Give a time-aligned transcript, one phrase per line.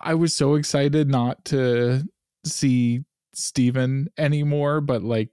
[0.00, 2.02] I was so excited not to
[2.44, 3.04] see
[3.34, 5.30] Steven anymore, but like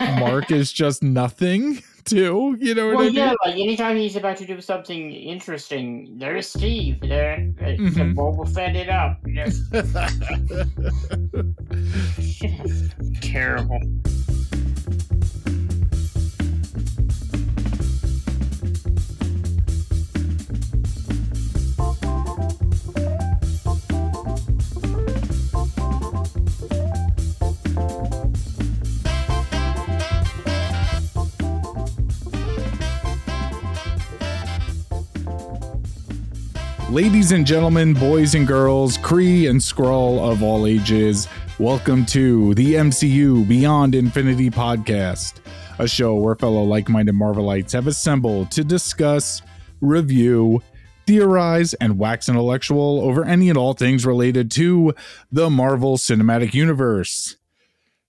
[0.00, 2.56] Mark is just nothing too.
[2.58, 3.14] You know what well, I mean?
[3.14, 7.00] yeah, like anytime he's about to do something interesting, there's Steve.
[7.00, 8.14] There, mm Mhm.
[8.14, 9.20] Boba Fett it up.
[9.34, 9.62] Just
[13.22, 13.80] terrible.
[36.98, 41.28] Ladies and gentlemen, boys and girls, Kree and Skrull of all ages,
[41.60, 45.34] welcome to the MCU Beyond Infinity podcast,
[45.78, 49.42] a show where fellow like minded Marvelites have assembled to discuss,
[49.80, 50.60] review,
[51.06, 54.92] theorize, and wax intellectual over any and all things related to
[55.30, 57.36] the Marvel Cinematic Universe.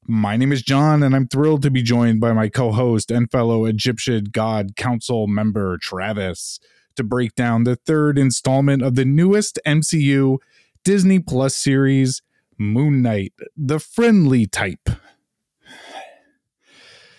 [0.07, 3.29] My name is John, and I'm thrilled to be joined by my co host and
[3.29, 6.59] fellow Egyptian God Council member, Travis
[6.99, 10.37] to break down the third installment of the newest MCU
[10.83, 12.21] Disney Plus series,
[12.57, 14.89] Moon Knight, the friendly type.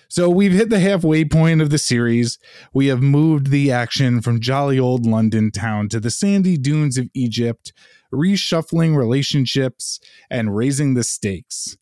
[0.08, 2.38] So we've hit the halfway point of the series.
[2.74, 7.08] We have moved the action from jolly old London town to the sandy dunes of
[7.14, 7.72] Egypt,
[8.12, 11.78] reshuffling relationships and raising the stakes.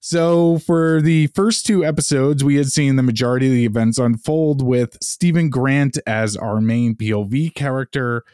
[0.00, 4.62] So, for the first two episodes, we had seen the majority of the events unfold
[4.62, 8.24] with Stephen Grant as our main POV character,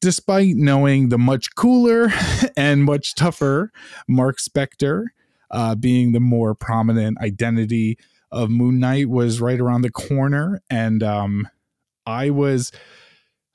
[0.00, 2.08] despite knowing the much cooler
[2.56, 3.70] and much tougher
[4.08, 5.06] Mark Spector
[5.52, 7.96] uh, being the more prominent identity
[8.32, 10.60] of Moon Knight was right around the corner.
[10.68, 11.48] And um,
[12.04, 12.72] I was,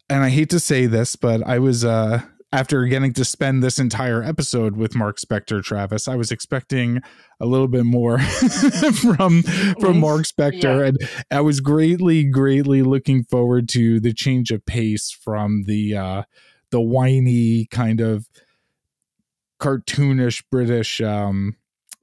[0.10, 2.22] and I hate to say this, but I was, uh,
[2.52, 7.00] after getting to spend this entire episode with Mark Spector, Travis, I was expecting
[7.40, 8.18] a little bit more
[9.02, 9.44] from
[9.80, 10.86] from Mark Spector, Yeah.
[10.88, 10.98] and
[11.30, 16.24] I was greatly, greatly looking forward to the change of pace from the uh,
[16.72, 18.28] the whiny kind of
[19.62, 21.56] cartoonish British um,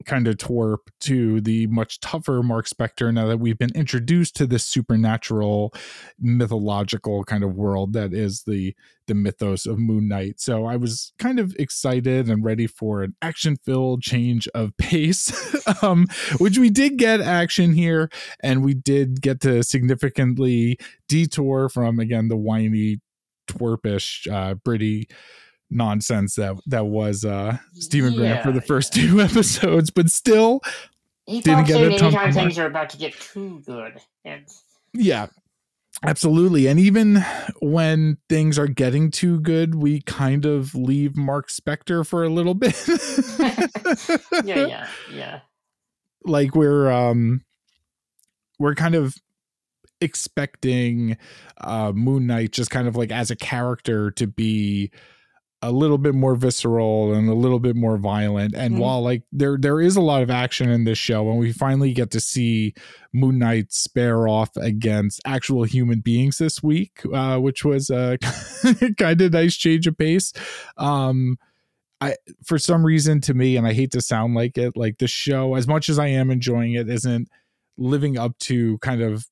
[0.07, 3.13] kind of twerp to the much tougher Mark Spector.
[3.13, 5.73] Now that we've been introduced to this supernatural,
[6.19, 8.73] mythological kind of world that is the
[9.05, 10.39] the mythos of Moon Knight.
[10.39, 15.31] So I was kind of excited and ready for an action-filled change of pace,
[15.81, 16.07] um,
[16.39, 18.09] which we did get action here,
[18.41, 22.99] and we did get to significantly detour from again the whiny,
[23.47, 25.07] twerpish, uh, Britty
[25.69, 30.61] nonsense that that was uh Stephen Grant for the Yeah, first two episodes, but still,
[31.25, 33.99] He Didn't get a ton anytime things are about to get too good.
[34.23, 34.63] It's,
[34.93, 35.27] yeah.
[36.03, 36.67] Absolutely.
[36.67, 37.25] And even
[37.59, 42.53] when things are getting too good, we kind of leave Mark Spector for a little
[42.53, 42.75] bit.
[44.45, 45.39] yeah, yeah, yeah.
[46.23, 47.41] like we're um
[48.59, 49.15] we're kind of
[49.99, 51.17] expecting
[51.61, 54.91] uh Moon Knight just kind of like as a character to be
[55.63, 58.79] a little bit more visceral and a little bit more violent and Mhm.
[58.79, 61.93] while like there there is a lot of action in this show and we finally
[61.93, 62.73] get to see
[63.11, 68.19] Moon Knight spare off against actual human beings this week uh which was a
[68.99, 70.31] kind of nice change of pace
[70.77, 71.37] um
[71.99, 72.13] I
[72.45, 75.55] for some reason to me, and I hate to sound like it, like the show,
[75.55, 77.27] as much as I am enjoying it, isn't
[77.75, 79.25] living up to kind of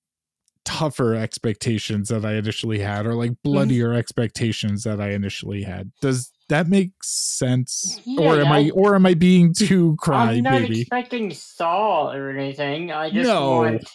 [0.66, 5.92] tougher expectations that I initially had, or like bloodier expectations that I initially had.
[6.02, 8.02] Does that make sense?
[8.18, 10.82] or am I I- or am I being too cry I'm not baby?
[10.82, 12.92] expecting Saul or anything.
[12.92, 13.58] I just No.
[13.60, 13.90] want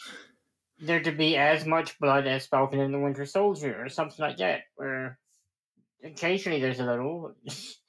[0.81, 4.39] there to be as much blood as Falcon and the Winter Soldier or something like
[4.39, 5.19] that, where
[6.03, 7.35] occasionally there's a little.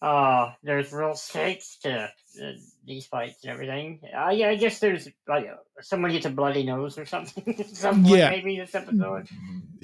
[0.00, 2.52] Uh, there's real stakes to uh,
[2.86, 4.00] these fights and everything.
[4.16, 7.64] Uh, yeah, I guess there's like uh, someone gets a bloody nose or something.
[7.72, 8.30] Some Yeah.
[8.30, 9.26] maybe this episode.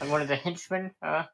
[0.00, 0.92] And one of the henchmen.
[1.02, 1.24] Uh,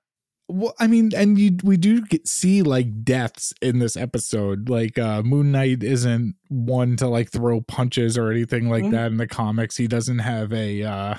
[0.49, 4.69] Well, I mean, and you we do get see like deaths in this episode.
[4.71, 8.91] Like uh Moon Knight isn't one to like throw punches or anything like Mhm.
[8.93, 9.77] that in the comics.
[9.77, 11.15] He doesn't have a uh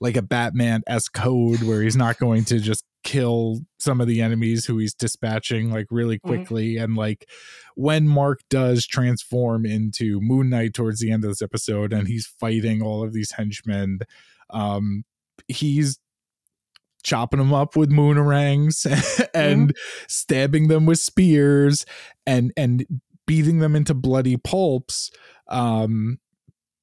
[0.00, 4.20] like a Batman S code where he's not going to just kill some of the
[4.22, 6.22] enemies who he's dispatching like really Mhm.
[6.22, 6.76] quickly.
[6.76, 7.28] And like
[7.74, 12.26] when Mark does transform into Moon Knight towards the end of this episode and he's
[12.26, 14.00] fighting all of these henchmen,
[14.50, 15.04] um,
[15.48, 15.98] he's
[17.02, 18.86] chopping them up with moonarangs
[19.34, 19.76] and
[20.06, 21.84] stabbing them with spears
[22.26, 22.86] and and
[23.26, 25.10] beating them into bloody pulps
[25.48, 26.20] um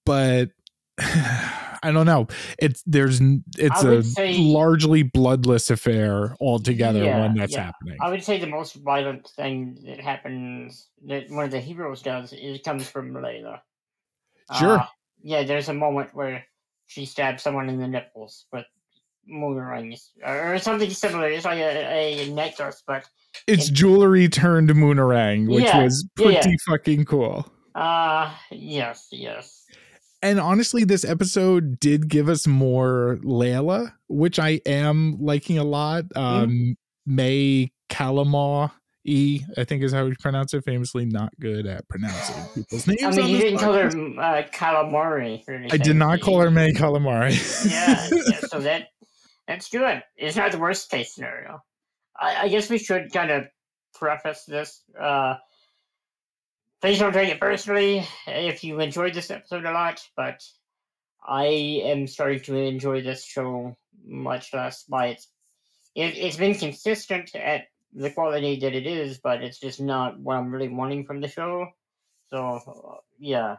[0.05, 0.49] but
[1.83, 2.27] I don't know.
[2.57, 3.21] It's there's
[3.57, 7.65] it's a say- largely bloodless affair altogether Yeah, when that's yeah.
[7.65, 7.97] happening.
[8.01, 12.33] I would say the most violent thing that happens that one of the heroes does
[12.33, 13.61] is comes from Layla.
[14.57, 14.79] Sure.
[14.79, 14.85] Uh,
[15.21, 16.43] yeah, there's a moment where
[16.87, 18.65] she stabs someone in the nipples with
[19.27, 21.29] moon rings or, something similar.
[21.29, 23.05] It's like a, a necklace, but
[23.47, 26.41] it's it- jewelry turned moonerang, which Yeah, was yeah, yeah.
[26.41, 27.45] pretty fucking cool.
[27.75, 29.65] uh yes, yes.
[30.21, 36.05] And honestly, this episode did give us more Layla, which I am liking a lot.
[36.05, 36.43] Mm-hmm.
[36.43, 38.71] Um, May Calamaw
[39.05, 40.63] E, I think is how we pronounce it.
[40.63, 43.03] Famously not good at pronouncing people's names.
[43.03, 46.73] I mean, you didn't call her uh, calamari or I did not call her May
[46.73, 47.31] Calamari.
[47.71, 48.87] yeah, yeah, so that
[49.47, 50.03] that's good.
[50.17, 51.61] It's not the worst case scenario.
[52.19, 53.45] I, I guess we should kind of
[53.95, 54.83] preface this.
[54.99, 55.35] Uh,
[56.81, 60.43] please don't take it personally if you enjoyed this episode a lot, but
[61.25, 61.45] I
[61.83, 65.27] am starting to enjoy this show much less by its.
[65.95, 70.37] It, it's been consistent at the quality that it is, but it's just not what
[70.37, 71.67] I'm really wanting from the show.
[72.29, 73.57] So, uh, yeah.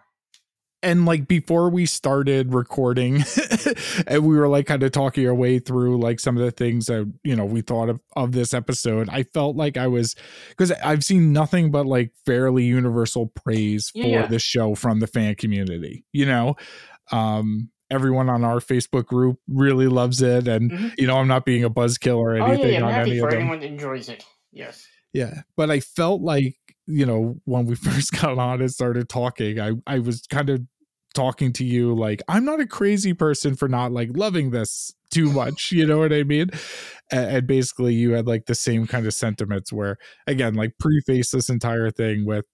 [0.83, 3.23] And like before we started recording
[4.07, 6.87] and we were like kind of talking our way through like some of the things
[6.87, 10.17] that you know we thought of, of this episode i felt like i was
[10.51, 14.27] because i've seen nothing but like fairly universal praise Yeah, for yeah.
[14.27, 16.57] this show from the fan community you know
[17.13, 20.93] um everyone on our facebook group really loves it and Mhm.
[20.97, 23.11] you know i'm not being a buzzkill or anything Oh, anything yeah, I'm on happy
[23.11, 24.25] any for of them anyone that enjoys it.
[24.53, 24.87] Yes.
[25.13, 29.61] Yeah, but I felt like you know when we first got on and started talking,
[29.61, 30.63] I I was kind of
[31.15, 35.33] talking to you like I'm not a crazy person for not like loving this too
[35.33, 35.73] much.
[35.73, 36.51] You know what I mean?
[37.11, 41.31] And, and basically, you had like the same kind of sentiments where again, like preface
[41.31, 42.45] this entire thing with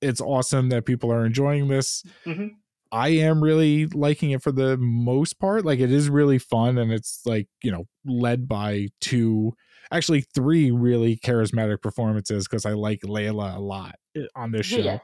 [0.00, 2.02] it's awesome that people are enjoying this.
[2.26, 2.50] Mhm.
[2.92, 5.64] I am really liking it for the most part.
[5.64, 9.54] Like it is really fun and it's like, you know, led by two
[9.92, 14.78] actually three really charismatic performances because I like Layla a lot eh, on this show.
[14.78, 14.98] Yeah.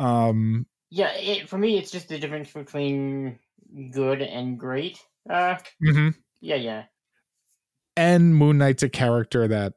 [0.00, 3.38] Um Yeah, it, for me, it's just the difference between
[3.92, 4.98] good and great.
[5.28, 6.10] Uh, Mm-hmm.
[6.40, 6.84] yeah, yeah.
[7.96, 9.72] and Moon Knight's a character that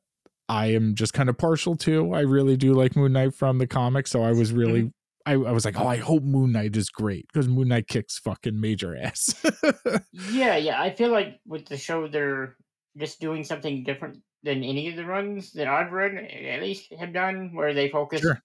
[0.49, 2.13] I am just kind of partial to.
[2.13, 4.91] I really do like Moon Knight from the comics, so I was really
[5.25, 8.17] I, I was like, oh, I hope Moon Knight is great because Moon Knight kicks
[8.19, 9.35] fucking major ass.
[10.31, 10.81] Yeah, yeah.
[10.81, 12.55] I feel like with the show, they're
[12.97, 17.13] just doing something different than any of the runs that I've read, at least, have
[17.13, 18.41] done, where they focus Sure.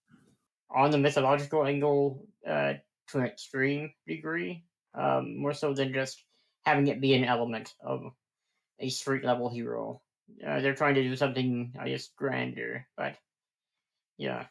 [0.70, 2.74] on the mythological angle uh,
[3.08, 4.64] to an extreme degree,
[4.94, 6.24] um, more so than just
[6.64, 8.12] having it be an element of
[8.78, 10.00] a street level hero.
[10.46, 13.16] Uh, they're trying to do something, I guess, grander, but
[14.16, 14.46] yeah.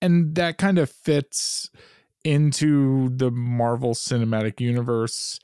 [0.00, 1.70] and that kind of fits
[2.24, 5.40] into the Marvel Cinematic Universe.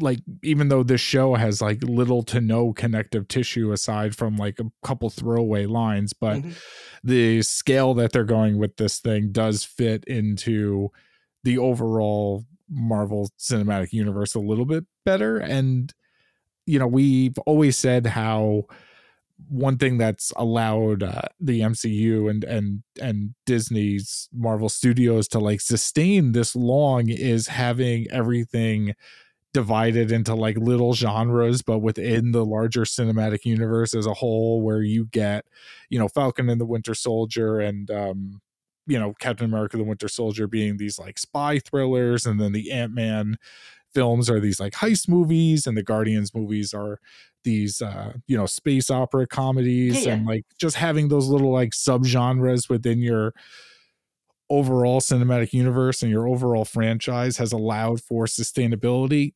[0.00, 4.58] Like, even though this show has like little to no connective tissue aside from like
[4.58, 6.58] a couple throwaway lines, but Mhm.
[7.04, 10.90] the scale that they're going with this thing does fit into
[11.44, 15.38] the overall Marvel Cinematic Universe a little bit better.
[15.38, 15.94] And,
[16.66, 18.64] you know, we've always said how
[19.48, 25.60] one thing that's allowed uh, the MCU and and and Disney's Marvel Studios to like
[25.60, 28.94] sustain this long is having everything
[29.58, 34.82] divided into like little genres but within the larger cinematic universe as a whole where
[34.82, 35.44] you get
[35.90, 38.40] you know Falcon and the Winter Soldier and um
[38.86, 42.70] you know Captain America the Winter Soldier being these like spy thrillers and then the
[42.70, 43.36] Ant-Man
[43.92, 47.00] films are these like heist movies and the Guardians movies are
[47.42, 51.70] these uh you know space opera comedies Yeah, and like just having those little like
[51.70, 53.34] subgenres within your
[54.50, 59.34] overall cinematic universe and your overall franchise has allowed for sustainability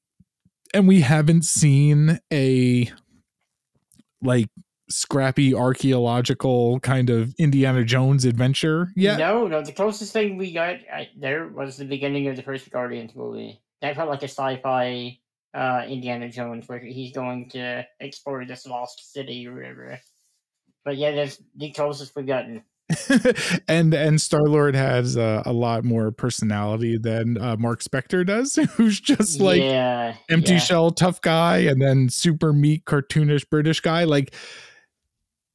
[0.75, 2.91] and we haven't seen a
[4.23, 4.49] like
[4.89, 9.19] scrappy archaeological kind of Indiana Jones adventure yet.
[9.19, 9.63] No, no.
[9.63, 10.77] The closest thing we got
[11.19, 13.61] there was the beginning of the first Guardians movie.
[13.81, 15.19] That felt like a sci-fi
[15.55, 19.99] uh, Indiana Jones, where he's going to explore this lost city or whatever.
[20.85, 22.63] But yeah, that's the closest we've gotten.
[23.69, 28.55] and and Star Lord has uh, a lot more personality than uh, Mark Spector does,
[28.77, 30.59] who's just like yeah, empty yeah.
[30.59, 34.35] shell tough guy and then super meek cartoonish british guy like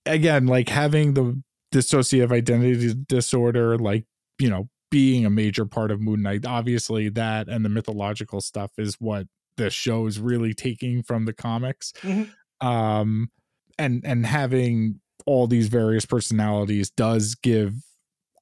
[0.05, 1.41] again like having the
[1.73, 4.05] dissociative identity disorder like
[4.39, 8.71] you know being a major part of moon knight obviously that and the mythological stuff
[8.77, 9.27] is what
[9.57, 12.29] the show is really taking from the comics Mhm.
[12.61, 13.29] um
[13.77, 17.73] and and having all these various personalities does give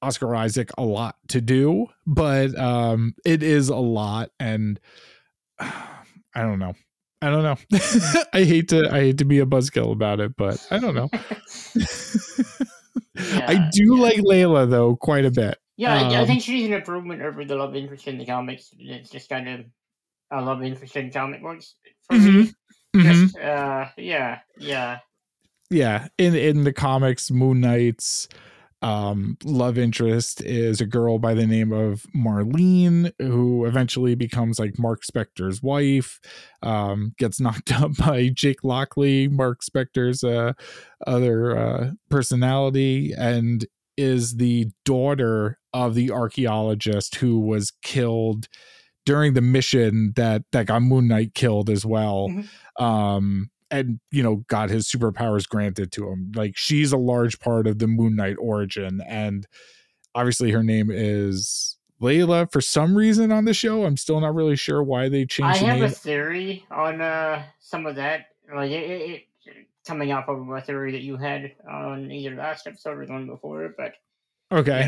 [0.02, 4.78] Oscar Isaac a lot to do, but um it is a lot and
[5.58, 6.74] I don't know.
[7.22, 7.56] I don't know.
[8.34, 11.08] I hate to I hate to be a buzzkill about it, but I don't know.
[13.18, 14.02] I do yeah.
[14.02, 15.58] like Layla though quite a bit.
[15.76, 18.70] Yeah, I, I Um, think she's an improvement over the love interest in the comics.
[18.78, 19.66] It's just kind of
[20.30, 21.74] a love interest in comic books
[22.10, 22.52] for me.
[22.94, 23.02] Mhm.
[23.02, 24.98] Just, uh, yeah, yeah.
[25.70, 28.28] Yeah in in the comics moon knight's
[28.82, 34.78] um love interest is a girl by the name of marlene who eventually becomes like
[34.78, 36.20] mark spector's wife
[36.62, 40.52] um gets knocked up by jake lockley mark spector's uh
[41.06, 48.46] other uh personality and is the daughter of the archaeologist who was killed
[49.06, 52.82] during the mission that that got moon knight killed as well Mhm.
[52.82, 57.66] um and you know got his superpowers granted to him like she's a large part
[57.66, 59.46] of the moon knight origin and
[60.14, 64.56] obviously her name is layla for some reason on the show i'm still not really
[64.56, 68.26] sure why they I changed the have a theory on uh, some of that.
[68.54, 72.66] Like it, it, it coming off of a theory that you had on either last
[72.66, 73.94] episode or the one before, but
[74.52, 74.80] okay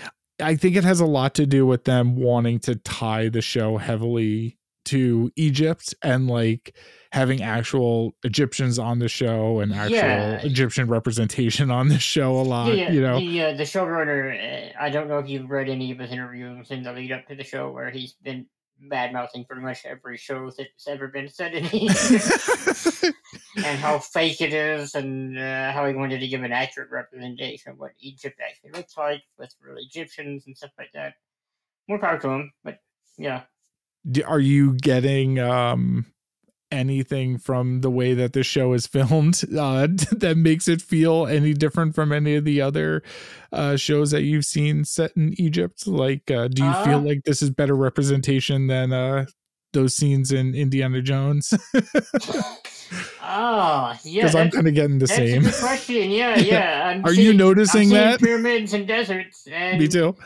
[0.00, 0.08] yeah.
[0.40, 3.76] i think it has a lot to do with them wanting to tie the show
[3.76, 4.57] heavily
[4.88, 6.76] to egypt and like
[7.12, 10.40] having actual egyptians on the show and actual Yeah.
[10.42, 14.34] egyptian representation on the show a lot yeah, you know the uh, the showrunner.
[14.34, 17.26] Uh, I don't know if you've read any of his interviews in the lead up
[17.28, 18.46] to the show, where he's been
[18.80, 21.64] bad mouthing pretty much every show that's ever been said in
[23.56, 27.72] and how fake it is, and uh, how he wanted to give an accurate representation
[27.72, 31.14] of what Egypt actually looks like with real Egyptians and stuff like that.
[31.88, 32.78] More power to him, but
[33.16, 33.42] yeah.
[34.26, 36.06] Are you getting um
[36.70, 41.54] anything from the way that the show is filmed uh that makes it feel any
[41.54, 43.02] different from any of the other
[43.52, 47.24] uh shows that you've seen set in Egypt like uh do you feel Uh, like
[47.24, 49.24] this is better representation than uh
[49.72, 51.54] those scenes in Indiana Jones
[53.22, 54.22] Oh, yeah.
[54.22, 56.10] because I'm kind of getting the same question.
[56.10, 56.88] Yeah, yeah.
[56.88, 58.18] I'm Are you seeing- I'm noticing that?
[58.20, 60.16] pyramids and deserts and me too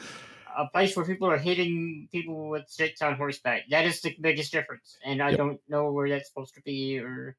[0.56, 3.62] a place where people are hitting people with sticks on horseback.
[3.70, 5.38] That is the biggest difference, and I Yep.
[5.38, 6.98] don't know where that's supposed to be.
[6.98, 7.36] Or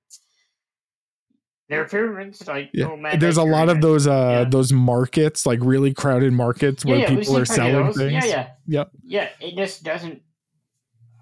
[1.71, 4.49] are pyramids like yeah oh, there's a lot of those uh Yeah.
[4.49, 8.91] those markets like really crowded markets where yeah, people are selling things Yeah, yeah, Yep.
[9.03, 9.29] yeah.
[9.39, 10.21] It just doesn't.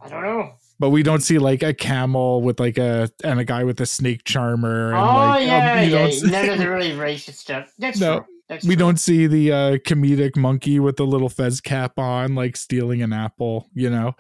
[0.04, 0.52] I don't know.
[0.80, 3.86] but we don't see like a camel with like a and a guy with a
[3.86, 6.30] snake charmer and oh like um, yeah, you yeah.
[6.32, 7.72] None of the really racist stuff.
[7.78, 8.26] That's No, true.
[8.52, 8.86] That's we true.
[8.86, 13.14] don't see the uh comedic monkey with the little fez cap on like stealing an
[13.14, 14.14] apple you know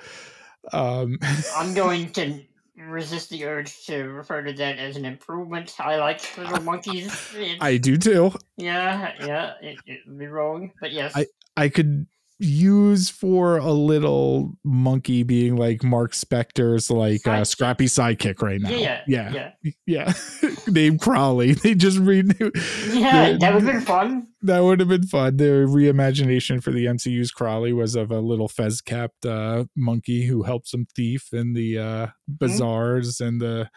[0.71, 1.19] um
[1.57, 2.41] I'm going to
[2.77, 5.75] resist the urge to refer to that as an improvement.
[5.81, 7.07] I like little monkeys.
[7.35, 11.11] It's- i do too yeah, yeah, it, would be wrong, but yes.
[11.13, 11.25] i
[11.57, 12.07] I could
[12.39, 18.69] use for a little monkey being like mark spector's like uh scrappy sidekick right now
[18.69, 20.13] yeah, yeah yeah, yeah
[20.67, 22.51] named crawley they just renewed
[22.93, 23.37] yeah.
[23.37, 24.27] That would have been fun.
[24.41, 25.37] that would have been fun.
[25.37, 30.43] The reimagination for the MCU's Crawley was of a little fez capped uh, monkey who
[30.43, 33.69] helps some thief in the uh, bazaars and the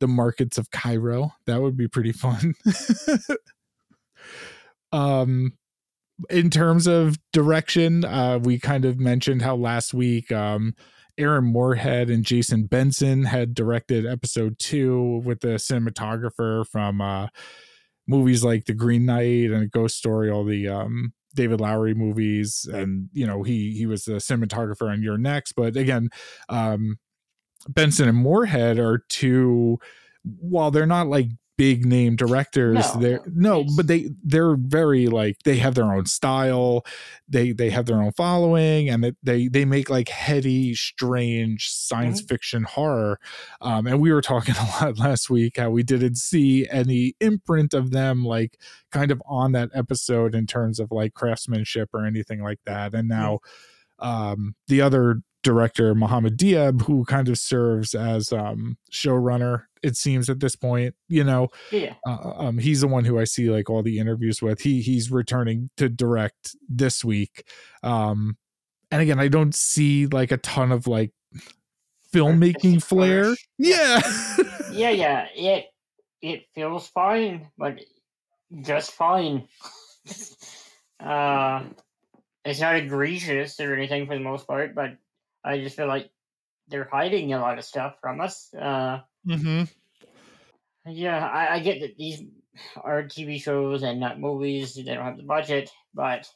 [0.00, 1.34] the markets of Cairo.
[1.46, 2.54] That would be pretty fun.
[4.92, 5.52] um,
[6.30, 10.74] in terms of direction, uh, we kind of mentioned how last week um,
[11.18, 17.28] Aaron Moorhead and Justin Benson had directed episode two with the cinematographer from uh,
[18.06, 23.08] movies like The Green Knight and Ghost Story, all the um, David Lowery movies, and
[23.12, 25.52] you know he he was the cinematographer on You're Next.
[25.52, 26.08] But again,
[26.48, 26.98] um,
[27.68, 29.78] Benson and Moorhead are two.
[30.24, 31.28] While they're not like
[31.58, 36.06] big name directors, No, they're no, but they they're very like they have their own
[36.06, 36.84] style.
[37.28, 42.26] They they have their own following, and they they make like heady, strange science Mm-hmm.
[42.26, 43.18] fiction horror.
[43.60, 47.74] Um, and we were talking a lot last week how we didn't see any imprint
[47.74, 48.58] of them like
[48.90, 52.94] kind of on that episode in terms of like craftsmanship or anything like that.
[52.94, 53.40] And now
[53.98, 60.30] um, the other director, Mohammed Diab, who kind of serves as um, showrunner, it seems
[60.30, 63.68] at this point, you know, Yeah, uh, um, he's the one who I see like
[63.68, 64.60] all the interviews with.
[64.60, 67.44] He he's returning to direct this week.
[67.82, 68.36] Um,
[68.90, 71.12] and again, I don't see like a ton of like
[72.14, 73.34] filmmaking flair.
[73.58, 74.00] Yeah.
[74.70, 75.26] yeah, yeah.
[75.34, 75.66] It
[76.20, 77.80] it feels fine, but
[78.62, 79.48] just fine.
[81.00, 81.64] uh,
[82.44, 84.96] it's not egregious or anything for the most part, but
[85.44, 86.10] I just feel like
[86.68, 88.52] they're hiding a lot of stuff from us.
[88.54, 89.64] Uh, mm-hmm.
[90.86, 92.22] yeah, I, I get that these
[92.76, 94.74] are TV shows and not movies.
[94.74, 96.28] They don't have the budget, but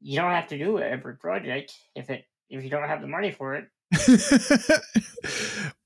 [0.00, 3.32] you don't have to do every project if it if you don't have the money
[3.32, 3.68] for it.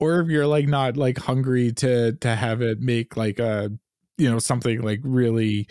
[0.01, 3.71] or if you're like not like hungry to to have it make like a
[4.17, 5.69] you know something like really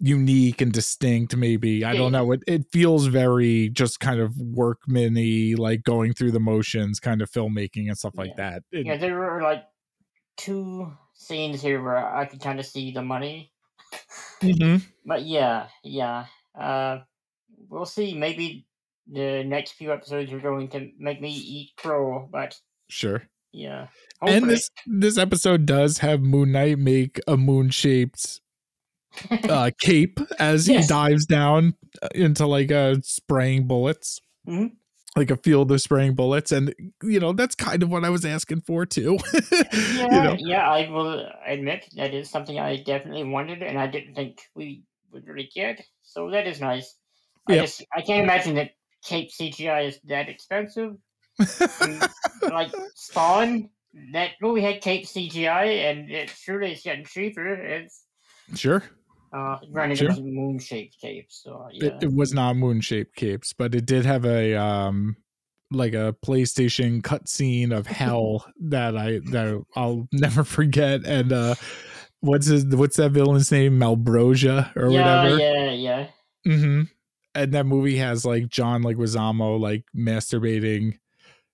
[0.00, 5.58] unique and distinct maybe i don't know it, it feels very just kind of workmany
[5.58, 9.18] like going through the motions kind of filmmaking and stuff like that It- Yeah, there
[9.18, 9.64] were like
[10.36, 13.52] two scenes here where I could kind of see the money.
[14.40, 14.82] Mhm.
[15.04, 16.26] But yeah, yeah.
[16.54, 17.00] Uh,
[17.68, 18.14] we'll see.
[18.14, 18.66] Maybe
[19.10, 22.56] the next few episodes are going to make me eat crow, but
[22.88, 23.88] sure yeah.
[24.22, 28.40] and this this episode does have moon knight make a moon shaped
[29.48, 34.72] uh cape as he dives down uh, into like uh spraying bullets Mhm.
[35.16, 38.24] like a field of spraying bullets and you know that's kind of what i was
[38.24, 39.18] asking for too
[39.72, 43.86] yeah, you know yeah, I will admit that is something I definitely wanted, and I
[43.86, 45.80] didn't think we would really get.
[46.02, 46.94] So that is nice.
[47.48, 47.64] I Yep.
[47.64, 48.70] just I can't imagine that
[49.04, 50.92] Cape CGI is that expensive.
[51.38, 52.02] And,
[52.50, 53.70] like Spawn,
[54.12, 57.54] that movie had Cape CGI, and it surely is getting cheaper.
[57.54, 58.04] It's
[58.54, 58.82] sure
[59.32, 60.08] uh, granted Sure.
[60.08, 61.86] it was moon shaped cape, so yeah.
[61.88, 65.16] it, it was not moon shaped capes but it did have a um
[65.70, 71.54] like a playstation cutscene of hell that i that i'll never forget and uh
[72.20, 76.06] what's his what's that villain's name malbrosia or yeah, whatever yeah, yeah.
[76.46, 76.82] Mm-hmm.
[77.34, 80.98] And that movie has like John like Leguizamo like masturbating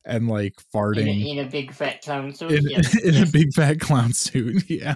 [0.04, 2.52] and like In farting a, in a big fat clown suit.
[2.52, 3.28] in, yes, in yes.
[3.28, 4.62] a big fat clown suit.
[4.70, 4.94] Yeah.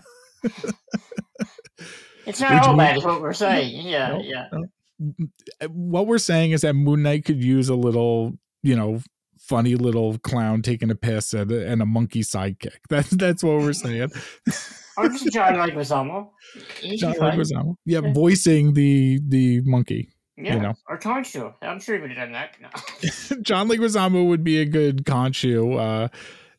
[2.28, 3.86] It's not all bad, is what we're saying.
[3.86, 4.48] Yeah, Nope, yeah.
[4.52, 5.30] nope.
[5.68, 9.00] What we're saying is that Moon Knight could use a little, you know,
[9.38, 12.76] funny little clown taking a piss and, a- and a monkey sidekick.
[12.90, 14.10] That's that's what we're saying.
[14.96, 16.28] Or just John Leguizamo.
[16.96, 17.14] John.
[17.14, 17.76] Leguizamo.
[17.86, 18.12] Yeah, Yeah.
[18.12, 20.10] voicing the the monkey.
[20.36, 20.74] Yeah, know.
[20.88, 21.52] or Khonshu.
[21.62, 22.56] I'm sure he would have done that.
[22.60, 23.36] No.
[23.42, 25.78] John Leguizamo would be a good Khonshu.
[25.78, 26.08] Uh,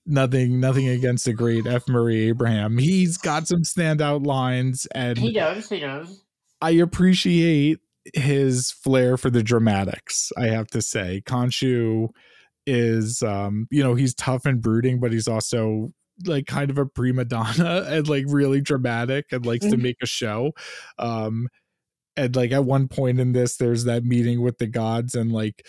[0.09, 1.87] nothing, nothing against the great F.
[1.87, 2.77] Murray Abraham.
[2.77, 5.69] He's got some standout lines, and he does.
[5.69, 6.23] He does.
[6.61, 7.79] I appreciate
[8.13, 10.31] his flair for the dramatics.
[10.37, 12.09] I have to say, Khonshu
[12.65, 15.91] is, um, you know, he's tough and brooding, but he's also
[16.25, 19.81] like kind of a prima donna and like really dramatic and likes to Mhm.
[19.81, 20.51] make a show.
[20.97, 21.47] Um,
[22.17, 25.65] and like at one point in this, there's that meeting with the gods, and like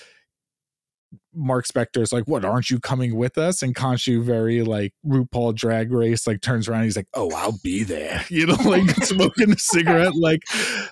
[1.35, 2.45] Mark Spector's like, "What?
[2.45, 6.85] Aren't you coming with us?" And Khonshu, very like RuPaul Drag Race, like turns around.
[6.85, 10.43] He's like, "Oh, I'll be there," you know, like smoking a cigarette, like,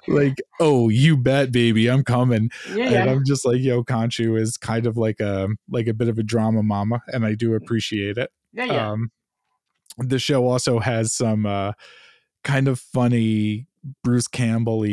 [0.07, 3.11] like, "Oh, you bet, baby, I'm coming." Yeah, And.
[3.11, 6.23] I'm just like, "Yo, Khonshu is kind of like a like a bit of a
[6.23, 8.91] drama mama, and I do appreciate it." yeah, yeah.
[8.91, 9.11] Um,
[9.99, 11.73] the show also has some uh,
[12.45, 13.67] kind of funny
[14.05, 14.85] Bruce Campbell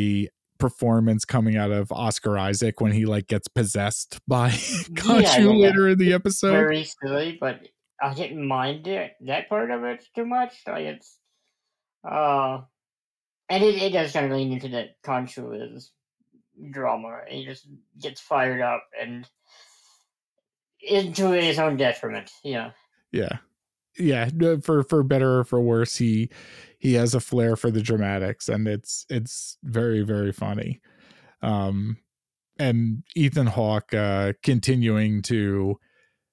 [0.58, 5.50] performance coming out of Oscar Isaac when he like gets possessed by Khonshu yeah, yeah.
[5.50, 6.52] later in the episode.
[6.52, 7.60] Very silly, but
[8.00, 10.54] I didn't mind it that part of it too much.
[10.66, 11.18] Like it's,
[12.08, 12.60] uh,
[13.48, 15.92] and it, it does kind of lean into that Khonshu is
[16.70, 17.20] drama.
[17.28, 17.66] He just
[18.00, 19.28] gets fired up and
[20.80, 22.30] into his own detriment.
[22.44, 22.70] Yeah.
[23.12, 23.38] yeah
[23.98, 24.28] yeah
[24.62, 26.28] for for better or for worse he
[26.78, 30.80] he has a flair for the dramatics and it's it's very very funny
[31.42, 31.96] um
[32.58, 35.78] and ethan hawke uh continuing to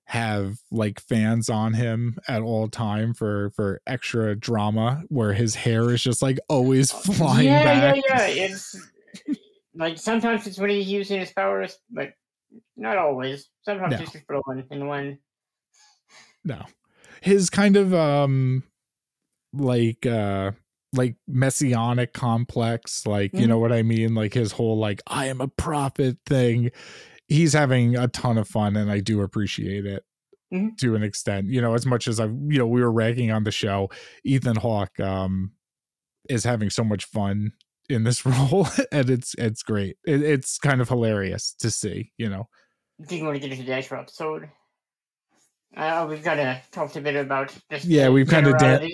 [0.06, 5.89] have like fans on him at all time for for extra drama where his hair
[5.91, 8.45] is just like always flying yeah, back yeah, yeah.
[8.45, 8.75] It's
[9.75, 12.10] like sometimes it's when he's using his powers, but
[12.75, 13.47] not always.
[13.63, 14.01] Sometimes No.
[14.01, 15.17] it's just blowing in the wind.
[16.43, 16.63] no
[17.21, 18.63] his kind of um
[19.53, 20.51] like uh
[20.95, 23.49] like messianic complex like you Mhm.
[23.49, 26.71] know what i mean like his whole like i am a prophet thing
[27.27, 30.03] he's having a ton of fun and i do appreciate it
[30.53, 30.77] Mhm.
[30.77, 33.43] to an extent you know as much as i you know we were ragging on
[33.43, 33.89] the show
[34.23, 35.51] ethan hawke um
[36.29, 37.51] is having so much fun
[37.89, 42.29] in this role and it's it's great it, it's kind of hilarious to see you
[42.29, 42.47] know
[43.07, 44.49] Do you want to get into the actual episode?
[45.75, 48.89] Uh, we've kind of talked a bit about Yeah, we've kinda dan-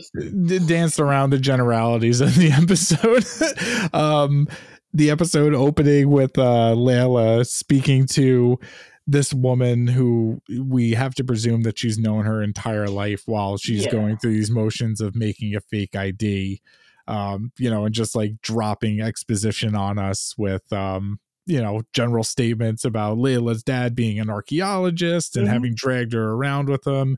[0.46, 3.94] d- danced around the generalities of the episode.
[3.94, 4.48] um,
[4.94, 8.58] the episode opening with uh, Layla speaking to
[9.06, 13.86] this woman who we have to presume that she's known her entire life while she's
[13.86, 13.92] Yeah.
[13.92, 16.62] going through these motions of making a fake ID.
[17.08, 22.24] Um, you know, and just like dropping exposition on us with um, you know, general
[22.24, 25.52] statements about Layla's dad being an archaeologist and Mhm.
[25.52, 27.18] having dragged her around with him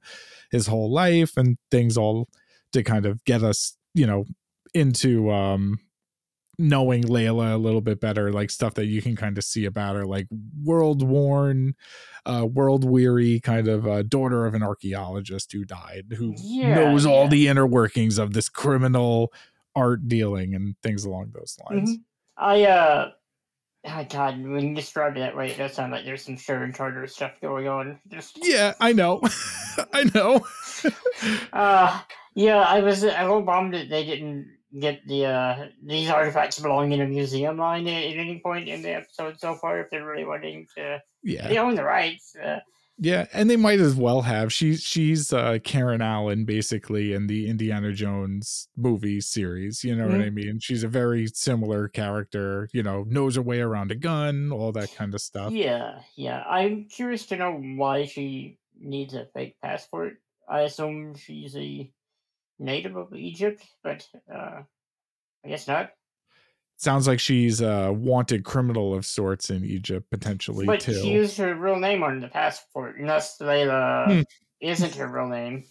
[0.51, 2.29] his whole life and things all
[2.73, 4.25] to kind of get us, you know,
[4.73, 5.79] into um
[6.59, 9.95] knowing Layla a little bit better, like stuff that you can kind of see about
[9.95, 10.27] her, like
[10.63, 11.73] world worn,
[12.25, 17.05] uh, world weary kind of uh, daughter of an archaeologist who died, who Yeah, knows
[17.05, 19.33] all the inner workings of this criminal
[19.75, 21.97] art dealing and things along those lines.
[21.97, 22.03] Mhm.
[22.37, 23.11] I uh,
[23.85, 26.73] oh God, when you describe it that way, it does sound like there's some Sharon
[26.73, 27.99] Carter stuff going on.
[28.07, 29.21] Just Yeah, I know.
[29.93, 30.45] I know.
[31.53, 32.01] uh,
[32.35, 36.93] yeah, I was a little bummed that they didn't get the uh these artifacts belong
[36.93, 39.79] in a museum line at, at any point in the episode so far.
[39.79, 41.47] If they're really wanting to, yeah.
[41.47, 42.35] they own the rights.
[42.35, 42.59] Uh,
[43.03, 44.53] Yeah, and they might as well have.
[44.53, 49.83] She's she's uh, Karen Allen basically in the Indiana Jones movie series.
[49.83, 50.59] You know what I mean?
[50.59, 52.69] She's a very similar character.
[52.73, 55.51] You know, knows her way around a gun, all that kind of stuff.
[55.51, 56.43] Yeah, yeah.
[56.47, 60.17] I'm curious to know why she needs a fake passport.
[60.47, 61.91] I assume she's a
[62.59, 64.61] native of Egypt, but uh,
[65.43, 65.89] I guess not.
[66.81, 70.95] Sounds like she's a wanted criminal of sorts in Egypt potentially But too.
[70.99, 74.21] she used her real name on the passport, and Hmm.
[74.61, 75.65] isn't her real name.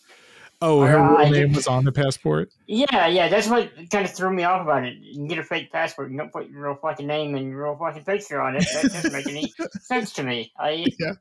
[0.62, 2.51] oh, her I- real name was on the passport.
[2.68, 4.99] Yeah, yeah, that's what kind of threw me off about it.
[5.01, 7.64] You can get a fake passport, you don't put your real fucking name and your
[7.64, 8.64] real fucking picture on it.
[8.73, 10.53] That doesn't make any sense to me.
[10.57, 11.14] I Yeah.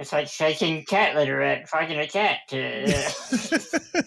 [0.00, 2.40] It's like shaking cat litter at fucking a cat.
[2.48, 4.04] To,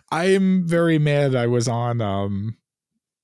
[0.10, 2.56] I'm very mad I was on um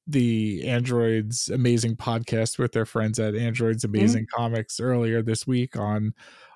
[0.07, 6.15] the Androids Amazing podcast with their friends at Androids Amazing Comics earlier this week on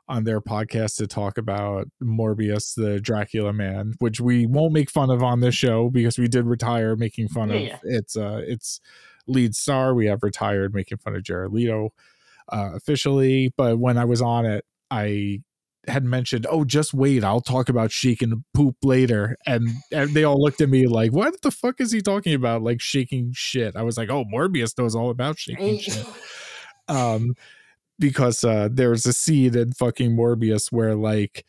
[0.09, 5.09] on their podcast to talk about Morbius the Dracula man, which we won't make fun
[5.11, 7.79] of on this show because we did retire making fun Yeah, of yeah.
[7.85, 8.81] its uh its
[9.27, 9.95] lead star.
[9.95, 11.93] We have retired making fun of Jared Leto
[12.53, 15.43] uh officially, but when I was on it, I
[15.87, 20.41] had mentioned, "Oh, just wait, I'll talk about shaking poop later," and, and they all
[20.41, 22.63] looked at me like, "What the fuck is he talking about?
[22.63, 26.07] Like shaking shit?" I was like, "Oh, Morbius knows all about shaking shit."
[26.89, 27.35] Um,
[27.99, 31.45] because uh, there's a scene in fucking Morbius where like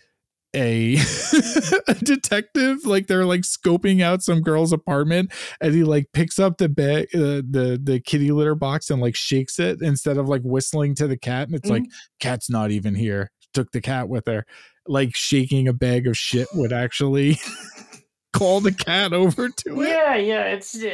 [0.53, 0.95] a,
[1.87, 6.57] a detective like they're like scoping out some girl's apartment and he like picks up
[6.57, 10.41] the bag uh, the the kitty litter box and like shakes it instead of like
[10.43, 11.85] whistling to the cat and it's like
[12.19, 14.45] cat's not even here took the cat with her
[14.87, 17.37] like shaking a bag of shit would actually
[18.33, 20.81] call the cat over to it yeah, yeah, it's.
[20.81, 20.91] Uh,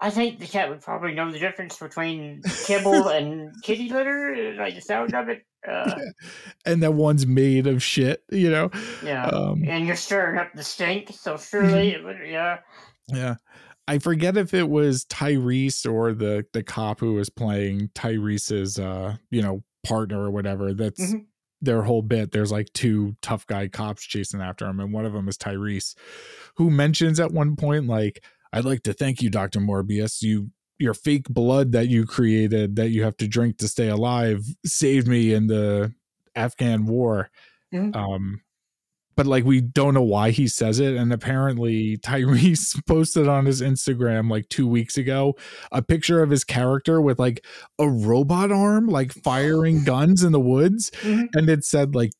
[0.00, 4.74] I think the cat would probably know the difference between kibble and kitty litter, like
[4.74, 5.44] the sound of it.
[5.66, 5.94] Uh,
[6.66, 8.70] and that one's made of shit you know
[9.02, 9.24] yeah.
[9.28, 12.58] um and you're stirring up the stink, so surely it would, yeah.
[13.08, 13.36] Yeah.
[13.86, 19.16] I forget if it was Tyrese or the the cop who was playing Tyrese's uh,
[19.30, 20.72] you know, partner or whatever.
[20.74, 21.26] That's Mhm.
[21.64, 22.32] Their whole bit.
[22.32, 25.94] There's like two tough guy cops chasing after him, and one of them is Tyrese,
[26.56, 29.60] who mentions at one point, like, I'd like to thank you, Dr.
[29.60, 30.22] Morbius.
[30.22, 34.44] You your fake blood that you created that you have to drink to stay alive
[34.66, 35.92] saved me in the
[36.34, 37.30] Afghan war.
[37.72, 37.94] Mhm.
[37.96, 38.40] Um
[39.16, 43.60] but like we don't know why he says it and apparently Tyrese posted on his
[43.62, 45.34] Instagram like 2 weeks ago
[45.72, 47.44] a picture of his character with like
[47.78, 51.28] a robot arm like firing guns in the woods Mhm.
[51.34, 52.10] and it said like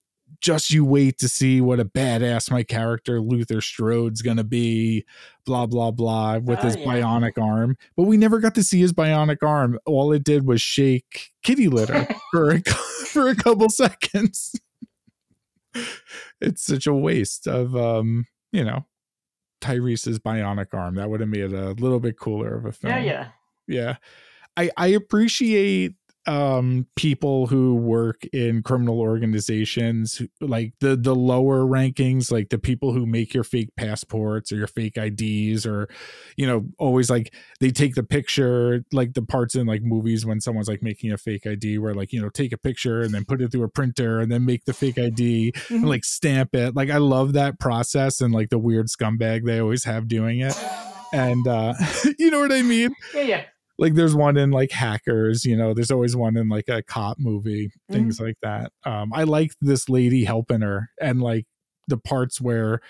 [0.40, 5.06] just you wait to see what a badass my character Luther Strode's gonna be,
[5.46, 6.84] blah blah blah, with Oh, his yeah.
[6.84, 7.78] bionic arm.
[7.96, 9.78] But we never got to see his bionic arm.
[9.86, 14.52] All it did was shake kitty litter for a for a couple seconds.
[16.44, 18.84] It's such a waste of um, you know,
[19.60, 20.96] Tyrese's bionic arm.
[20.96, 23.28] That would have made it a little bit cooler of a film Yeah, yeah.
[23.66, 23.96] yeah
[24.56, 25.94] i i appreciate
[26.26, 32.92] um people who work in criminal organizations like the the lower rankings like the people
[32.92, 35.88] who make your fake passports or your fake IDs or
[36.36, 40.40] you know always like they take the picture like the parts in like movies when
[40.40, 43.24] someone's like making a fake ID where like you know take a picture and then
[43.24, 45.88] put it through a printer and then make the fake ID and Mhm.
[45.88, 49.84] like stamp it like I love that process and like the weird scumbag they always
[49.84, 50.54] have doing it
[51.12, 51.74] and uh
[52.18, 53.44] you know what I mean yeah, yeah.
[53.78, 57.16] Like there's one in like hackers you know there's always one in like a cop
[57.18, 61.46] movie things like that um i like this lady helping her and like
[61.88, 62.80] the parts where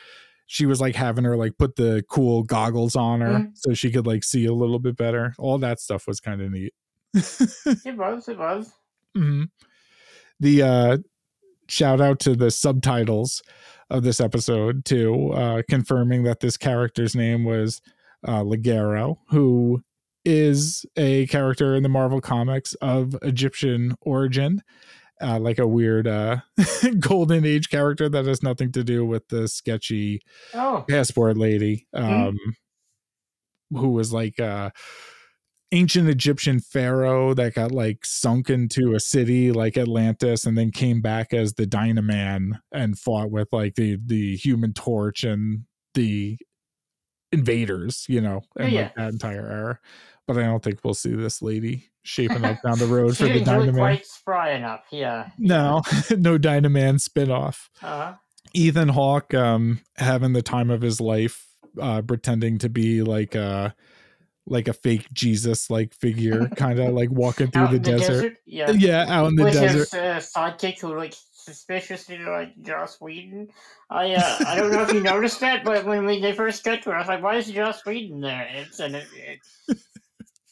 [0.47, 3.51] she was like having her like put the cool goggles on her Mhm.
[3.55, 6.51] so she could like see a little bit better all that stuff was kind of
[6.51, 6.75] neat
[7.15, 8.73] It was, it was.
[9.17, 9.49] Mhm.
[10.41, 10.99] the uh
[11.67, 13.43] shout out to the subtitles
[13.89, 17.81] of this episode too uh confirming that this character's name was
[18.27, 19.83] uh Ligero who
[20.25, 24.63] is a character in the Marvel comics of Egyptian origin
[25.23, 26.39] uh like a weird uh
[27.01, 30.21] golden age character that has nothing to do with the sketchy
[30.55, 32.29] Oh, passport lady Mhm.
[32.31, 32.37] um
[33.71, 34.71] who was like uh
[35.73, 41.01] ancient Egyptian pharaoh that got like sunk into a city like Atlantis and then came
[41.01, 46.39] back as the Dynaman and fought with like the the human torch and the
[47.33, 49.81] invaders, you know, and Yeah, like that entire era.
[50.27, 53.41] But I don't think we'll see this lady shaping up down the road for the
[53.45, 53.75] Dynaman.
[53.77, 54.85] quite spry enough.
[54.91, 55.29] Yeah.
[55.39, 57.69] No, no Dynaman spinoff.
[57.83, 58.15] Uh-huh.
[58.55, 61.47] Ethan Hawke um having the time of his life
[61.81, 63.75] uh pretending to be like a
[64.47, 68.09] like a fake Jesus like figure kind of like walking through the the desert.
[68.13, 68.37] desert.
[68.47, 68.71] Yeah.
[68.71, 69.79] Yeah, out in the With desert.
[69.91, 73.49] his uh, sidekick who like suspiciously like Joss Whedon.
[73.91, 76.83] I uh, I don't know if you noticed that, but when we, they first got
[76.83, 79.07] to it, I was like, "Why is Joss Whedon there?" It's and it,
[79.69, 79.79] it,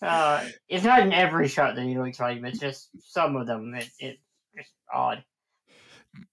[0.03, 2.45] uh, it's not in every shot that looks like him.
[2.45, 3.75] It's just some of them.
[3.75, 4.19] It, it
[4.55, 5.25] it's odd.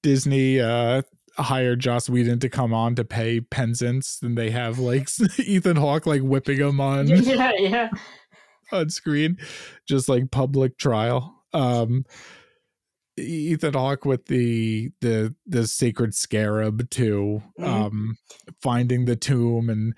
[0.04, 1.04] Disney uh
[1.38, 5.08] hired Joss Whedon to come on to pay Penzance and they have like
[5.40, 7.90] Ethan Hawke like whipping him on yeah, yeah.
[8.74, 9.38] on screen
[9.88, 12.04] just like public trial um
[13.18, 17.66] Ethan Hawke with the the the sacred scarab too Mhm.
[17.66, 18.18] um
[18.62, 19.94] finding the tomb and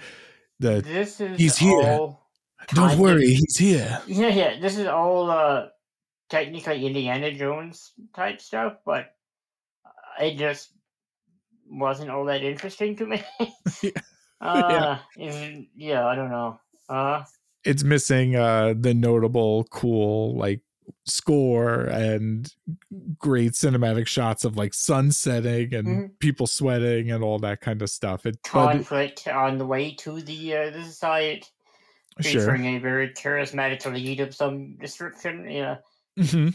[0.60, 1.82] the This is He's here.
[1.82, 2.21] all.
[2.67, 4.60] Don't worry he's here Yeah, yeah.
[4.60, 5.67] This is all uh,
[6.30, 9.15] technically Indiana Jones type stuff, but
[10.19, 10.71] it just
[11.69, 13.24] wasn't all that interesting to me.
[13.82, 13.91] Yeah.
[14.41, 16.60] uh, and- yeah, I don't know.
[16.89, 17.24] Uh,
[17.63, 20.62] it's missing uh the notable cool like
[21.06, 22.52] score and
[23.19, 26.10] great cinematic shots of like sun setting and Mhm.
[26.19, 30.21] people sweating and all that kind of stuff it but conflict on the way to
[30.21, 30.84] the uh, the
[32.19, 35.50] site, sure featuring a very charismatic lead of some description.
[35.50, 35.78] Yeah,
[36.19, 36.54] Mhm.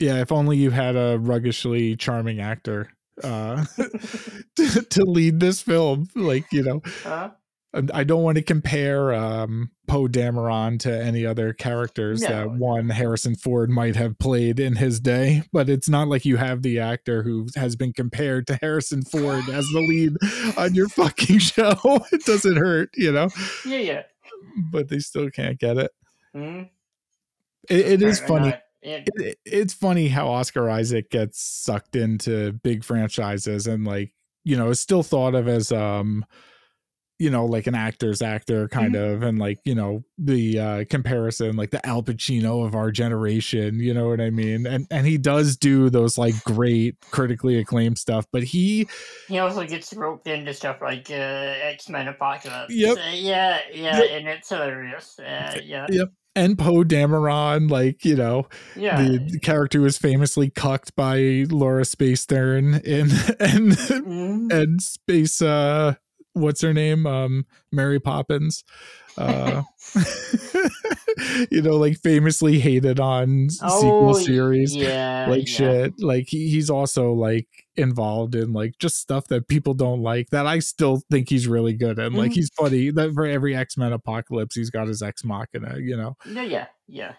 [0.00, 2.90] yeah if only you had a ruggishly charming actor
[3.22, 3.64] uh
[4.56, 7.28] to, to lead this film like you know uh,
[7.72, 12.50] Um, I don't want to compare um, Poe Dameron to any other characters No, that
[12.52, 16.62] one Harrison Ford might have played in his day, but it's not like you have
[16.62, 20.12] the actor who has been compared to Harrison Ford as the lead
[20.56, 21.74] on your fucking show.
[22.12, 23.28] It doesn't hurt, you know,
[23.66, 24.02] yeah, yeah.
[24.70, 25.90] But they still can't get it.
[26.34, 26.68] Mhm.
[27.68, 28.50] It, it is funny.
[28.50, 28.60] not.
[28.82, 34.12] It- It, it's funny how Oscar Isaac gets sucked into big franchises and like
[34.44, 36.24] you know is still thought of as um
[37.18, 41.56] you know like an actor's actor kind of and like you know the uh comparison
[41.56, 45.16] like the Al Pacino of our generation you know what I mean and and he
[45.16, 48.88] does do those like great critically acclaimed stuff but he
[49.28, 52.74] He also gets roped into stuff like uh, X Men Apocalypse.
[52.74, 52.96] Yep.
[52.98, 54.10] Uh, yeah, yeah, Yep.
[54.12, 55.18] and it's hilarious.
[55.18, 56.08] Uh, yeah, Yep.
[56.34, 59.00] and Poe Dameron like you know yeah.
[59.02, 64.52] the, character was famously cucked by Laura Space Stern in and Mhm.
[64.52, 65.94] and space uh
[66.34, 68.62] what's her name um mary poppins
[69.16, 69.62] uh
[71.50, 75.54] you know like famously hated on s- sequel Oh, series yeah, like yeah.
[75.56, 80.28] shit like he, he's also like involved in like just stuff that people don't like
[80.30, 82.34] that i still think he's really good at like Mhm.
[82.34, 86.42] he's funny that for every x-men apocalypse he's got his ex machina you know Yeah,
[86.42, 87.12] yeah, yeah.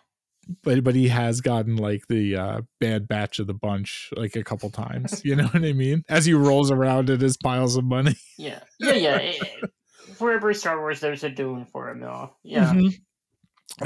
[0.64, 4.44] But but he has gotten like the uh bad batch of the bunch like a
[4.44, 7.84] couple times you know what i mean as he rolls around in his piles of
[7.84, 9.16] money Yeah, yeah, yeah.
[9.18, 9.72] it- it-
[10.18, 12.32] for every Star Wars, there's a Dune for him, though.
[12.44, 12.94] Yeah, Mhm.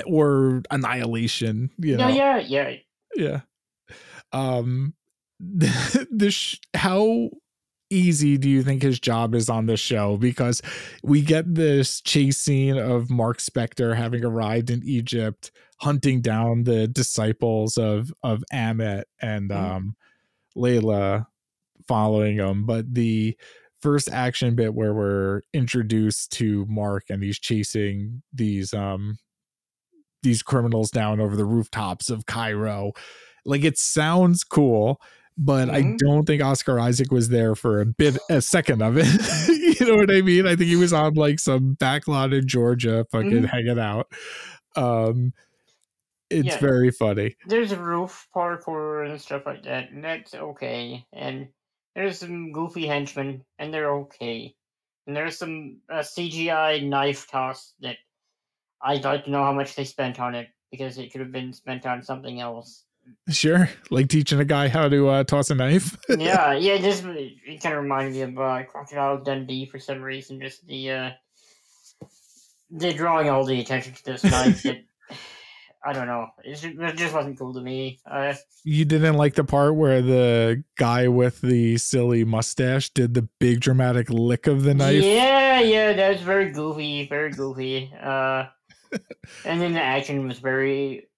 [0.05, 2.77] or annihilation you know yeah, yeah, yeah.
[3.15, 3.41] yeah
[4.33, 4.93] um
[5.39, 7.29] this sh- how
[7.89, 10.61] easy do you think his job is on this show because
[11.03, 16.87] we get this chase scene of mark spector having arrived in egypt hunting down the
[16.87, 19.55] disciples of of Ammit and Mhm.
[19.55, 19.95] um
[20.57, 21.25] layla
[21.87, 23.37] following him but the
[23.81, 29.17] first action bit where we're introduced to mark and he's chasing these um
[30.23, 32.91] these criminals down over the rooftops of Cairo.
[33.45, 34.99] Like it sounds cool,
[35.39, 35.97] but I Mhm.
[35.97, 39.07] don't think Oscar Isaac was there for a bit a second of it.
[39.79, 40.45] you know what I mean?
[40.45, 43.45] I think he was on like some backlot in Georgia fucking Mhm.
[43.49, 44.11] hanging out.
[44.75, 45.33] Um
[46.29, 46.59] it's Yeah.
[46.59, 47.35] very funny.
[47.47, 51.03] There's roof parkour and stuff like that, and that's okay.
[51.11, 51.47] And
[51.95, 54.53] there's some goofy henchmen, and they're okay.
[55.07, 57.97] And there's some uh, CGI knife toss that
[58.81, 61.51] I'd like to know how much they spent on it because it could have been
[61.51, 62.85] spent on something else.
[63.29, 63.69] Sure.
[63.89, 65.97] Like teaching a guy how to uh, toss a knife.
[66.09, 70.01] yeah, yeah, it just it kind of reminded me of uh, Crocodile Dundee for some
[70.01, 70.41] reason.
[70.41, 71.11] Just the uh,
[72.69, 74.63] they're drawing all the attention to this knife.
[74.63, 74.83] that
[75.83, 76.27] I don't know.
[76.43, 77.99] It just, it just wasn't cool to me.
[78.09, 83.29] Uh, You didn't like the part where the guy with the silly mustache did the
[83.39, 85.03] big dramatic lick of the knife.
[85.03, 87.93] Yeah, yeah, that was very goofy, very goofy.
[87.97, 88.45] Uh,
[89.45, 91.08] and then the action was very,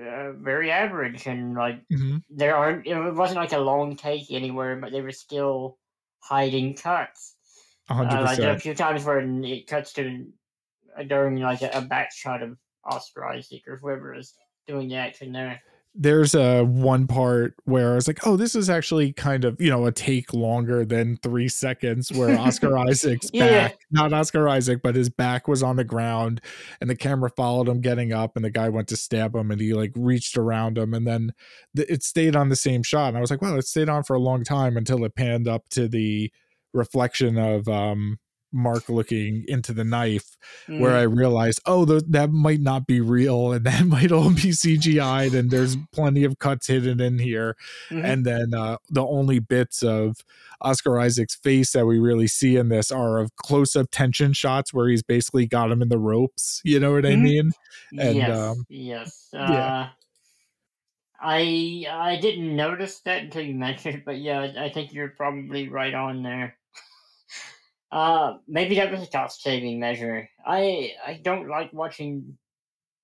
[0.00, 2.22] uh, very average, and like Mhm.
[2.28, 2.86] there aren't.
[2.86, 5.78] It wasn't like a long take anywhere, but they were still
[6.20, 7.36] hiding cuts.
[7.88, 10.32] A hundred Uh, like there are a few times where it cuts to
[10.96, 14.34] uh, during like a, a back shot of Oscar Isaac or whoever is
[14.66, 15.62] doing the action there.
[15.94, 19.68] There's a one part where I was like, "Oh, this is actually kind of you
[19.68, 23.68] know a take longer than three seconds." Where Oscar Isaac's Yeah.
[23.68, 26.40] back, not Oscar Isaac, but his back was on the ground,
[26.80, 29.60] and the camera followed him getting up, and the guy went to stab him, and
[29.60, 31.34] he like reached around him, and then
[31.74, 33.08] the, it stayed on the same shot.
[33.08, 35.46] And I was like, "Wow, it stayed on for a long time until it panned
[35.46, 36.32] up to the
[36.72, 38.18] reflection of um
[38.52, 40.36] Mark looking into the knife
[40.76, 44.30] where Mm, I realized, oh, th- that might not be real and that might all
[44.30, 47.56] be CGI'd and there's plenty of cuts hidden in here.
[47.90, 48.04] mhm.
[48.04, 50.18] And then uh, the only bits of
[50.60, 54.72] Oscar Isaac's face that we really see in this are of close up tension shots
[54.72, 56.60] where he's basically got him in the ropes.
[56.64, 57.22] You know what I Mhm.
[57.22, 57.52] mean?
[57.96, 59.28] and, yes, um, yes.
[59.34, 59.90] Uh, yeah.
[61.20, 65.08] I I didn't notice that until you mentioned it, but yeah, I I think you're
[65.10, 66.58] probably right on there.
[67.92, 70.30] Uh, maybe that was a cost saving measure.
[70.46, 72.38] I I don't like watching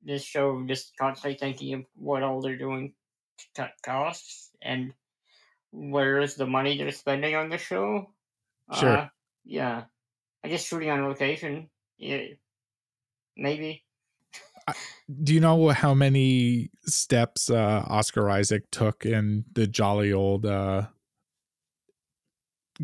[0.03, 2.94] this show just constantly thinking of what all they're doing
[3.37, 4.94] to cut costs and
[5.72, 8.11] where is the money they're spending on the show.
[8.74, 8.96] Sure.
[8.96, 9.09] Uh,
[9.44, 9.85] yeah,
[10.42, 11.68] I guess shooting on location.
[11.98, 12.22] Yeah,
[13.37, 13.85] maybe.
[15.22, 20.87] Do you know how many steps uh, Oscar Isaac took in the jolly old uh,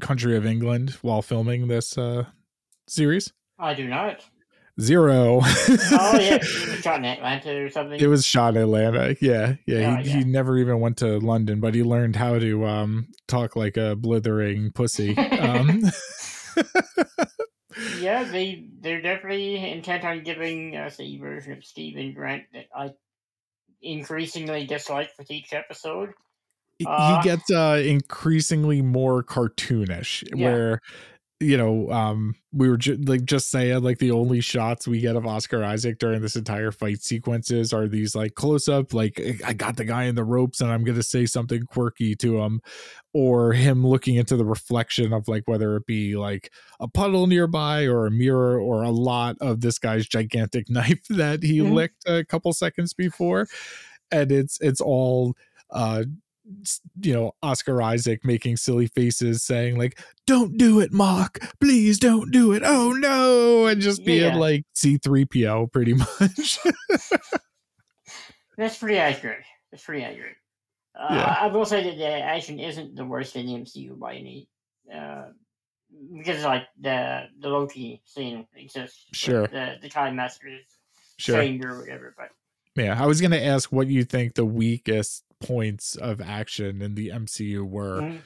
[0.00, 2.24] country of England while filming this uh,
[2.87, 3.33] series?
[3.59, 4.24] I do not.
[4.80, 5.40] Zero.
[5.42, 8.00] Oh yeah, it was shot in Atlanta or something.
[8.00, 9.16] It was shot in Atlanta.
[9.20, 9.78] Yeah, yeah.
[9.78, 10.16] Yeah, he, yeah.
[10.16, 13.94] he never even went to London, but he learned how to um, talk like a
[13.94, 15.16] blithering pussy.
[15.16, 15.85] Um,
[18.00, 22.90] yeah, they they're definitely intent on giving us a version of Steven Grant that I
[23.80, 26.14] increasingly dislike with each episode.
[26.78, 30.46] He Uh, gets uh, increasingly more cartoonish, Yeah.
[30.46, 30.80] where
[31.40, 35.16] you know um, we were ju- like just saying like the only shots we get
[35.16, 39.52] of Oscar Isaac during this entire fight sequences are these like close up like I
[39.52, 42.60] got the guy in the ropes and I'm gonna say something quirky to him,
[43.12, 47.84] or him looking into the reflection of like whether it be like a puddle nearby
[47.84, 51.72] or a mirror or a lot of this guy's gigantic knife that he Mhm.
[51.74, 53.46] licked a couple seconds before,
[54.12, 55.34] and it's it's all
[55.70, 56.04] uh
[57.00, 62.30] you know Oscar Isaac making silly faces saying like don't do it Mark please don't
[62.30, 64.37] do it oh no and just being Yeah.
[64.37, 66.59] like C3PO pretty much
[68.57, 69.44] That's pretty accurate.
[69.70, 70.37] That's pretty accurate.
[70.98, 71.37] Uh, Yeah.
[71.40, 74.48] I will say that the action isn't the worst in the MCU by any,
[74.94, 75.24] uh,
[76.16, 79.07] because like the the Loki scene exists.
[79.12, 79.46] Sure.
[79.48, 80.61] The the Time Masters
[81.18, 82.28] sure or whatever, but
[82.76, 86.94] yeah I was going to ask what you think the weakest points of action in
[86.94, 88.20] the MCU were Mhm.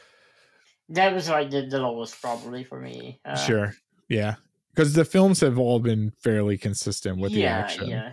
[0.90, 3.20] that was like the, the lowest probably for me.
[3.24, 3.74] Uh, sure
[4.08, 4.36] yeah
[4.74, 8.12] because the films have all been fairly consistent with the action Yeah,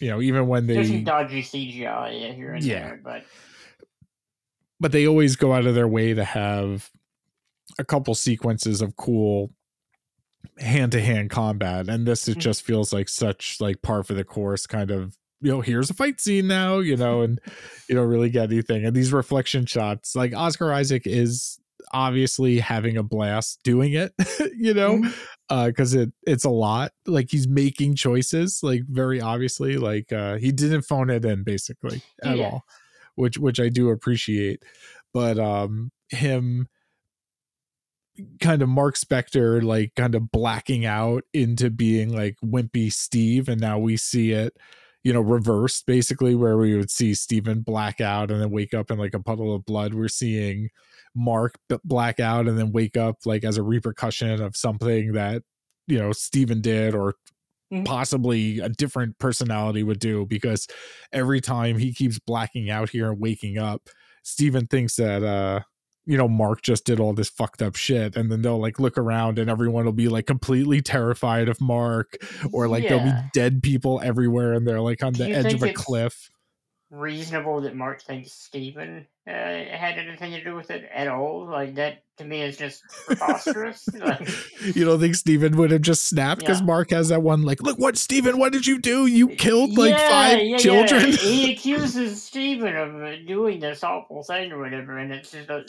[0.00, 2.80] you know even when there's they some dodgy CGI here and Yeah.
[2.88, 3.24] there, but
[4.80, 6.90] but they always go out of their way to have
[7.78, 9.50] a couple sequences of cool
[10.58, 12.40] hand-to-hand combat and this it Mhm.
[12.40, 15.94] just feels like such like par for the course kind of you know here's a
[15.94, 17.40] fight scene now you know and
[17.88, 21.58] you don't really get anything and these reflection shots like oscar isaac is
[21.92, 24.12] obviously having a blast doing it
[24.56, 25.14] you know Mhm.
[25.48, 30.36] uh because it it's a lot like he's making choices like very obviously like uh
[30.36, 32.44] he didn't phone it in basically at Yeah.
[32.44, 32.64] all
[33.14, 34.62] which which i do appreciate
[35.14, 36.66] but um him
[38.40, 43.60] kind of mark spector like kind of blacking out into being like wimpy steve and
[43.60, 44.56] now we see it
[45.04, 48.90] you know reversed basically where we would see Steven black out and then wake up
[48.90, 50.68] in like a puddle of blood we're seeing
[51.14, 55.42] mark black out and then wake up like as a repercussion of something that
[55.86, 57.14] you know Steven did or
[57.72, 57.84] Mhm.
[57.84, 60.66] possibly a different personality would do because
[61.12, 63.88] every time he keeps blacking out here and waking up
[64.22, 65.60] Stephen thinks that uh
[66.08, 68.96] you know mark just did all this fucked up shit and then they'll like look
[68.96, 72.16] around and everyone will be like completely terrified of mark
[72.52, 75.62] or like there'll be dead people everywhere and they're like on Do the edge of
[75.62, 76.30] a cliff
[76.90, 81.46] reasonable that Mark thinks Steven uh, had anything to do with it at all.
[81.46, 83.86] Like that to me is just preposterous.
[83.94, 84.26] like,
[84.74, 86.66] you don't think Steven would have just snapped because Yeah.
[86.66, 89.06] Mark has that one like, look what Steven, what did you do?
[89.06, 91.10] You killed like Yeah, five yeah, children.
[91.10, 91.16] yeah.
[91.16, 95.66] He accuses Steven of uh, doing this awful thing or whatever, and it's just a,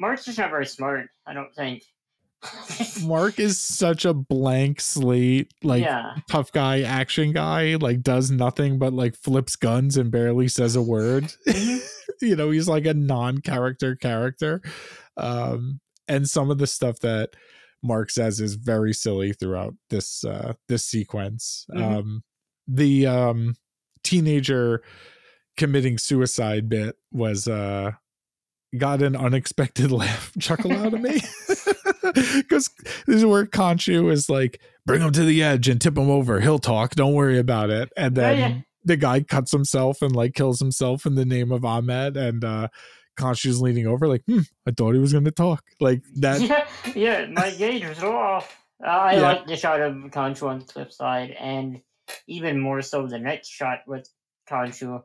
[0.00, 1.08] Mark's just not very smart.
[1.26, 1.82] I don't think.
[3.04, 8.78] Mark is such a blank slate, like yeah, tough guy, action guy, like does nothing
[8.78, 11.24] but like flips guns and barely says a word.
[11.46, 11.80] Mhm.
[12.22, 14.62] you know, he's like a non-character character.
[15.18, 17.30] Um, and some of the stuff that
[17.82, 21.66] Mark says is very silly throughout this uh this sequence.
[21.70, 21.82] Mhm.
[21.82, 22.22] Um
[22.66, 23.54] the um
[24.02, 24.82] teenager
[25.58, 27.92] committing suicide bit was uh
[28.78, 31.20] got an unexpected laugh chuckle out of me
[32.36, 32.70] because
[33.06, 36.40] this is where Khonshu is like bring him to the edge and tip him over
[36.40, 38.58] he'll talk don't worry about it and Oh, then yeah.
[38.84, 42.68] the guy cuts himself and like kills himself in the name of Ammit and uh
[43.18, 46.40] Khonshu's leaning over like hmm I thought he was gonna talk like that
[46.94, 47.26] yeah, yeah.
[47.26, 48.56] My gauge was off.
[48.82, 49.20] Uh, I Yeah.
[49.20, 51.82] like the shot of Khonshu on the cliffside, and
[52.26, 54.08] even more so the next shot with
[54.48, 55.02] Khonshu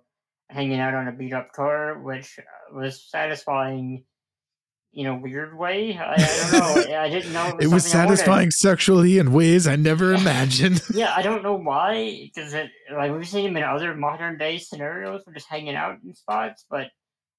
[0.49, 4.03] hanging out on a beat up car, which uh, was satisfying
[4.95, 5.97] in a weird way.
[5.97, 6.95] I, I don't know.
[6.99, 11.13] I didn't know it was, it was satisfying sexually in ways I never imagined Yeah,
[11.15, 15.21] I don't know why, because it like we've seen him in other modern day scenarios,
[15.27, 16.87] we're just hanging out in spots, but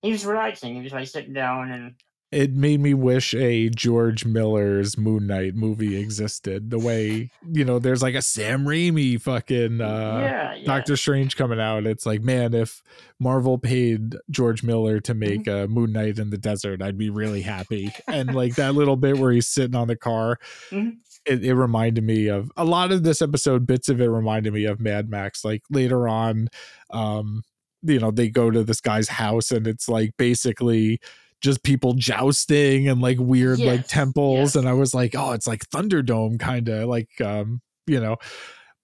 [0.02, 0.74] he was relaxing.
[0.74, 1.94] He was like sitting down and
[2.36, 6.68] it made me wish a George Miller's Moon Knight movie existed.
[6.70, 10.66] The way you know, there's like a Sam Raimi fucking uh, yeah, yeah.
[10.66, 11.86] Doctor Strange coming out.
[11.86, 12.82] It's like, man, if
[13.18, 15.64] Marvel paid George Miller to make Mm-hmm.
[15.64, 17.90] a Moon Knight in the desert, I'd be really happy.
[18.06, 20.38] and like that little bit where he's sitting on the car.
[20.70, 20.96] Mhm.
[21.24, 23.66] It, it reminded me of a lot of this episode.
[23.66, 25.42] Bits of it reminded me of Mad Max.
[25.44, 26.48] Like later on,
[26.90, 27.42] um,
[27.82, 31.00] you know, they go to this guy's house and it's like basically
[31.42, 34.38] just people jousting and like weird like temples.
[34.38, 34.56] yes.
[34.56, 38.16] and i was like oh it's like thunderdome kind of like um you know.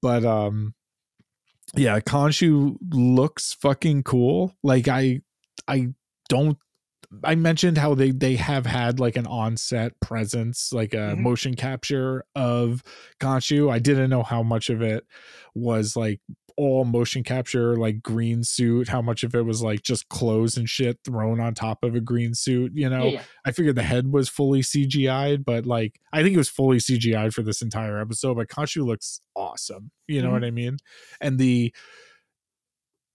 [0.00, 0.74] But um
[1.74, 4.54] yeah Khonshu looks fucking cool.
[4.62, 5.20] Like i
[5.68, 5.88] i
[6.28, 6.58] don't
[7.24, 11.18] i mentioned how they they have had like an on-set presence like a Mhm.
[11.18, 12.82] motion capture of
[13.20, 15.04] Khonshu i didn't know how much of it
[15.54, 16.20] was like
[16.58, 20.68] all motion capture like green suit how much of it was like just clothes and
[20.68, 23.22] shit thrown on top of a green suit you know yeah, yeah.
[23.46, 27.34] I figured the head was fully CGI'd, but like I think it was fully CGI'd
[27.34, 28.36] for this entire episode.
[28.36, 29.90] But Khonshu looks awesome.
[30.06, 30.32] You know Mhm.
[30.32, 30.76] what I mean?
[31.20, 31.74] And the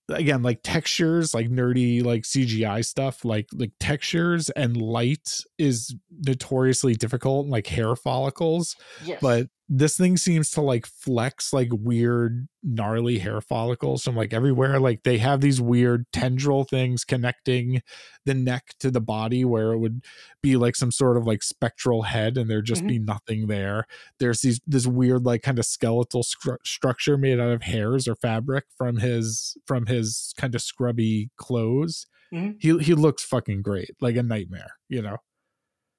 [0.09, 6.95] again, like textures, like nerdy, like CGI stuff, like like textures and light is notoriously
[6.95, 8.75] difficult, like hair follicles.
[9.03, 9.19] Yes.
[9.21, 14.79] But this thing seems to like flex like weird gnarly hair follicles from like everywhere
[14.79, 17.81] like they have these weird tendril things connecting
[18.25, 20.03] the neck to the body where it would
[20.41, 22.87] be like some sort of like spectral head and there'd just Mhm.
[22.87, 23.85] be nothing there
[24.19, 28.15] there's these this weird like kind of skeletal scru- structure made out of hairs or
[28.15, 32.55] fabric from his from his kind of scrubby clothes Mhm.
[32.59, 35.17] he he looks fucking great like a nightmare you know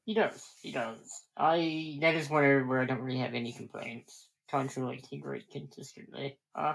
[0.06, 0.42] He does.
[0.62, 0.98] He does.
[1.38, 4.28] I that is where where I don't really have any complaints.
[4.50, 6.38] Contra like he great consistently.
[6.54, 6.74] Uh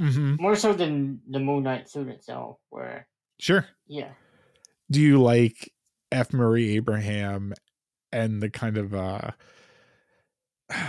[0.00, 0.36] mm-hmm.
[0.40, 3.06] more so than the Moon Knight suit itself, where
[3.38, 4.12] sure yeah.
[4.90, 5.72] do you like
[6.10, 6.32] F.
[6.32, 7.54] Murray Abraham
[8.12, 9.30] and the kind of uh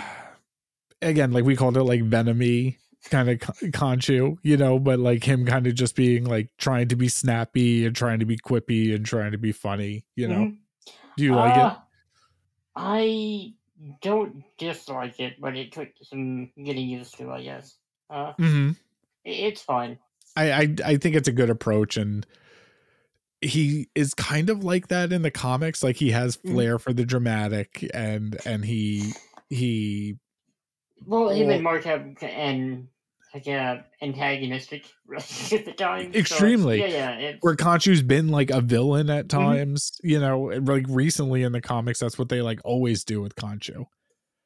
[1.02, 2.78] again like we called it like venomy
[3.10, 6.96] kind of khonshu you know but like him kind of just being like trying to
[6.96, 10.58] be snappy and trying to be quippy and trying to be funny you know Mhm.
[11.18, 11.76] do you like Uh,
[12.76, 13.54] I
[14.02, 17.78] don't dislike it, but it took some getting used to, I guess.
[18.10, 18.72] Uh mm-hmm.
[19.26, 19.98] it's fine.
[20.36, 22.26] I, I I think it's a good approach and
[23.42, 26.52] he is kind of like that in the comics like he has Mhm.
[26.54, 29.12] flair for the dramatic and and he
[29.50, 30.18] he
[31.06, 32.88] Well, him Well- and Mark have and
[33.34, 36.14] like a antagonistic relationship at times.
[36.14, 36.80] so Extremely.
[36.80, 37.32] yeah, yeah.
[37.42, 39.30] Where Khonshu's been like a villain at Mhm.
[39.30, 43.36] times, you know, like recently in the comics, that's what they like always do with
[43.36, 43.86] Khonshu.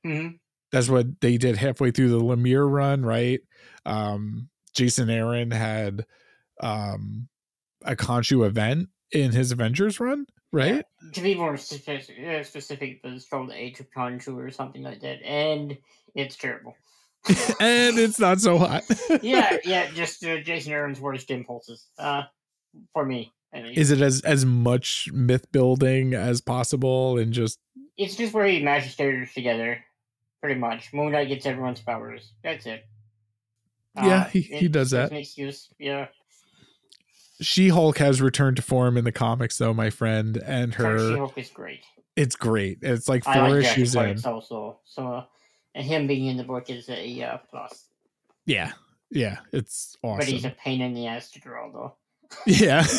[0.06, 0.40] Mhm.
[0.72, 3.40] That's what they did halfway through the Lemire run, right?
[3.86, 6.06] Um, Jason Aaron had
[6.62, 7.28] um,
[7.84, 10.84] a Khonshu event in his Avengers run, right?
[11.14, 15.00] to be more specific, uh, specific, it was called Age of Khonshu or something like
[15.02, 15.78] that, and
[16.16, 16.76] it's terrible.
[17.60, 18.84] and it's not so hot.
[19.22, 21.86] yeah, yeah, just uh, Jason Aaron's worst impulses.
[21.98, 22.24] Uh,
[22.94, 23.34] for me.
[23.54, 27.58] Is it as as much myth building as possible and just
[27.98, 29.84] it's just where he mashes characters together,
[30.44, 30.94] pretty much.
[30.94, 32.34] Moon Knight gets everyone's powers.
[32.44, 32.86] That's it.
[33.96, 35.10] Yeah, Uh, he- he it- does that.
[35.12, 36.08] An excuse, yeah.
[37.42, 40.98] She Hulk has returned to form in the comics, though, my friend, and her.
[41.14, 41.82] She Hulk is great.
[42.16, 42.80] It's great.
[42.82, 44.20] It's like four like issues in.
[44.26, 44.80] Also.
[44.86, 45.24] So,
[45.78, 47.86] and him being in the book is a uh, plus.
[48.46, 48.72] Yeah,
[49.12, 50.20] yeah, it's awesome.
[50.20, 51.96] But he's a pain in the ass to draw, though.
[52.46, 52.86] Yeah.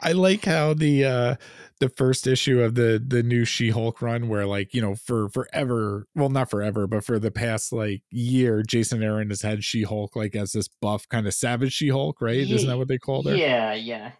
[0.00, 1.34] I like how the uh
[1.80, 6.06] the first issue of the the new She-Hulk run where like, you know, for forever,
[6.14, 10.36] well not forever, but for the past like year, Jason Aaron has had She-Hulk like
[10.36, 12.36] as this buff kind of savage She-Hulk, right?
[12.36, 13.34] Isn't that what they called her?
[13.34, 14.12] Yeah, yeah.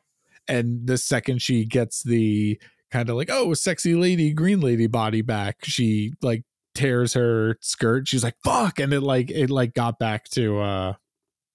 [0.49, 2.59] And the second she gets the
[2.95, 6.45] kind of like, oh, sexy lady, green lady body back, she like
[6.77, 8.07] tears her skirt.
[8.07, 8.79] She's like, fuck.
[8.79, 10.93] And it like it like got back to uh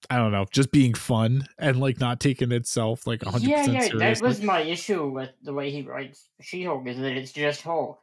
[0.09, 3.63] I don't know, just being fun and like not taking itself like 100% Yeah, yeah.
[3.81, 3.99] seriously.
[3.99, 7.61] That was my issue with the way he writes She Hulk is that it's just
[7.61, 7.99] Hulk,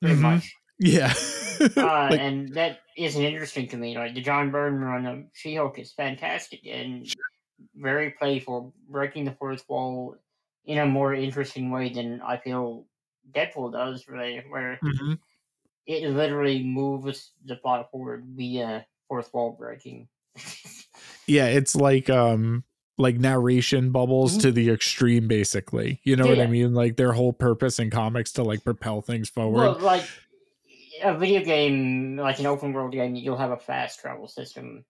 [0.00, 0.20] pretty Mhm.
[0.22, 0.54] much.
[0.78, 1.12] Yeah.
[1.60, 1.68] Uh,
[2.10, 3.96] Like, and that isn't interesting to me.
[3.96, 7.06] Like the John Byrne run of She Hulk is fantastic and
[7.74, 10.16] very playful, breaking the fourth wall
[10.66, 12.86] in a more interesting way than I feel
[13.30, 15.18] Deadpool does, really, where mhm.
[15.86, 20.08] it literally moves the plot forward via fourth wall breaking.
[21.26, 22.64] yeah, it's like um
[22.98, 24.40] like narration bubbles Mhm.
[24.42, 26.00] to the extreme basically.
[26.02, 26.74] You know what I mean?
[26.74, 29.76] Like their whole purpose in comics to like propel things forward.
[29.76, 30.04] Well, like
[31.02, 34.84] a video game, like an open world game, you'll have a fast travel system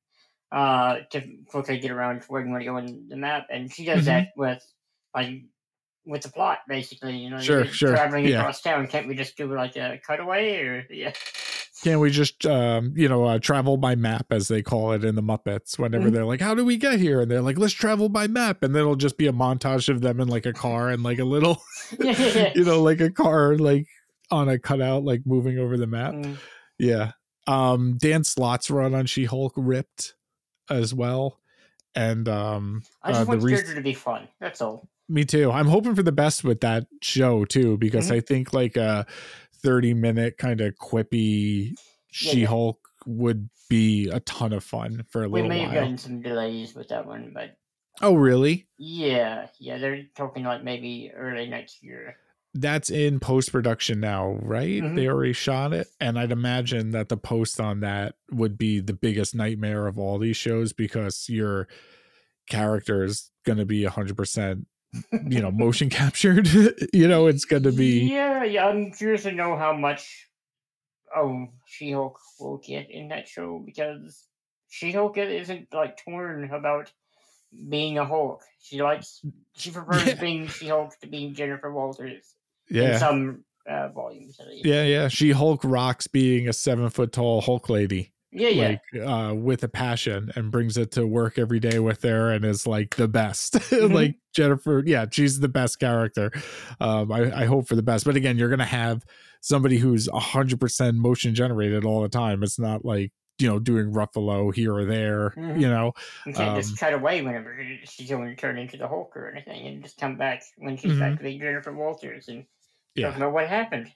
[0.53, 3.72] uh, to quickly get around to where you want to go in the map, and
[3.72, 4.07] she does Mhm.
[4.07, 4.64] that with
[5.14, 5.43] like
[6.07, 7.17] with the plot, basically.
[7.17, 8.41] You know, Sure, you're sure, Traveling yeah.
[8.41, 11.13] across town, can't we just do like a cutaway or yeah?
[11.85, 15.15] Can't we just um, you know, uh, travel by map as they call it in
[15.15, 16.13] the Muppets whenever Mhm.
[16.13, 17.21] they're like, How do we get here?
[17.21, 20.01] And they're like, Let's travel by map and then it'll just be a montage of
[20.01, 21.61] them in like a car and like a little
[22.01, 23.87] you know, like a car like
[24.31, 26.15] on a cutout, like moving over the map.
[26.15, 26.37] Mm.
[26.79, 27.13] Yeah.
[27.47, 30.15] Um Dan Slott's run on She Hulk ripped
[30.71, 31.41] as well.
[31.95, 34.29] And um I just uh, want the re- to be fun.
[34.41, 34.89] That's all.
[35.09, 35.51] Me too.
[35.51, 38.15] I'm hoping for the best with that show too, because Mhm.
[38.17, 39.07] I think like a
[39.63, 41.77] 30 minute kind of quippy
[42.21, 42.47] Yeah, She yeah.
[42.47, 45.59] Hulk would be a ton of fun for a We little while.
[45.59, 47.59] We may have gotten some delays with that one, but
[48.03, 48.69] Oh, really?
[48.79, 52.17] yeah, yeah, they're talking like maybe early next year.
[52.55, 54.83] That's in post production now, right?
[54.83, 54.97] Mhm.
[54.97, 55.89] They already shot it.
[56.01, 60.19] And I'd imagine that the post on that would be the biggest nightmare of all
[60.19, 61.69] these shows because your
[62.49, 64.67] character is going to be 100%,
[65.29, 66.49] you know, motion captured.
[66.93, 68.11] you know, it's going to be.
[68.11, 68.67] Yeah, yeah.
[68.67, 70.29] I'm curious to know how much
[71.15, 74.25] oh She Hulk will get in that show because
[74.69, 76.93] She Hulk isn't like torn about
[77.69, 78.43] being a Hulk.
[78.61, 79.23] She likes
[79.57, 80.15] she prefers Yeah.
[80.21, 82.35] being She Hulk to being Jennifer Walters
[82.69, 82.99] in Yeah.
[82.99, 84.39] some uh, volumes.
[84.65, 85.09] Yeah, yeah.
[85.09, 88.68] She Hulk rocks being a seven foot tall Hulk lady, yeah, yeah.
[88.68, 92.45] like uh, with a passion, and brings it to work every day with her, and
[92.45, 93.55] is like the best.
[93.76, 93.95] Mm-hmm.
[93.95, 96.30] like Jennifer, yeah, she's the best character.
[96.80, 99.05] Um, I, I hope for the best, but again, you're gonna have
[99.41, 102.43] somebody who's hundred percent motion generated all the time.
[102.43, 105.30] It's not like you know doing Ruffalo here or there.
[105.37, 105.61] Mhm.
[105.61, 105.93] You know,
[106.26, 109.28] You can't um, just cut away whenever she's going to turn into the Hulk or
[109.30, 112.45] anything, and just come back when she's back to being Jennifer Walters and
[112.97, 113.01] Mm-hmm.
[113.03, 113.11] Yeah.
[113.11, 113.93] don't know what happened.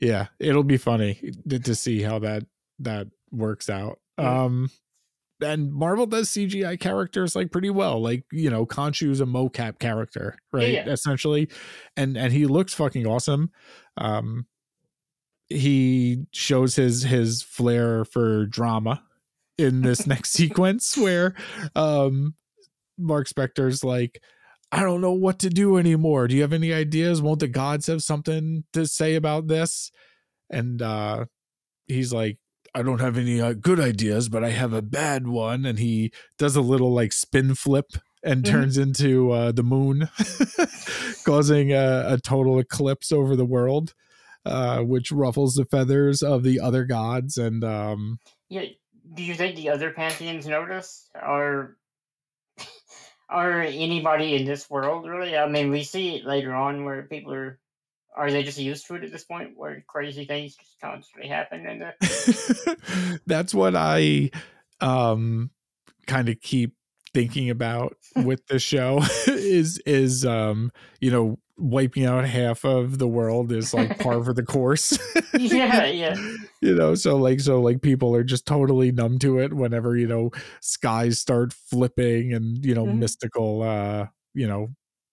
[0.00, 2.42] yeah, it'll be funny to, to see how that
[2.80, 4.00] that works out.
[4.18, 4.70] Um
[5.42, 8.00] and Marvel does CGI characters like pretty well.
[8.02, 10.68] Like, you know, Khonshu's a mocap character, right?
[10.74, 10.88] yeah.
[10.88, 11.48] Essentially.
[11.96, 13.50] And and he looks fucking awesome.
[13.96, 14.46] Um
[15.48, 19.02] he shows his his flair for drama
[19.58, 21.34] in this next sequence where
[21.74, 22.34] um
[22.98, 24.22] Mark Spector's like
[24.72, 26.28] I don't know what to do anymore.
[26.28, 27.20] Do you have any ideas?
[27.20, 29.90] Won't the gods have something to say about this?
[30.48, 31.24] And uh
[31.88, 32.38] he's like,
[32.74, 35.64] I don't have any uh, good ideas, but I have a bad one.
[35.66, 37.92] And he does a little like spin flip
[38.22, 38.50] and Mhm.
[38.50, 40.08] turns into uh, the moon,
[41.24, 43.94] causing a, a total eclipse over the world,
[44.44, 47.36] uh, which ruffles the feathers of the other gods.
[47.36, 48.18] And um,
[48.48, 48.66] Yeah.
[49.14, 51.76] Do you think the other pantheons notice, or
[53.28, 55.36] or anybody in this world really?
[55.36, 57.58] I mean, we see it later on where people are.
[58.16, 61.66] Are they just used to it at this point, where crazy things just constantly happen?
[61.66, 64.30] And the, that's what I
[64.80, 65.50] um,
[66.06, 66.74] kind of keep
[67.14, 73.08] thinking about with the show is is um you know wiping out half of the
[73.08, 74.96] world is like par for the course
[75.34, 76.14] yeah, yeah.
[76.62, 80.06] you know so like so like people are just totally numb to it whenever you
[80.06, 80.30] know
[80.60, 82.98] skies start flipping and you know Mhm.
[82.98, 84.68] mystical uh you know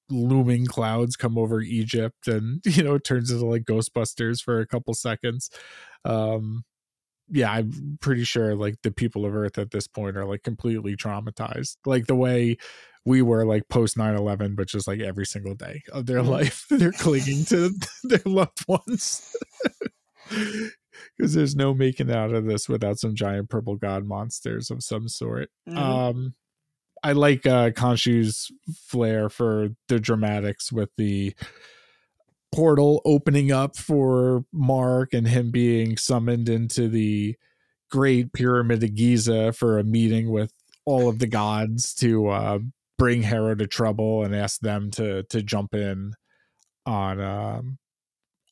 [0.09, 4.67] looming clouds come over egypt and you know it turns into like ghostbusters for a
[4.67, 5.49] couple seconds
[6.05, 6.63] um
[7.29, 10.95] yeah, I'm pretty sure like the people of Earth at this point are like completely
[10.95, 12.55] traumatized, like the way
[13.05, 16.29] we were like post 9-11 but just like every single day of their Mhm.
[16.29, 17.71] life they're clinging to
[18.03, 19.35] their loved ones
[20.29, 25.07] because there's no making out of this without some giant purple god monsters of some
[25.07, 25.77] sort Mhm.
[25.77, 26.35] um
[27.07, 31.33] i like uh Khonshu's flair for the dramatics with the
[32.51, 37.35] portal opening up for mark and him being summoned into the
[37.89, 40.51] great pyramid of giza for a meeting with
[40.85, 42.59] all of the gods to uh
[42.97, 46.13] bring Harrow to trouble and ask them to to jump in
[46.85, 47.77] on um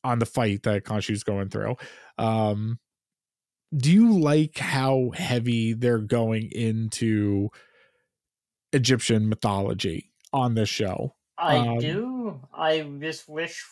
[0.04, 1.76] on the fight that Khonshu's going through.
[2.16, 2.78] Um
[3.76, 7.50] do you like how heavy they're going into
[8.76, 11.14] Egyptian mythology on this show.
[11.38, 12.40] I um, do.
[12.54, 13.64] I just wish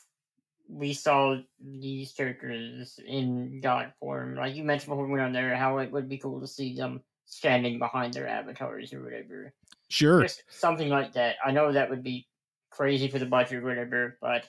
[0.68, 4.36] we saw these characters in god form.
[4.36, 6.74] Like you mentioned before we went on there, how it would be cool to see
[6.74, 9.54] them standing behind their avatars or whatever.
[9.88, 10.22] Sure.
[10.22, 11.36] Just something like that.
[11.44, 12.26] I know that would be
[12.70, 14.48] crazy for the budget or whatever, but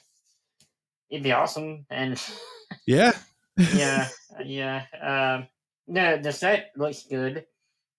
[1.09, 1.85] it'd be awesome.
[1.89, 2.21] And
[2.87, 3.13] Yeah.
[3.73, 4.07] yeah,
[4.43, 4.83] yeah.
[5.01, 5.47] Um,
[5.87, 7.45] no, the set looks good.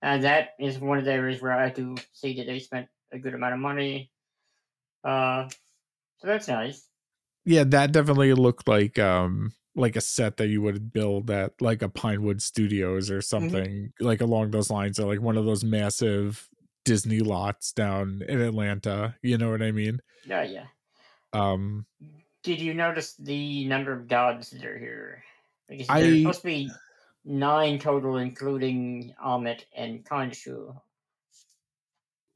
[0.07, 3.19] And that is one of the areas where I do see that they spent a
[3.19, 4.13] good amount of money.
[5.03, 5.49] Uh,
[6.19, 6.87] so that's nice.
[7.45, 11.83] yeah, that definitely looked like um like a set that you would build at like
[11.83, 16.49] a Pinewood Studios or something like along those lines or like one of those massive
[16.85, 19.17] Disney lots down in Atlanta.
[19.23, 20.01] You know what I mean?
[20.25, 20.67] Yeah, yeah.
[21.33, 21.85] Um
[22.45, 25.25] Did you notice the number of gods that are here?
[25.69, 26.71] Because I- supposed to be
[27.27, 30.75] nine total, including Ammit and Khonshu.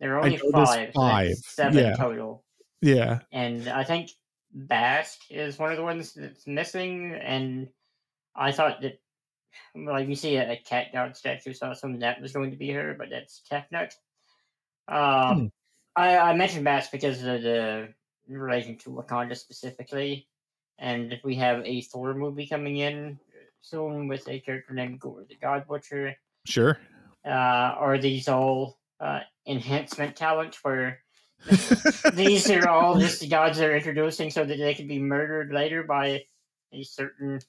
[0.00, 0.92] There are only five.
[0.92, 1.94] five, Seven yeah.
[1.94, 2.42] total.
[2.82, 3.20] yeah.
[3.32, 4.10] and I think
[4.52, 7.14] Bast is one of the ones that's missing.
[7.14, 7.68] And
[8.34, 9.00] I thought that,
[9.76, 12.56] like, you see a, a cat god statue, so I assumed that was going to
[12.56, 13.92] be her, but that's Tefnut.
[14.88, 15.46] Um, Hmm.
[15.96, 17.88] I, I mentioned Bast because of the
[18.28, 20.26] relation to Wakanda specifically,
[20.78, 23.18] and if we have a Thor movie coming in
[23.60, 26.14] soon with a character named Gorr the God Butcher.
[26.46, 26.78] Sure.
[27.24, 31.00] Uh, are these all uh, enhancement talent where
[32.14, 35.82] these are all just the gods they're introducing so that they can be murdered later
[35.82, 36.22] by
[36.72, 37.40] a certain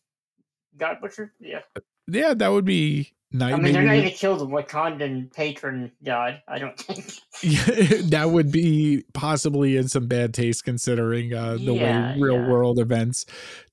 [0.78, 1.34] god butcher.
[1.39, 1.59] Yeah,
[2.07, 3.53] yeah, that would be nice.
[3.53, 6.41] I mean they're not maybe- going to kill the Wakandan patron god.
[6.47, 7.12] I don't think.
[7.43, 12.41] Yeah, that would be possibly in some bad taste considering uh, the Yeah, way real
[12.41, 12.49] yeah.
[12.49, 13.26] world events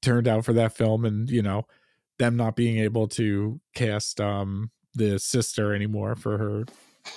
[0.03, 1.65] turned out for that film and you know
[2.19, 6.65] them not being able to cast um the sister anymore for her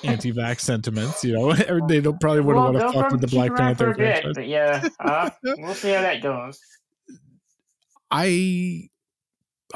[0.03, 1.53] anti-vax sentiments you know
[1.87, 3.93] they don't probably wouldn't Well, want to fuck with the black panther
[4.33, 6.59] but yeah, uh, we'll see how that goes.
[8.09, 8.89] i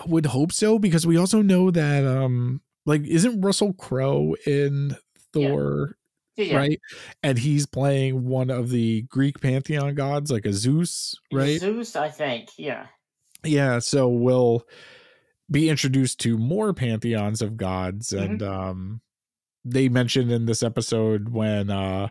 [0.07, 4.97] would hope so because we also know that um like isn't russell crowe in Yeah.
[5.34, 5.97] thor
[6.38, 6.80] Yeah, right?
[7.23, 11.59] And he's playing one of the Greek pantheon gods, like a Zeus, right?
[11.61, 12.49] Zeus, I think.
[12.57, 12.88] Yeah,
[13.43, 13.80] Yeah.
[13.80, 14.65] So we'll
[15.49, 19.01] be introduced to more pantheons of gods, and um,
[19.63, 22.07] they mentioned in this episode when uh,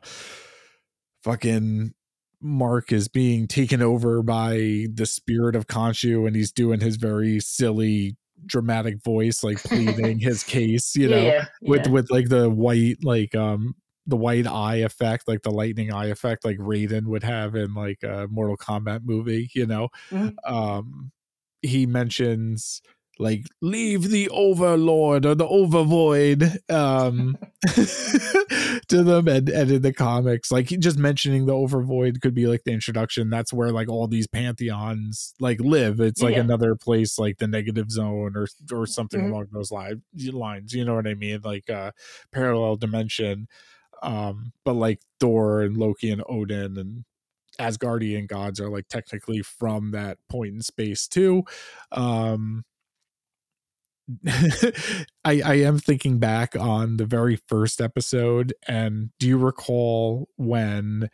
[1.23, 1.95] fucking
[2.41, 7.41] Mark is being taken over by the spirit of Khonshu, and he's doing his very
[7.41, 8.17] silly
[8.47, 11.91] dramatic voice like pleading his case you know yeah, with yeah.
[11.93, 13.75] with like the white like um
[14.07, 18.03] the white eye effect like the lightning eye effect like Raiden would have in like
[18.03, 20.35] a Mortal Kombat movie you know Mhm.
[20.47, 21.11] um
[21.63, 22.83] he mentions
[23.19, 27.37] like leave the overlord or the overvoid um
[28.89, 30.51] to them and, and in the comics.
[30.51, 33.31] Like just mentioning the overvoid could be like the introduction.
[33.31, 36.01] That's where like all these pantheons like live.
[36.01, 36.41] It's like Yeah.
[36.41, 39.31] another place like the negative zone or or something Mhm.
[39.31, 40.73] along those li- lines.
[40.75, 41.41] You know what i mean?
[41.45, 41.93] Like uh
[42.33, 43.47] parallel dimension.
[44.03, 47.05] Um but like thor and loki and odin and
[47.61, 51.45] asgardian gods are like technically from that point in space too.
[51.93, 52.65] Um
[54.27, 61.09] I, I am thinking back on the very first episode, and do you recall when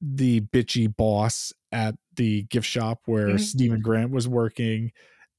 [0.00, 3.40] the bitchy boss at the gift shop where Mhm.
[3.40, 4.90] Steven Grant was working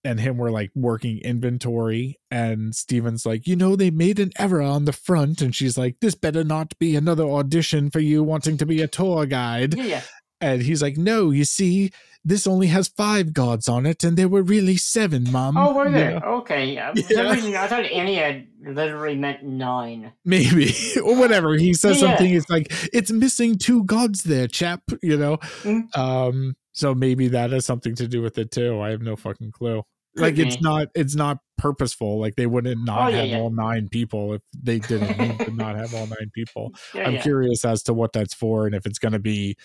[0.05, 4.61] and him were like working inventory and Steven's like, you know, they made an error
[4.61, 8.57] on the front, and she's like, This better not be another audition for you wanting
[8.57, 9.75] to be a tour guide.
[9.77, 10.01] yeah, yeah.
[10.43, 11.91] And he's like, No, you see,
[12.25, 15.57] this only has five gods on it, and there were really seven, Mom.
[15.57, 16.19] Oh, were there?
[16.19, 16.25] know?
[16.41, 16.73] Okay.
[16.73, 16.91] Yeah.
[17.31, 20.13] reason, I thought Annie had literally meant nine.
[20.25, 20.73] maybe
[21.03, 22.09] or whatever he says Yeah.
[22.09, 25.97] something it's like it's missing two gods there chap you know Mm.
[25.97, 29.51] um so maybe that has something to do with it too i have no fucking
[29.51, 29.83] clue
[30.15, 32.19] like it's not it's not purposeful.
[32.19, 33.37] Like they wouldn't not Oh, yeah, have yeah.
[33.39, 36.71] all nine people if they didn't not have all nine people.
[36.93, 37.21] Yeah, I'm yeah.
[37.21, 39.55] curious as to what that's for and if it's going to be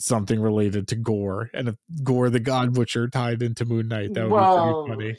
[0.00, 4.14] something related to Gorr and if Gorr the God Butcher tied into Moon Knight.
[4.14, 5.16] That would well, be pretty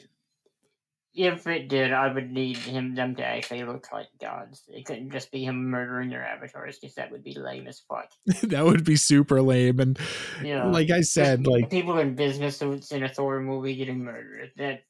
[1.14, 4.62] if it did, I would need him them to actually look like gods.
[4.68, 8.10] It couldn't just be him murdering their avatars, because that would be lame as fuck.
[8.44, 9.78] that would be super lame.
[9.80, 9.98] And
[10.42, 10.66] Yeah.
[10.66, 14.52] like I said, Just like people in business suits in a Thor movie getting murdered.
[14.56, 14.84] That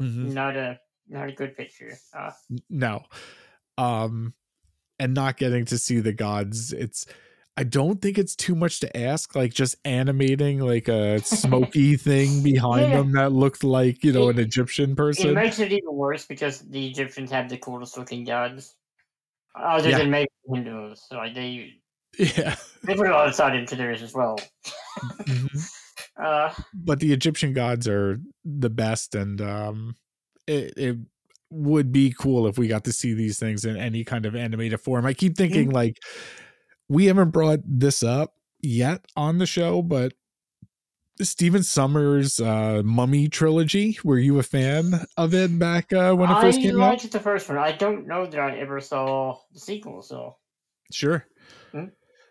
[0.00, 0.32] mhm.
[0.32, 0.78] not a
[1.08, 1.98] not a good picture.
[2.16, 2.30] Uh,
[2.70, 3.04] no
[3.78, 4.32] um
[4.98, 7.06] and not getting to see the gods it's
[7.56, 12.42] i don't think it's too much to ask like just animating like a smoky thing
[12.52, 12.96] behind Yeah.
[12.98, 16.26] them that looked like you know an It- egyptian it person makes it even worse
[16.26, 18.74] because the Egyptians have the coolest looking gods,
[19.54, 19.98] other Yeah.
[19.98, 21.06] than maybe Hindus.
[21.08, 21.74] So like, they
[22.18, 24.38] yeah they put a lot of thought into theirs as well.
[25.22, 25.70] Mhm.
[26.18, 29.94] Uh, but the egyptian gods are the best and um
[30.46, 30.96] it, it
[31.50, 34.80] would be cool if we got to see these things in any kind of animated
[34.80, 35.98] form i keep thinking like
[36.88, 40.12] we haven't brought this up yet on the show but
[41.20, 46.40] Stephen Sommers uh Mummy trilogy were you a fan of it back uh when it
[46.40, 47.58] first I came liked out the first one.
[47.58, 50.02] I don't know that I ever saw the sequel.
[50.02, 50.36] So
[50.92, 51.26] sure
[51.72, 51.86] Hmm?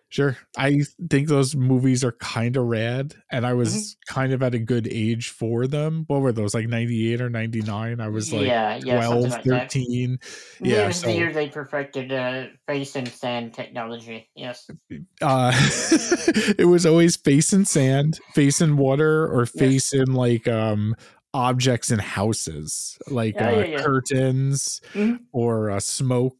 [0.09, 4.13] Sure I think those movies are kind of rad and I was Mm-hmm.
[4.13, 7.99] kind of at a good age for them what were those like 98 or 99
[7.99, 10.19] I was like yeah, yeah, 12 something like 13
[10.61, 14.29] Yeah, yeah, it was so- the year they perfected uh, face and sand technology.
[14.35, 14.69] Yes.
[15.21, 15.51] uh
[16.57, 20.95] it was always face in sand face in water or face in like um
[21.33, 25.19] objects in houses like Yeah, uh, yeah, curtains Mhm.
[25.33, 26.37] or uh, smoke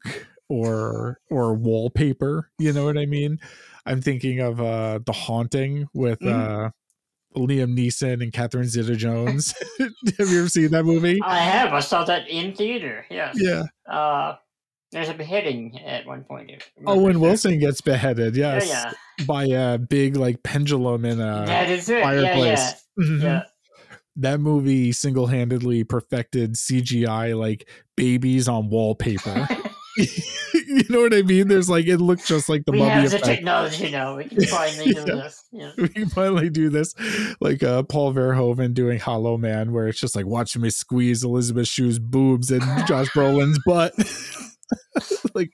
[0.49, 3.37] or or wallpaper you know what i mean
[3.85, 6.67] i'm thinking of uh the haunting with Mhm.
[6.67, 6.69] uh
[7.35, 11.73] liam neeson and catherine zeta jones have you ever seen that movie I have.
[11.73, 13.05] I saw that in theater.
[13.09, 13.35] Yes.
[13.39, 14.35] yeah Uh,
[14.91, 16.51] there's a beheading at one point.
[16.87, 21.69] Oh, when wilson gets beheaded yes Yeah, by a big like pendulum in a that
[21.69, 21.97] is it.
[21.99, 23.21] Yeah, fireplace yeah, Mhm.
[23.23, 23.43] yeah.
[24.17, 27.67] that movie single-handedly perfected CGI like
[27.97, 29.49] babies on wallpaper.
[29.97, 31.47] you know what I mean?
[31.47, 33.25] There's like it looked just like the we mummy have the effect.
[33.25, 34.17] technology now.
[34.17, 35.05] We can finally do Yeah.
[35.15, 35.43] this.
[35.51, 35.71] Yeah.
[35.77, 36.93] we can finally do this,
[37.39, 41.67] like uh, Paul Verhoeven doing Hollow Man, where it's just like watching me squeeze Elizabeth
[41.67, 43.93] Shue's boobs and Josh Brolin's butt.
[45.33, 45.51] like,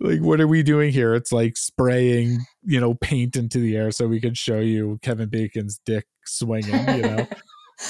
[0.00, 1.14] like what are we doing here?
[1.14, 5.28] It's like spraying, you know, paint into the air so we could show you Kevin
[5.28, 6.74] Bacon's dick swinging.
[6.88, 7.26] You know,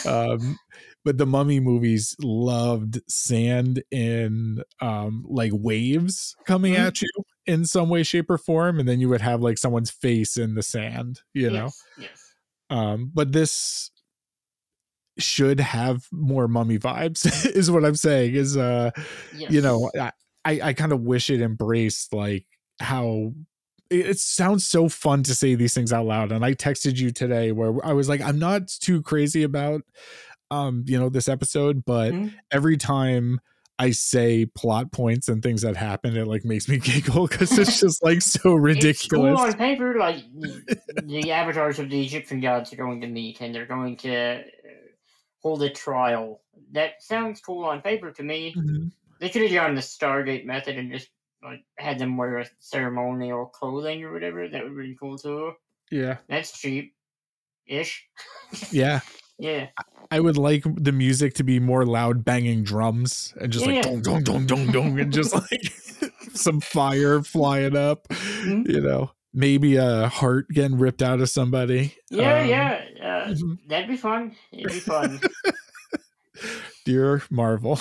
[0.06, 0.58] um
[1.04, 6.78] but the mummy movies loved sand and um like waves coming Mhm.
[6.86, 7.08] at you
[7.46, 10.54] in some way shape or form and then you would have like someone's face in
[10.54, 11.82] the sand you know Yes.
[11.98, 12.34] Yes.
[12.70, 13.90] um but this
[15.18, 17.24] should have more mummy vibes
[17.56, 18.90] is what i'm saying is uh
[19.36, 19.50] Yes.
[19.52, 22.46] you know i i, kind of wish it embraced like
[22.80, 23.32] how
[23.90, 27.52] it sounds so fun to say these things out loud and i texted you today
[27.52, 29.82] where i was like i'm not too crazy about
[30.50, 32.32] um you know this episode but Mhm.
[32.50, 33.40] every time
[33.78, 37.80] i say plot points and things that happen it like makes me giggle because it's
[37.84, 40.24] just like so ridiculous on paper, like
[41.02, 44.42] the, avatars of the Egyptian gods are going to meet, and they're going to uh,
[45.42, 46.40] hold a trial.
[46.72, 48.54] That sounds cool on paper to me.
[48.56, 48.92] Mhm.
[49.20, 51.08] They could have gone the Stargate method and just
[51.42, 54.48] like had them wear ceremonial clothing or whatever.
[54.48, 55.52] That would be cool too.
[55.90, 56.94] yeah That's cheap,
[57.66, 58.06] ish.
[58.70, 59.00] yeah
[59.38, 59.68] Yeah,
[60.10, 63.82] I would like the music to be more loud banging drums and just like Yeah.
[63.82, 68.68] dong dong dong dong dong and just like some fire flying up, Mhm.
[68.68, 69.10] you know.
[69.36, 71.96] Maybe a heart getting ripped out of somebody.
[72.10, 72.84] yeah, Um, yeah.
[73.02, 73.58] Uh, mhm.
[73.66, 74.36] that'd be fun.
[74.52, 75.20] It'd be fun.
[76.84, 77.78] Dear Marvel,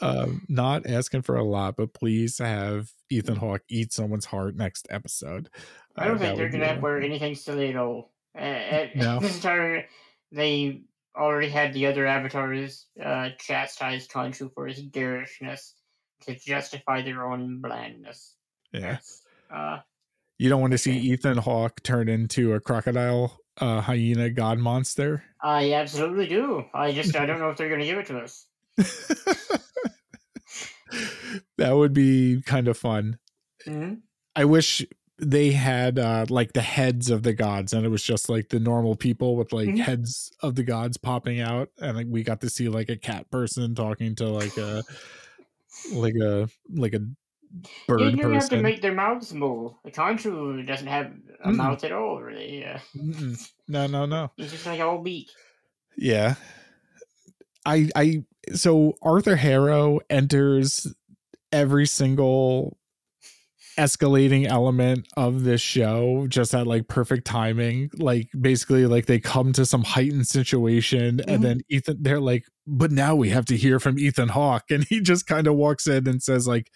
[0.00, 4.86] um, not asking for a lot, but please have Ethan Hawke eat someone's heart next
[4.90, 5.48] episode.
[5.96, 7.72] I don't Uh, think they're gonna wear anything silly
[8.34, 8.42] at.
[8.42, 8.44] Uh,
[8.76, 9.18] at No.
[9.20, 9.86] this entire,
[10.32, 10.82] they
[11.16, 15.74] already had the other avatars uh, chastise Khonshu for his garishness
[16.22, 18.36] to justify their own blandness.
[18.72, 18.98] Yeah.
[19.52, 19.80] Uh,
[20.38, 20.96] You don't want to see.
[20.96, 25.24] Ethan Hawke turn into a crocodile uh, hyena god monster.
[25.42, 26.64] I absolutely do.
[26.72, 28.46] I just I don't know if they're gonna give it to us.
[31.58, 33.18] that would be kind of fun.
[33.64, 33.94] hmm
[34.36, 34.86] I wish
[35.22, 38.60] they had uh like the heads of the gods and it was just like the
[38.60, 39.78] normal people with like Mhm.
[39.78, 43.30] heads of the gods popping out and like we got to see like a cat
[43.30, 44.82] person talking to like a
[45.92, 47.06] like a like a Yeah,
[47.88, 49.72] bird you have to make their mouths move.
[49.84, 51.12] a Khonshu doesn't have
[51.44, 51.56] a Mm-mm.
[51.56, 52.64] mouth at all, really.
[52.64, 53.50] Uh, Mm-mm.
[53.68, 54.30] no, no, no.
[54.38, 55.28] it's just like all beak.
[55.96, 56.36] Yeah.
[57.66, 60.86] I I so Arthur Harrow enters
[61.52, 62.78] every single
[63.78, 69.52] escalating element of this show just at like perfect timing like basically like they come
[69.52, 71.30] to some heightened situation mm-hmm.
[71.30, 74.84] and then ethan they're like but now we have to hear from ethan hawke and
[74.84, 76.70] he just kind of walks in and says like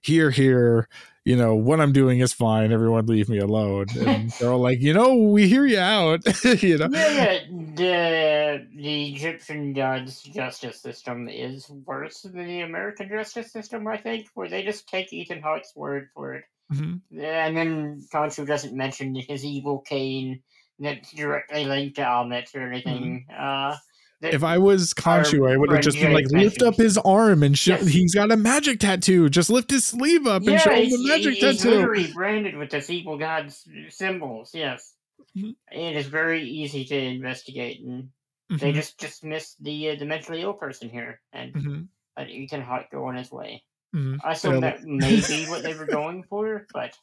[0.00, 0.88] here here
[1.24, 2.72] you know what i'm doing is fine.
[2.72, 3.86] Everyone leave me alone.
[3.98, 6.20] And they're all like you know we hear you out.
[6.62, 6.88] You know?
[6.90, 7.38] Yeah, yeah.
[7.74, 14.28] The the egyptian god's justice system is worse than the american justice system i think
[14.34, 16.44] where they just take ethan hawke's word for it.
[16.72, 17.20] Mm-hmm.
[17.20, 20.42] and then Khonshu doesn't mention his evil cane
[20.78, 23.26] that's directly linked to Ammit or anything.
[23.30, 23.72] Mm-hmm.
[23.72, 23.76] uh
[24.22, 27.58] if I was Khonshu, I would have just been like, lift up his arm and
[27.58, 27.86] show yes.
[27.86, 29.28] he's got a magic tattoo.
[29.30, 31.70] Just lift his sleeve up and yeah, show him the magic he's tattoo.
[31.70, 34.50] literally branded with this evil god's symbols.
[34.52, 34.94] Yes,
[35.36, 35.50] mm-hmm.
[35.72, 38.56] it is very easy to investigate, and mm-hmm.
[38.56, 41.82] they just dismiss the uh, the mentally ill person here, and mm-hmm.
[42.18, 43.62] uh, Ethan Hawke go on his way.
[43.94, 44.16] Mm-hmm.
[44.22, 46.96] I assume that may be what they were going for, but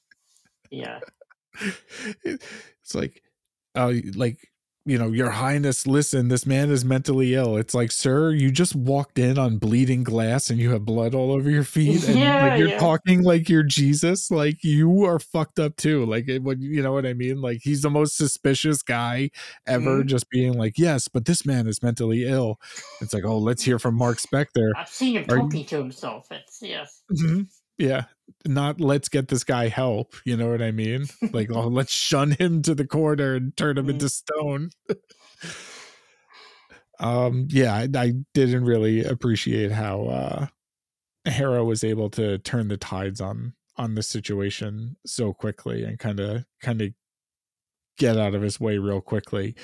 [0.69, 0.99] yeah,
[2.23, 3.23] it's like,
[3.75, 4.37] uh, like
[4.87, 7.57] you know, Your Highness, listen, this man is mentally ill.
[7.57, 11.31] It's like, sir, you just walked in on bleeding glass and you have blood all
[11.31, 12.79] over your feet, and yeah, like, you're yeah.
[12.79, 14.31] talking like you're Jesus.
[14.31, 16.05] Like you are fucked up too.
[16.05, 17.41] Like it, what you know what I mean?
[17.41, 19.29] Like he's the most suspicious guy
[19.67, 20.07] ever, mm-hmm.
[20.07, 22.59] just being like, yes, but this man is mentally ill.
[23.01, 24.71] It's like, oh, let's hear from Mark Spector.
[24.75, 26.27] I've seen him are talking you- to himself.
[26.31, 27.01] It's yes.
[27.11, 27.41] Mm-hmm
[27.77, 28.05] yeah
[28.45, 32.31] not let's get this guy help you know what i mean like oh let's shun
[32.31, 33.91] him to the corner and turn him mm.
[33.91, 34.69] into stone
[36.99, 40.47] um yeah I, I, didn't really appreciate how uh
[41.25, 46.19] Harrow was able to turn the tides on on the situation so quickly and kind
[46.19, 46.89] of kind of
[47.97, 49.55] get out of his way real quickly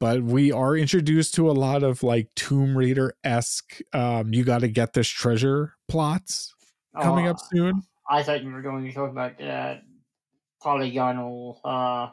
[0.00, 4.60] but we are introduced to a lot of like tomb raider esque um you got
[4.60, 6.54] to get this treasure plots
[7.02, 7.82] coming up soon.
[8.08, 9.76] I thought you were going to talk about uh,
[10.62, 12.08] polygonal uh,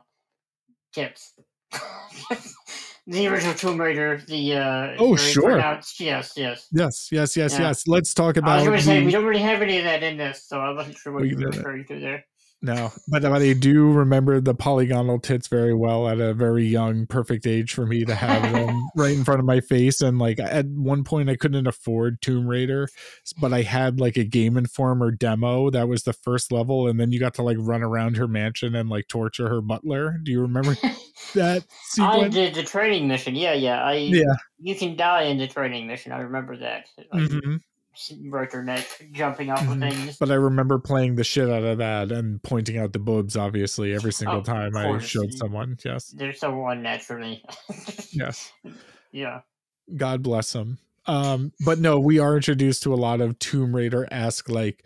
[0.93, 1.33] tips.
[3.07, 7.87] the original Tomb Raider, the uh, oh sure, yes, yes, yes, yes, yes, yes, yes.
[7.87, 8.51] Let's talk about.
[8.51, 10.59] I was going to say we don't really have any of that in this, so
[10.59, 12.25] I wasn't sure what you were referring to there.
[12.61, 17.05] No, but, but I do remember the polygonal tits very well at a very young,
[17.05, 20.01] perfect age for me to have them right in front of my face.
[20.01, 22.87] And like at one point, I couldn't afford Tomb Raider,
[23.39, 27.11] but I had like a Game Informer demo that was the first level, and then
[27.11, 30.19] you got to like run around her mansion and like torture her butler.
[30.23, 30.75] Do you remember
[31.35, 31.65] that?
[31.83, 32.23] Sequence?
[32.23, 33.35] I did the training mission.
[33.35, 33.83] Yeah, yeah.
[33.83, 34.35] I yeah.
[34.59, 36.11] You can die in the training mission.
[36.11, 36.87] I remember that.
[36.97, 37.57] Like, mm-hmm
[38.25, 40.17] rotor neck jumping off of things.
[40.17, 43.93] But I remember playing the shit out of that and pointing out the boobs, obviously,
[43.93, 45.77] every single time I showed someone.
[45.83, 46.07] Yes.
[46.07, 47.43] They're so unnaturally.
[48.11, 48.51] yes.
[49.11, 49.41] Yeah.
[49.95, 50.79] God bless them.
[51.05, 54.83] Um, but no, we are introduced to a lot of Tomb Raider esque, like,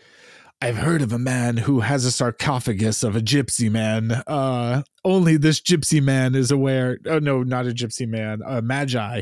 [0.62, 4.12] I've heard of a man who has a sarcophagus of a gypsy man.
[4.28, 6.98] Uh, only this gypsy man is aware.
[7.06, 9.22] Oh, no, not a gypsy man, a magi.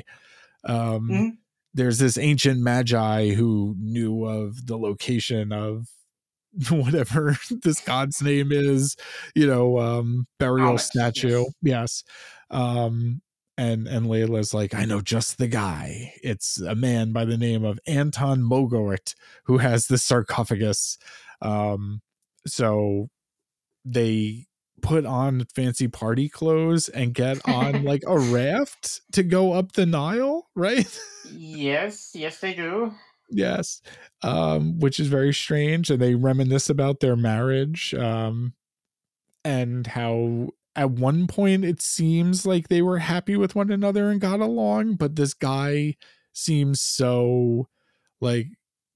[0.63, 1.27] Um, mm-hmm
[1.78, 5.88] there's this ancient magi who knew of the location of
[6.69, 8.95] whatever this god's name is
[9.36, 12.03] you know um burial Alex, statue yes.
[12.03, 12.03] yes
[12.49, 13.21] um
[13.57, 16.13] and and Layla's like, I know just the guy.
[16.21, 19.15] It's a man by the name of Anton Mogart
[19.45, 20.97] who has the sarcophagus.
[21.41, 22.01] Um,
[22.45, 23.07] so
[23.84, 24.45] they
[24.82, 29.86] put on fancy party clothes and get on like a raft to go up the
[29.86, 30.99] Nile, right?
[31.32, 32.93] yes, yes, they do.
[33.30, 33.82] Yes,
[34.21, 38.53] um, which is very strange, and they reminisce about their marriage um,
[39.43, 44.21] and how at one point it seems like they were happy with one another and
[44.21, 45.95] got along, but this guy
[46.32, 47.67] seems so
[48.21, 48.47] like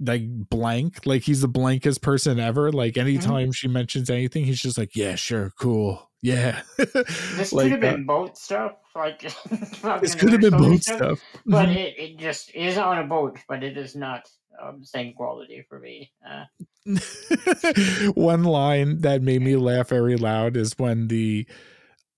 [0.04, 3.08] like blank like he's the blankest person ever like mm-hmm.
[3.08, 3.52] anytime mm-hmm.
[3.52, 8.02] she mentions anything he's just like yeah sure cool yeah this like, could have been
[8.02, 9.22] uh, boat stuff like
[10.02, 11.24] this could have been boat stuff, stuff.
[11.46, 11.78] but mm-hmm.
[11.78, 14.28] it, it just is on a boat but it is not
[14.62, 16.46] um, same quality for me uh.
[18.16, 21.48] one line that made me laugh very loud is when the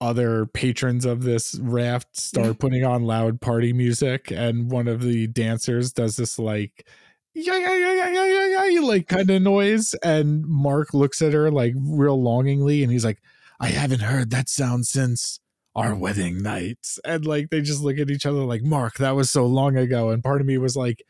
[0.01, 5.27] other patrons of this raft start putting on loud party music and one of the
[5.27, 6.86] dancers does this like
[7.34, 9.93] yeah, yeah, yeah, yeah, yeah, yeah, like kind of noise.
[10.03, 13.21] And Mark looks at her like real longingly and he's like,
[13.59, 15.39] I haven't heard that sound since
[15.75, 16.86] our wedding night.
[17.03, 20.09] And like they just look at each other like, Mark, that was so long ago.
[20.09, 21.03] And part of me was like,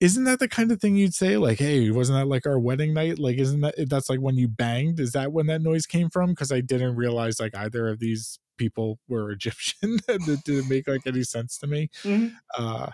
[0.00, 1.36] isn't that the kind of thing you'd say?
[1.36, 3.18] Like, hey, wasn't that like our wedding night?
[3.18, 5.00] Like, isn't that that's like when you banged?
[5.00, 6.30] Is that when that noise came from?
[6.30, 9.98] Because I didn't realize like either of these people were Egyptian.
[10.08, 11.90] it didn't make like any sense to me.
[12.02, 12.34] Mm-hmm.
[12.56, 12.90] Uh,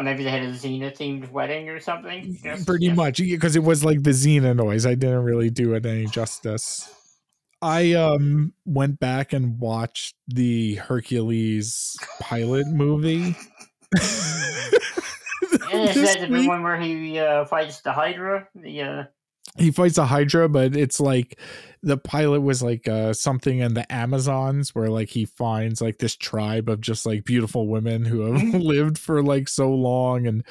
[0.00, 2.38] maybe they had a Xena themed wedding or something.
[2.42, 2.94] Just- pretty yeah.
[2.94, 4.86] much because it was like the Xena noise.
[4.86, 6.88] I didn't really do it any justice.
[7.60, 13.36] I um went back and watched the Hercules pilot movie.
[15.72, 18.46] And is that the one where he uh, fights the Hydra?
[18.54, 19.04] The uh,
[19.58, 21.38] he fights a hydra but it's like
[21.82, 26.16] the pilot was like uh something in the amazons where like he finds like this
[26.16, 30.44] tribe of just like beautiful women who have lived for like so long and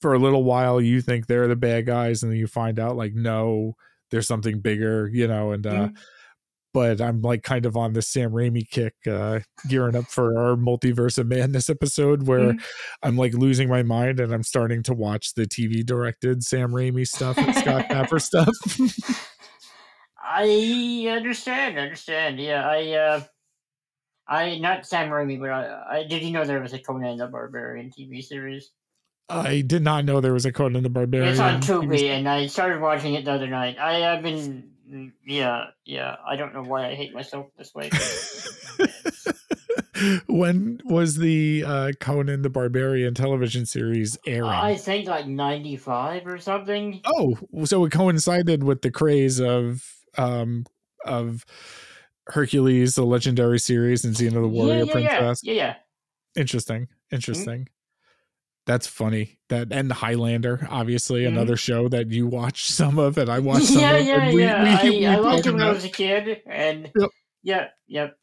[0.00, 2.96] for a little while you think they're the bad guys and then you find out
[2.96, 3.74] like no
[4.10, 5.96] there's something bigger you know and uh Mhm.
[6.74, 10.56] But i'm like kind of on the sam raimi kick uh gearing up for our
[10.56, 12.62] multiverse of madness episode where Mhm.
[13.02, 17.06] i'm like losing my mind and i'm starting to watch the tv directed sam raimi
[17.06, 18.48] stuff and scott Tapper stuff
[20.30, 22.38] I understand, understand.
[22.38, 23.20] Yeah, I, uh,
[24.26, 27.26] I not Sam Raimi, but I, I did you know there was a Conan the
[27.26, 28.72] Barbarian TV series?
[29.30, 32.46] i did not know there was a conan the barbarian It's on Tubi, and I
[32.46, 33.78] started watching it the other night.
[33.78, 34.70] I have been,
[35.26, 36.16] yeah, yeah.
[36.26, 37.90] I don't know why I hate myself this way.
[40.28, 46.26] when was the uh conan the barbarian television series airing I think like ninety five
[46.26, 47.00] or something.
[47.04, 49.84] oh so it coincided with the craze of
[50.16, 50.66] um
[51.04, 51.44] of
[52.28, 55.74] hercules the legendary series and xena the warrior yeah, yeah, princess Yeah, yeah.
[56.36, 57.68] interesting interesting
[58.68, 61.28] that's funny that and highlander obviously Mhm.
[61.28, 64.42] another show that you watch some of and i watched some yeah, of yeah, we-
[64.44, 64.82] yeah.
[64.84, 67.10] we- we I, I liked it when I was a kid, and Yep.
[67.42, 68.14] yeah, yep.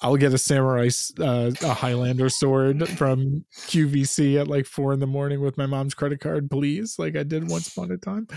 [0.00, 5.08] I'll get a samurai, uh, a Highlander sword from QVC at like four in the
[5.08, 8.28] morning with my mom's credit card, please, like I did once upon a time.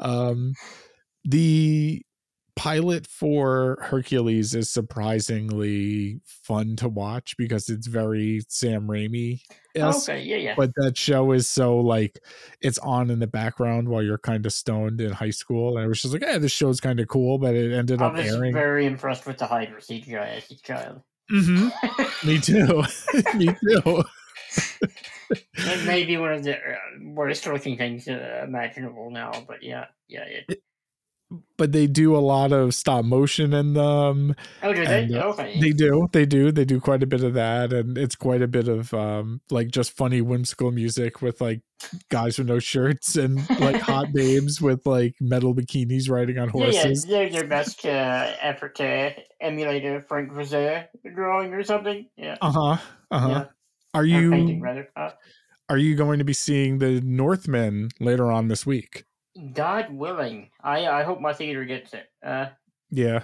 [0.00, 0.54] Um,
[1.24, 2.02] the
[2.56, 9.40] pilot for Hercules is surprisingly fun to watch because it's very Sam Raimi.
[9.76, 10.54] Okay, yeah, yeah.
[10.56, 12.20] But that show is so like
[12.60, 15.88] it's on in the background while you're kind of stoned in high school, and I
[15.88, 18.26] was just like, "Yeah, this show's kind of cool," but it ended I up was
[18.26, 18.52] airing.
[18.52, 21.02] very impressed with the Hydra CGI as a child.
[21.32, 21.72] Mhm.
[22.24, 22.82] Me too.
[23.36, 24.04] Me too.
[25.56, 29.86] it may be one of the uh, worst looking things uh, imaginable now, but yeah,
[30.08, 30.24] yeah.
[30.48, 30.62] It,
[31.56, 34.34] But they do a lot of stop motion in them.
[34.62, 35.18] oh, do And, they?
[35.18, 35.58] uh, okay.
[35.60, 36.08] They do.
[36.12, 36.52] They do.
[36.52, 37.72] They do quite a bit of that.
[37.72, 41.62] And it's quite a bit of um like just funny whimsical music with like
[42.10, 46.66] guys with no shirts and like hot babes with like metal bikinis riding on yeah,
[46.66, 47.04] yeah, horses.
[47.04, 52.06] they're their best uh, effort to emulate a Frank Rosé drawing or something.
[52.16, 52.36] Yeah.
[52.40, 52.76] Uh-huh.
[53.10, 53.28] Uh-huh.
[53.28, 53.44] Yeah.
[53.94, 54.88] Are Or painting, you rather.
[54.96, 55.10] Uh,
[55.68, 59.04] are you going to be seeing the Northman later on this week?
[59.52, 62.06] God willing, I I hope my theater gets it.
[62.24, 62.46] Uh,
[62.90, 63.22] Yeah.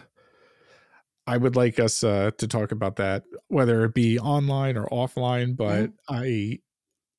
[1.27, 5.57] I would like us uh, to talk about that, whether it be online or offline.
[5.57, 6.59] But I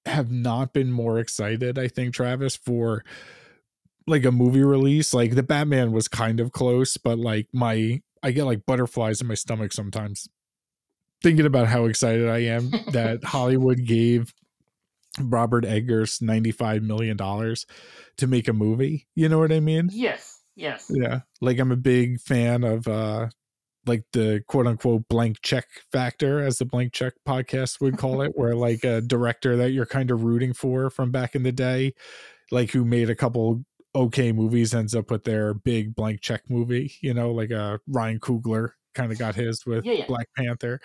[0.06, 3.06] have not been more excited, I think, Travis, for
[4.08, 5.14] like a movie release.
[5.14, 9.28] Like the Batman was kind of close, but like my, I get like butterflies in
[9.28, 10.28] my stomach sometimes
[11.22, 14.34] thinking about how excited I am that Hollywood gave
[15.20, 19.07] Robert Eggers $95 million to make a movie.
[19.16, 19.89] You know what I mean?
[19.91, 20.89] yes, yes.
[20.93, 21.22] Yeah.
[21.41, 23.30] Like I'm a big fan of uh
[23.88, 28.32] like the quote unquote blank check factor as the blank check podcast would call it
[28.36, 31.93] where like a director that you're kind of rooting for from back in the day
[32.51, 36.93] like who made a couple okay movies ends up with their big blank check movie,
[37.01, 40.05] you know, like uh Ryan Coogler kind of got his with Yeah, yeah.
[40.05, 40.80] Black Panther.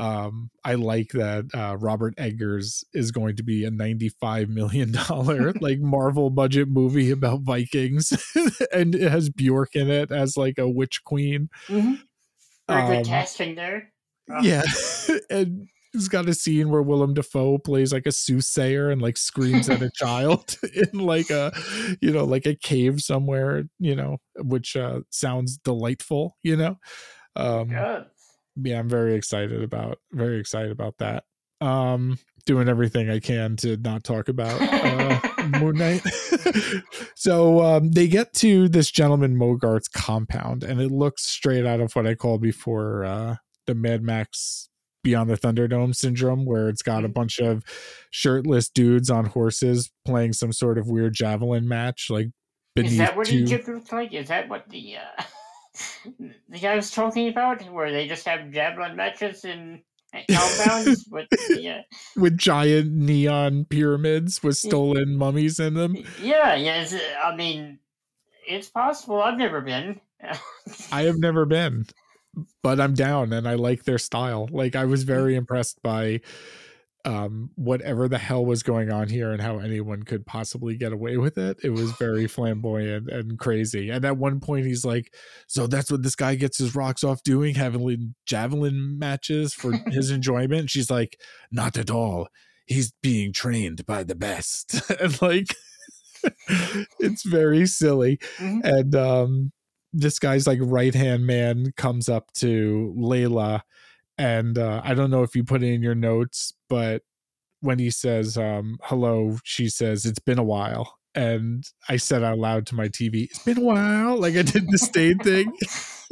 [0.00, 5.52] Um I like that uh Robert Eggers is going to be a 95 million dollar
[5.60, 8.12] like Marvel budget movie about Vikings
[8.72, 11.48] and it has Bjork in it as like a witch queen.
[11.68, 11.94] Mm-hmm.
[12.68, 13.92] Good Um, casting there.
[14.32, 14.62] Uh, Yeah.
[15.30, 19.68] and it's got a scene where Willem Dafoe plays like a soothsayer and like screams
[19.68, 20.56] at a child
[20.92, 21.52] in like a
[22.00, 26.78] you know like a cave somewhere, you know, which uh sounds delightful, you know.
[27.36, 28.06] Um Good.
[28.64, 31.24] Yeah, I'm very excited about very excited about that.
[31.60, 35.20] Um doing everything I can to not talk about uh
[35.60, 36.02] Moon Knight.
[37.14, 41.92] so um they get to this gentleman Mogart's compound and it looks straight out of
[41.94, 43.36] what I called before uh
[43.66, 44.68] the Mad Max
[45.02, 47.14] Beyond the Thunderdome syndrome where it's got a Mhm.
[47.14, 47.62] bunch of
[48.10, 52.28] shirtless dudes on horses playing some sort of weird javelin match like
[52.74, 54.12] beneath Is that what two Egypt looks like?
[54.12, 55.22] Is that what the uh,
[56.48, 57.62] the guy was talking about?
[57.70, 59.82] Where they just have javelin matches in
[60.30, 61.82] compounds with yeah,
[62.16, 65.96] with giant neon pyramids with stolen mummies in them.
[66.20, 66.86] yeah, yeah.
[66.92, 67.78] Uh, I mean,
[68.46, 69.22] it's possible.
[69.22, 70.00] I've never been.
[70.92, 71.86] I have never been,
[72.62, 74.48] but I'm down and I like their style.
[74.50, 76.20] Like I was very impressed by
[77.04, 81.16] um, whatever the hell was going on here and how anyone could possibly get away
[81.16, 81.58] with it.
[81.62, 83.90] It was very flamboyant and crazy.
[83.90, 85.14] And at one point, he's like,
[85.46, 90.10] "So that's what this guy gets his rocks off doing, having javelin matches for his
[90.10, 91.20] enjoyment." And she's like,
[91.50, 92.28] "Not at all.
[92.66, 95.54] He's being trained by the best." and like,
[96.98, 98.18] it's very silly.
[98.38, 98.60] Mhm.
[98.64, 99.52] And um,
[99.92, 103.62] this guy's like right hand man comes up to Layla,
[104.20, 107.02] and uh, I don't know if you put it in your notes, but
[107.60, 110.98] when he says um, hello, she says it's been a while.
[111.14, 114.70] And I said out loud to my TV, "It's been a while." Like I did
[114.70, 115.52] the Staind thing.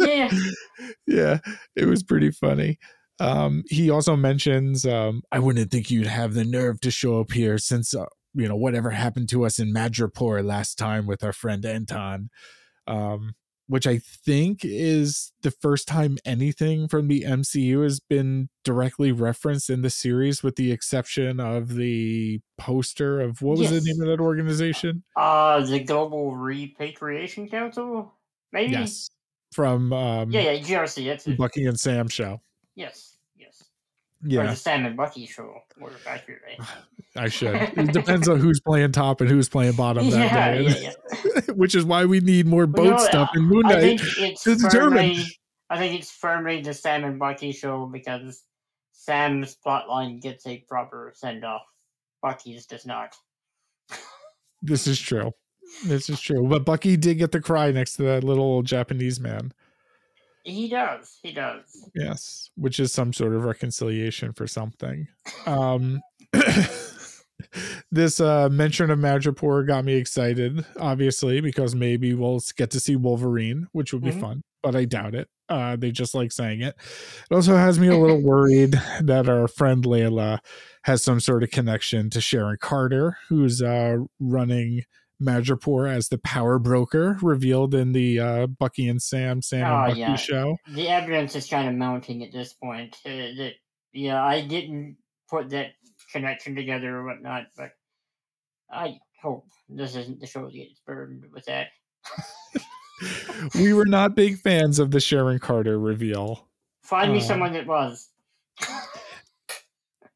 [0.01, 0.31] Yeah.
[1.09, 1.39] yeah,
[1.75, 2.79] it was pretty funny.
[3.19, 7.33] Um, he also mentions, um, "I wouldn't think you'd have the nerve to show up
[7.33, 11.33] here since uh, you know whatever happened to us in Madripoor last time with our
[11.33, 12.31] friend Anton."
[12.87, 13.35] Um,
[13.69, 19.69] which I think is the first time anything from the MCU has been directly referenced
[19.71, 23.83] in the series, with the exception of the poster of what was Yes.
[23.85, 25.05] the name of that organization?
[25.17, 28.13] Uh, the Global Repatriation Council?
[28.53, 28.73] Maybe?
[28.73, 29.11] Yes,
[29.53, 31.39] from um, Yeah, yeah, GRC, that's the it.
[31.39, 32.41] Bucky and Sam show.
[32.75, 33.18] Yes,
[34.23, 34.41] yes.
[34.41, 36.59] Or Yeah, the Sam and Bucky show, more accurately.
[37.17, 37.55] I should.
[37.77, 40.93] It depends on who's playing top and who's playing bottom that yeah, day, yeah,
[41.25, 41.41] yeah.
[41.55, 43.81] which is why we need more boat stuff in Moon I Knight.
[43.81, 45.15] think it's to determine.
[45.15, 45.25] firmly,
[45.71, 48.43] I think it's firmly the Sam and Bucky show because
[48.93, 51.63] Sam's plotline gets a proper send off.
[52.23, 53.15] Bucky's does not.
[54.63, 55.33] This is true.
[55.85, 56.47] This is true.
[56.47, 59.53] But Bucky did get the cry next to that little old Japanese man.
[60.49, 61.19] He does.
[61.23, 61.91] He does.
[61.95, 65.07] Yes, which is some sort of reconciliation for something.
[65.47, 66.01] Um,
[67.91, 72.97] this uh, mention of Madripoor got me excited, obviously, because maybe we'll get to see
[72.97, 74.21] Wolverine, which would be Mhm.
[74.21, 75.29] fun, but I doubt it.
[75.49, 76.75] Uh, they just like saying it.
[77.31, 78.73] It also has me a little worried
[79.03, 80.41] that our friend Layla
[80.85, 84.83] has some sort of connection to Sharon Carter, who's uh, running
[85.23, 89.87] Madripoor as the power broker, revealed in the uh, Bucky and Sam, Sam Oh, and
[89.91, 90.17] Bucky yeah.
[90.17, 90.57] show.
[90.69, 92.97] The evidence is kind of mounting at this point.
[93.05, 93.53] Uh, that
[93.93, 94.97] yeah, I didn't
[95.29, 95.73] put that
[96.13, 97.71] connection together or whatnot, but
[98.71, 101.69] I hope this isn't the show that gets burned with that.
[103.55, 106.49] we were not big fans of the Sharon Carter reveal.
[106.83, 108.09] Find me Uh, someone that was.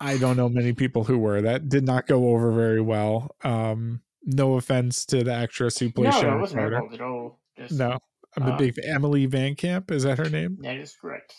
[0.01, 1.43] I don't know many people who were.
[1.43, 3.37] That did not go over very well.
[3.45, 6.95] Um, no offense to the actress who plays no, Sharon wasn't her Carter.
[6.95, 7.41] at all.
[7.59, 7.99] Just, No,
[8.37, 9.91] I'm a Uh, big Emily Van Camp.
[9.91, 10.59] Is that her name?
[10.63, 11.35] That is correct.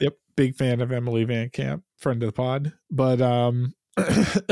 [0.00, 2.72] Yep, big fan of Emily Van Camp, friend of the pod.
[2.90, 3.74] But um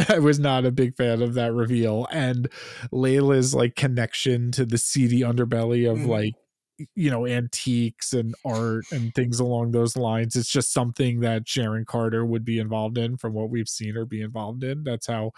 [0.09, 2.49] I was not a big fan of that reveal and
[2.93, 6.07] Layla's like connection to the seedy underbelly of Mhm.
[6.07, 6.35] like
[6.95, 10.37] you know antiques and art and things along those lines.
[10.37, 14.05] It's just something that Sharon Carter would be involved in from what we've seen her
[14.07, 14.83] be involved in.
[14.85, 15.33] That's how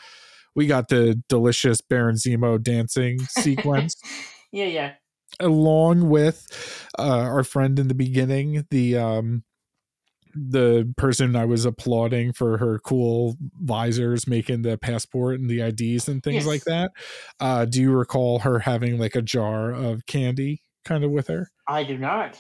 [0.55, 3.95] we got the delicious Baron Zemo dancing sequence
[4.53, 4.93] yeah, yeah.
[5.41, 6.47] along with
[6.99, 9.45] uh, our friend in the beginning, the um
[10.37, 16.09] the person I was applauding for her cool visors making the passport and the IDs
[16.09, 16.47] and things Yes.
[16.47, 16.91] like that.
[17.39, 21.51] Uh do you recall her having like a jar of candy kind of with her?
[21.69, 22.37] I do not.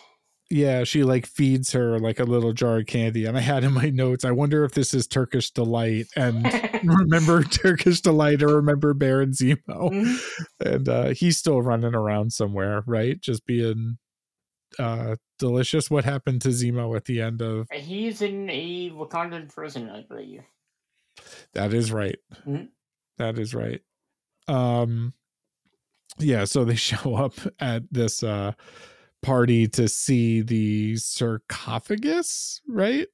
[0.50, 3.24] Yeah, she like feeds her like a little jar of candy.
[3.24, 6.44] And I had in my notes, I wonder if this is Turkish delight and
[6.84, 10.20] remember Turkish delight or remember Baron Zemo Mhm.
[10.64, 13.96] and uh he's still running around somewhere right just being
[14.78, 19.88] uh delicious what happened to zemo at the end of He's in a Wakandan prison,
[19.88, 20.42] I believe.
[21.54, 22.68] that is right Mhm.
[23.18, 23.80] That is right
[24.46, 25.14] um
[26.18, 28.52] yeah so they show up at this uh
[29.24, 33.06] party to see the sarcophagus right?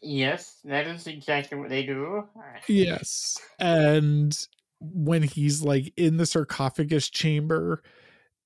[0.00, 2.28] Yes, that is exactly what they do.
[2.68, 4.46] yes and
[4.80, 7.82] when he's like in the sarcophagus chamber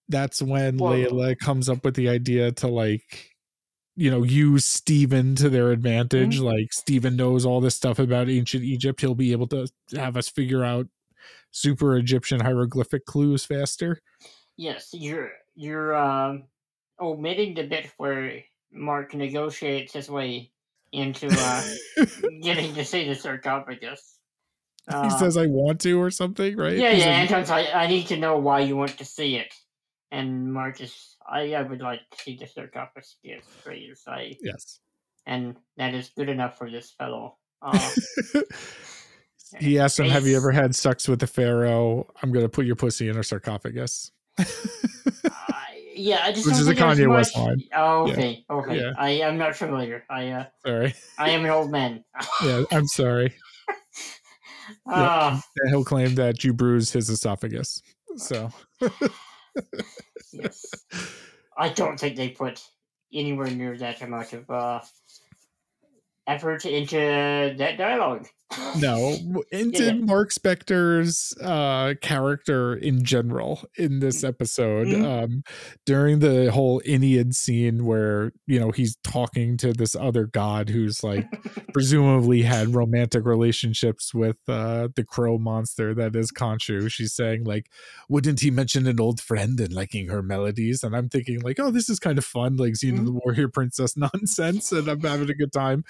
[0.09, 0.93] that's when Whoa.
[0.93, 3.35] layla comes up with the idea to like
[3.99, 6.39] you know use Steven to their advantage.
[6.39, 9.01] Like Steven knows all this stuff about ancient Egypt.
[9.01, 9.67] He'll be able to
[9.97, 10.87] have us figure out
[11.51, 14.01] super Egyptian hieroglyphic clues faster.
[14.57, 16.45] Yes, you're you're um,
[17.01, 18.43] omitting the bit where
[18.73, 20.51] Mark negotiates his way
[20.93, 21.63] into uh,
[22.43, 24.19] getting to see the sarcophagus.
[24.89, 27.11] he Uh, says I want to or something right Yeah, He's yeah.
[27.11, 29.53] like, Anton's like, I need to know why you want to see it,
[30.11, 33.15] and Mark is, I, I would like to see the sarcophagus,
[33.65, 34.03] please.
[34.07, 34.81] I, yes
[35.29, 37.37] and that is good enough for this fellow.
[37.61, 37.91] Uh,
[39.59, 42.77] he asked him have you ever had sex with a pharaoh I'm gonna put your
[42.77, 44.13] pussy in a sarcophagus
[45.99, 47.63] yeah, I just Which is a Kanye West much- line.
[47.75, 48.81] Oh, okay, okay.
[48.81, 48.93] Yeah.
[48.97, 50.05] I am not familiar.
[50.09, 52.05] I, uh, sorry I am an old man.
[52.45, 53.35] yeah I'm sorry
[54.87, 57.83] Uh, And he'll claim that you bruised his esophagus.
[58.17, 58.51] So
[60.33, 60.65] yes.
[61.57, 62.63] I don't think they put
[63.13, 64.81] anywhere near that amount of uh,
[66.29, 66.97] effort into
[67.59, 68.27] that dialogue.
[68.79, 69.15] no,
[69.53, 69.93] into Yeah.
[69.93, 74.87] Mark Spector's uh, character in general in this episode.
[74.87, 75.05] Mhm.
[75.25, 75.43] Um,
[75.85, 81.05] during the whole Ennead scene where you know he's talking to this other god who's
[81.05, 81.27] like
[81.75, 86.91] presumably had romantic relationships with uh, the crow monster that is Khonshu.
[86.91, 87.67] She's saying like,
[88.09, 90.83] wouldn't he mention an old friend and liking her melodies?
[90.83, 93.95] And I'm thinking like, oh, this is kind of fun, like Xena the Warrior Princess
[93.97, 95.85] nonsense, and I'm having a good time.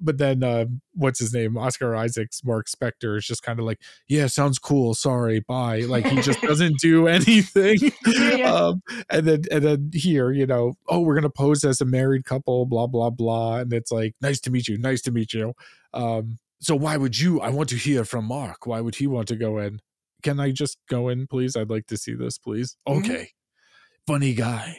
[0.00, 1.56] But then, uh, what's his name?
[1.56, 4.94] Oscar Isaac's Mark Spector is just kind of like, yeah, sounds cool.
[4.94, 5.80] Sorry, bye.
[5.80, 7.78] Like he just doesn't do anything.
[8.06, 8.52] Yeah.
[8.52, 12.24] um, and then and then here, you know, oh, we're gonna pose as a married
[12.24, 15.54] couple, blah blah blah, and it's like, nice to meet you, nice to meet you.
[15.94, 17.40] Um, so why would you?
[17.40, 18.66] I want to hear from Mark.
[18.66, 19.80] Why would he want to go in?
[20.22, 21.56] Can I just go in, please?
[21.56, 22.76] I'd like to see this, please.
[22.88, 22.98] Mhm.
[22.98, 23.30] Okay,
[24.06, 24.76] funny guy.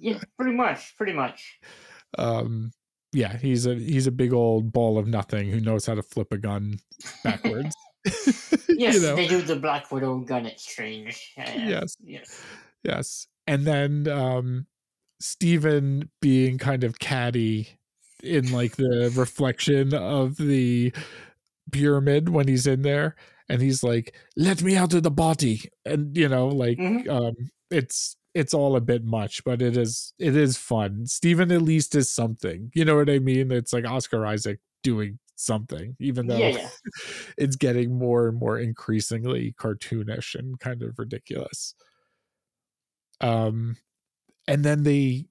[0.00, 1.58] yeah, pretty much, pretty much.
[2.16, 2.70] Um,
[3.14, 6.32] yeah, he's a he's a big old ball of nothing who knows how to flip
[6.32, 6.78] a gun
[7.22, 7.74] backwards.
[8.68, 9.16] Yes, you know?
[9.16, 11.32] they do the Black Widow gun exchange.
[11.38, 11.96] Uh, Yes.
[12.02, 12.42] yes.
[12.82, 13.26] Yes.
[13.46, 14.66] And then um
[15.20, 17.78] Steven being kind of catty
[18.22, 20.92] in like the reflection of the
[21.72, 23.14] pyramid when he's in there
[23.48, 27.08] and he's like, "Let me out of the body." And you know, like Mhm.
[27.08, 27.34] um
[27.70, 31.06] it's it's all a bit much, but it is it is fun.
[31.06, 32.70] Steven at least is something.
[32.74, 33.52] You know what I mean?
[33.52, 36.68] It's like Oscar Isaac doing something, even though Yeah, yeah.
[37.38, 41.74] it's getting more and more increasingly cartoonish and kind of ridiculous.
[43.20, 43.76] Um,
[44.48, 45.26] and then they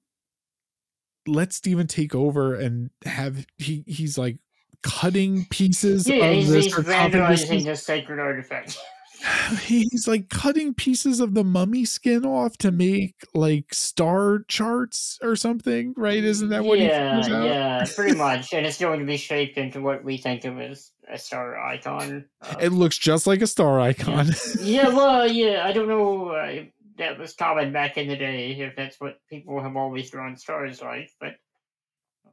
[1.26, 4.38] let Steven take over and have he he's like
[4.82, 7.44] cutting pieces Yeah, of he's, the he's sarcophagus.
[7.44, 8.78] vandalizing the sacred artifact.
[9.62, 15.36] He's like cutting pieces of the mummy skin off to make like star charts or
[15.36, 16.22] something, right?
[16.22, 18.52] Isn't that what yeah, yeah, pretty much.
[18.52, 22.24] And it's going to be shaped into what we think of as a star icon.
[22.42, 24.30] Uh, It looks just like a star icon.
[24.60, 26.30] yeah, well, yeah, I don't know.
[26.30, 26.68] Uh, if
[26.98, 30.82] that was common back in the day, if that's what people have always drawn stars
[30.82, 31.34] like, but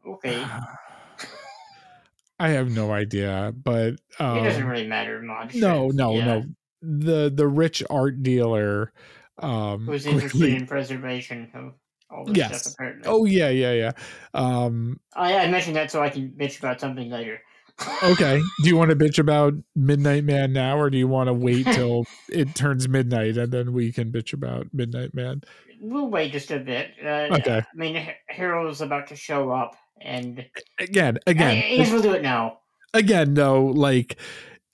[0.06, 0.44] okay.
[2.40, 5.54] I have no idea, but um, it doesn't really matter much.
[5.54, 6.44] no, no, yeah, no.
[6.82, 8.92] The the rich art dealer
[9.40, 11.74] um Who's interested in preservation of
[12.10, 12.62] all this Yes.
[12.64, 13.04] stuff, apparently.
[13.08, 13.92] Oh yeah, yeah, yeah.
[14.34, 17.40] Um I, I mentioned that so I can bitch about something later.
[18.04, 18.40] okay.
[18.62, 21.66] do you want to bitch about Midnight Man now or do you want to wait
[21.72, 25.42] till it turns midnight and then we can bitch about Midnight Man?
[25.80, 26.92] We'll wait just a bit.
[27.04, 27.60] Uh, Okay.
[27.60, 30.46] I mean, Harrow's about to show up, and
[30.80, 31.58] Again, I, again.
[31.58, 32.60] I guess we'll do it now.
[32.94, 34.18] again though like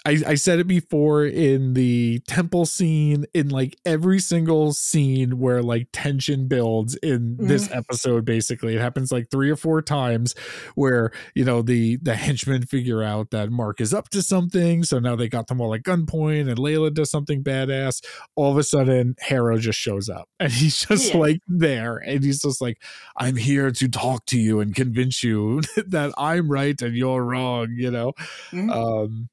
[0.07, 5.61] I, I said it before in the temple scene in like every single scene where
[5.61, 10.33] like tension builds in this episode basically it happens like three or four times
[10.75, 14.97] where you know the the henchmen figure out that mark is up to something so
[14.97, 18.01] now they got them all at gunpoint and layla does something badass
[18.37, 21.17] all of a sudden harrow just shows up and he's just Yeah.
[21.19, 22.81] like there and he's just like
[23.17, 27.73] i'm here to talk to you and convince you that i'm right and you're wrong
[27.75, 28.13] you know
[28.53, 28.71] Mhm.
[28.71, 29.27] um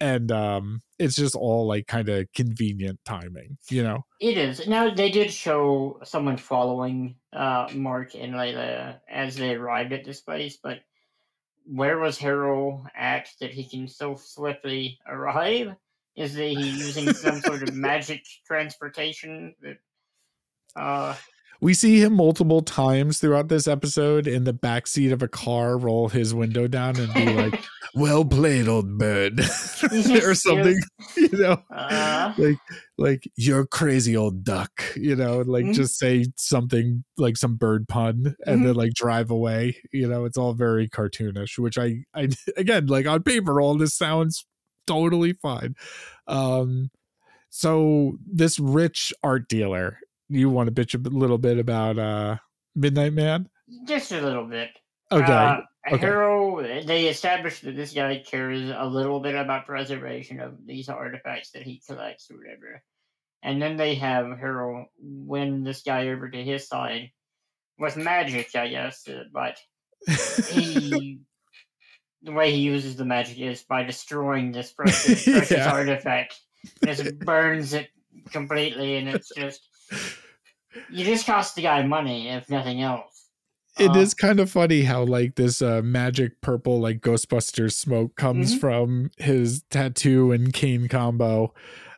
[0.00, 4.66] and um it's just all like kind of convenient timing you know It is.
[4.66, 10.22] Now, they did show someone following uh, Mark and Layla as they arrived at this
[10.22, 10.80] place, but
[11.66, 15.74] where was Harrow at that he can so swiftly arrive?
[16.16, 19.78] Is he using some sort of magic transportation that
[20.80, 21.14] uh,
[21.60, 26.08] we see him multiple times throughout this episode in the backseat of a car roll
[26.08, 27.62] his window down and be like
[27.94, 29.40] well played old bird
[29.92, 30.78] or something
[31.16, 31.62] you know?
[31.74, 32.58] Uh, like
[32.98, 35.38] like you're crazy old duck you know?
[35.38, 35.74] Like Mhm.
[35.74, 40.24] just say something like some bird pun and then like drive away you know?
[40.24, 44.44] It's all very cartoonish which i i again like on paper all this sounds
[44.86, 45.74] totally fine.
[46.26, 46.90] Um
[47.50, 49.98] so this rich art dealer
[50.28, 52.36] you want to bitch a little bit about uh
[52.74, 53.48] midnight man
[53.86, 54.70] just a little bit.
[55.12, 55.60] okay Uh,
[55.90, 55.98] okay.
[55.98, 61.50] Harrow, they established that this guy cares a little bit about preservation of these artifacts
[61.52, 62.82] that he collects or whatever.
[63.42, 67.10] And then they have Harrow win this guy over to his side
[67.78, 69.06] with magic, I guess.
[69.08, 69.56] uh, But
[70.48, 71.20] he,
[72.22, 75.72] the way he uses the magic is by destroying this precious, precious Yeah.
[75.72, 76.38] artifact.
[76.84, 77.88] Just burns it
[78.30, 79.60] completely, and it's just.
[80.90, 83.28] You just cost the guy money, if nothing else.
[83.78, 88.14] It Uh, is kind of funny how like this uh magic purple like Ghostbusters smoke
[88.16, 88.60] comes Mhm.
[88.60, 91.52] from his tattoo and cane combo.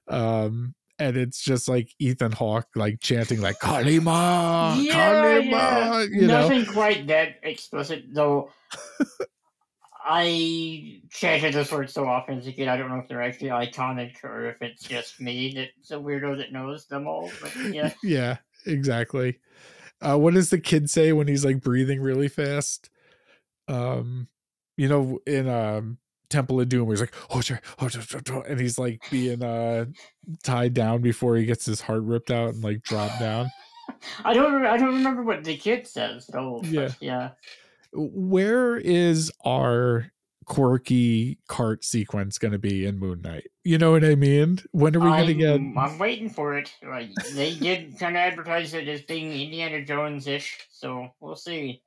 [0.09, 6.41] Um and it's just like Ethan Hawke like chanting like Kali Ma, Kalima, you know.
[6.49, 8.51] Nothing quite that explicit, though.
[10.09, 12.69] I chanted this word so often as a kid.
[12.69, 16.37] I don't know if they're actually iconic or if it's just me that's a weirdo
[16.39, 17.31] that knows them all.
[17.43, 19.41] But yeah, yeah, exactly.
[20.01, 22.89] Uh, what does the kid say when he's like breathing really fast?
[23.67, 24.29] Um,
[24.77, 25.99] you know, in um
[26.31, 29.87] Temple of Doom, where he's like, oh, sure, oh, sure," and he's like being uh
[30.45, 33.51] tied down before he gets his heart ripped out and like dropped down.
[34.25, 34.65] I don't.
[34.65, 36.61] I don't remember what the kid says though.
[36.63, 36.91] Yeah.
[37.01, 37.31] yeah.
[37.97, 40.13] Where is our
[40.45, 43.49] quirky cart sequence going to be in Moon Knight?
[43.65, 44.61] You know what I mean?
[44.73, 45.55] When are we going to get?
[45.55, 46.73] I'm, waiting for it.
[46.89, 51.83] Like they did kind of advertise it as being Indiana Jones ish, so we'll see.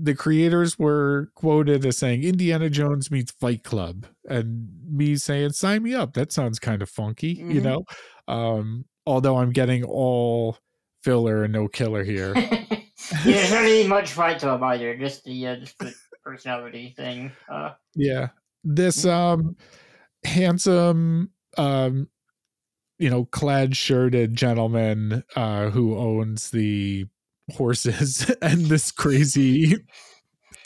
[0.00, 5.82] the creators were quoted as saying Indiana Jones meets Fight Club and me saying sign
[5.82, 7.62] me up that sounds kind of funky you Mhm.
[7.62, 7.84] know
[8.32, 10.58] um although I'm getting all
[11.02, 12.34] filler and no killer here
[13.24, 14.96] there's not really much fight club either.
[14.96, 15.94] Just the uh, just the
[16.24, 17.32] personality thing.
[17.50, 18.28] Uh, yeah
[18.64, 19.56] this um
[20.24, 22.08] handsome um
[22.98, 27.06] you know clad shirted gentleman uh who owns the
[27.54, 29.76] horses and this crazy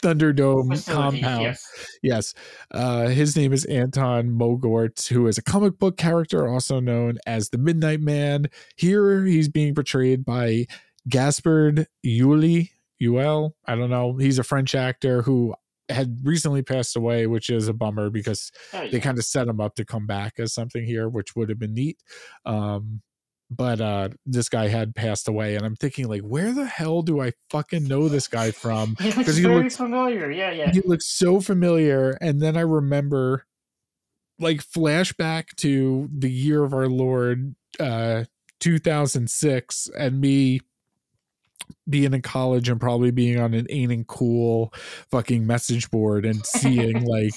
[0.01, 1.97] thunderdome facilities, compound yes.
[2.03, 2.33] Yes.
[2.71, 7.49] Uh, his name is Anton Mogart, who is a comic book character also known as
[7.49, 8.47] the Midnight Man.
[8.75, 10.67] Here he's being portrayed by
[11.09, 12.69] Gaspard Ulliel.
[13.01, 14.15] Uel, I don't know.
[14.17, 15.53] He's a French actor who
[15.89, 19.59] had recently passed away, which is a bummer because Oh, they kind of set him
[19.59, 21.97] up to come back as something here, which would have been neat.
[22.45, 23.01] Um,
[23.51, 27.21] but uh, this guy had passed away, and I'm thinking, like, where the hell do
[27.21, 28.95] I fucking know this guy from?
[28.99, 30.31] He looks 'cause he very looks- familiar.
[30.31, 30.71] Yeah, yeah.
[30.71, 33.45] he looks so familiar and then i remember
[34.39, 38.23] like flashback to the year of our lord uh
[38.61, 40.61] 2006 and me
[41.89, 44.73] being in college and probably being on an Ain't It Cool
[45.11, 47.33] fucking message board and seeing like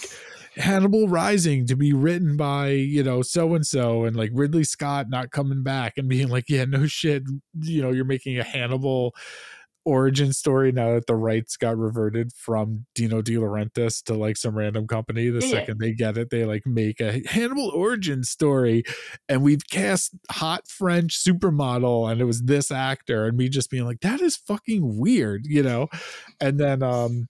[0.57, 5.07] Hannibal Rising to be written by, you know, so and so and like Ridley Scott
[5.09, 7.25] not coming back and being like, yeah, no shit,
[7.61, 9.15] you know, you're making a Hannibal
[9.87, 14.57] origin story now that the rights got reverted from Dino De Laurentiis to like some
[14.59, 15.31] random company.
[15.31, 15.49] The Yeah.
[15.51, 18.85] second they get it, they like make a Hannibal origin story.
[19.29, 23.85] And we've cast hot French supermodel and it was this actor, and me just being
[23.87, 25.89] like, that is fucking weird, you know?
[26.41, 27.29] And then um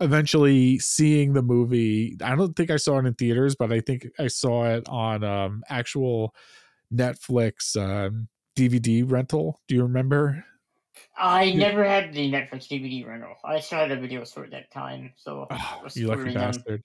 [0.00, 4.06] eventually seeing the movie, I don't think I saw it in theaters, but I think
[4.18, 6.34] I saw it on um actual
[6.92, 9.60] Netflix um DVD rental.
[9.68, 10.44] Do you remember?
[11.16, 13.34] I never had the Netflix DVD rental.
[13.44, 16.82] I still had a video store at that time, so Oh, you lucky bastard.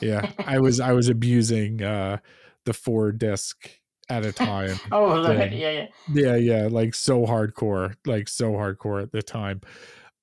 [0.00, 2.18] Yeah, I was I was abusing uh
[2.64, 3.70] the four disc
[4.08, 4.78] at a time.
[4.92, 5.86] Oh, yeah, yeah.
[6.12, 9.60] yeah, yeah, like so hardcore, like so hardcore at the time.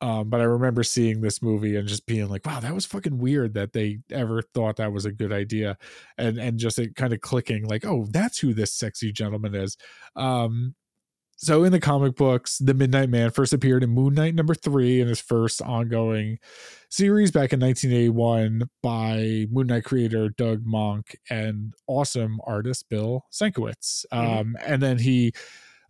[0.02, 3.18] Um, but I remember seeing this movie and just being like, wow, that was fucking
[3.20, 5.78] weird that they ever thought that was a good idea.
[6.18, 9.78] And and just it kind of clicking, like, oh, that's who this sexy gentleman is.
[10.16, 10.76] Um
[11.44, 15.02] so in the comic books, the Midnight Man first appeared in Moon Knight number three
[15.02, 16.40] in his first ongoing
[16.90, 24.06] series back in 1981 by Moon Knight creator Doug Moench and awesome artist Bill Sienkiewicz.
[24.14, 24.40] Mhm.
[24.42, 25.34] Um, and then he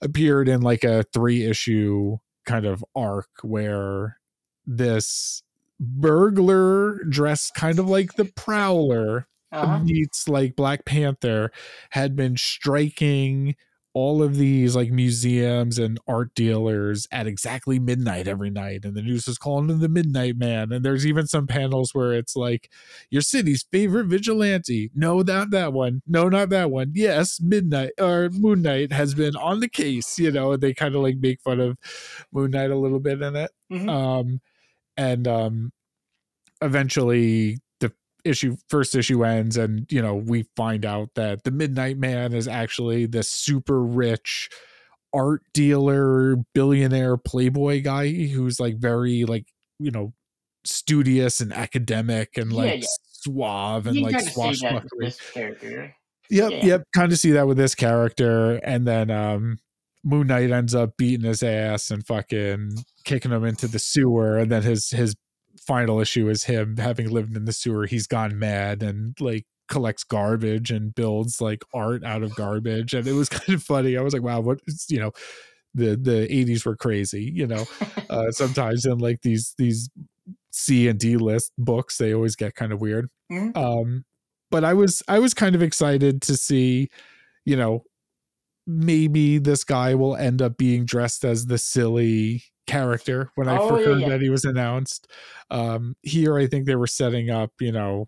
[0.01, 4.17] appeared in like a three issue kind of arc where
[4.65, 5.43] this
[5.79, 9.79] burglar dressed kind of like the Prowler Uh-huh.
[9.79, 11.51] meets like Black Panther
[11.91, 13.55] had been striking
[13.93, 19.01] all of these like museums and art dealers at exactly midnight every night and the
[19.03, 22.71] news is calling him the midnight man and there's even some panels where it's like
[23.11, 24.89] your city's favorite vigilante.
[24.95, 26.01] No not that one.
[26.07, 26.91] No not that one.
[26.95, 31.01] Yes midnight or moon knight has been on the case you know they kind of
[31.01, 31.77] like make fun of
[32.31, 33.51] moon knight a little bit in it.
[33.71, 33.89] Mhm.
[33.89, 34.41] um
[34.97, 35.71] and um
[36.61, 37.59] eventually
[38.25, 42.47] issue first issue ends and you know we find out that the midnight man is
[42.47, 44.49] actually this super rich
[45.13, 49.45] art dealer billionaire playboy guy who's like very like
[49.79, 50.13] you know
[50.65, 52.87] studious and academic and like yeah.
[53.11, 55.93] suave and You like kind of see that with swashbuckling.
[56.29, 56.65] Yep, Yeah.
[56.65, 56.83] yep.
[56.95, 59.59] Kind of see that with this character, and then um
[60.03, 62.75] Moon Knight ends up beating his ass and fucking
[63.05, 65.15] kicking him into the sewer, and then his his
[65.59, 67.85] final issue is him having lived in the sewer.
[67.85, 73.07] He's gone mad and like collects garbage and builds like art out of garbage, and
[73.07, 73.97] it was kind of funny.
[73.97, 74.59] I was like, wow, what
[74.89, 75.11] you know.
[75.75, 77.65] the the 80s were crazy you know
[78.11, 79.89] uh sometimes in like these these
[80.51, 83.57] c and d list books they always get kind of weird Mhm.
[83.57, 84.05] um
[84.51, 86.89] but i was i was kind of excited to see
[87.43, 87.83] you know
[88.67, 93.69] maybe this guy will end up being dressed as the silly character when i Oh,
[93.75, 94.09] heard yeah.
[94.09, 95.07] that he was announced
[95.51, 98.07] um here i think they were setting up you know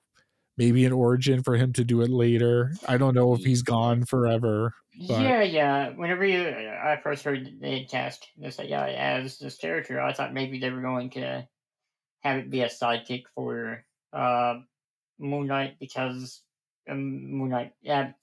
[0.58, 4.06] maybe an origin for him to do it later i don't know if he's gone
[4.06, 4.74] forever
[5.10, 5.90] But- Yeah, yeah.
[5.90, 10.34] Whenever you, I first heard they had cast this guy as this character, I thought
[10.34, 11.46] maybe they were going to
[12.24, 13.84] have it be a sidekick for
[14.14, 14.54] uh,
[15.20, 16.42] Moon Knight because
[16.90, 18.14] um, Moon Knight, yeah,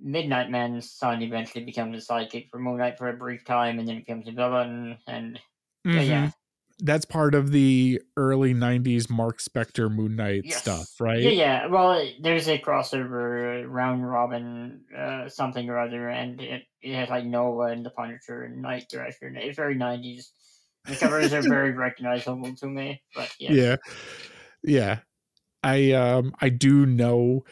[0.00, 3.86] Midnight Man's son eventually becomes a sidekick for Moon Knight for a brief time, and
[3.88, 4.98] then becomes a villain.
[5.06, 5.40] And
[5.84, 6.34] yeah, yeah, Mhm.
[6.80, 10.62] that's part of the early 90s mark spector moon knight Yes.
[10.62, 11.66] stuff right yeah, yeah.
[11.66, 17.24] Well, there's a crossover round robin uh, something or other, and it, it has like
[17.26, 19.26] Nova and the Punisher and Night Thrasher.
[19.26, 20.32] And it's very nineties.
[20.86, 23.52] The covers are very recognizable to me, but yes.
[23.54, 23.76] yeah
[24.62, 25.00] yeah
[25.62, 27.44] i um i do know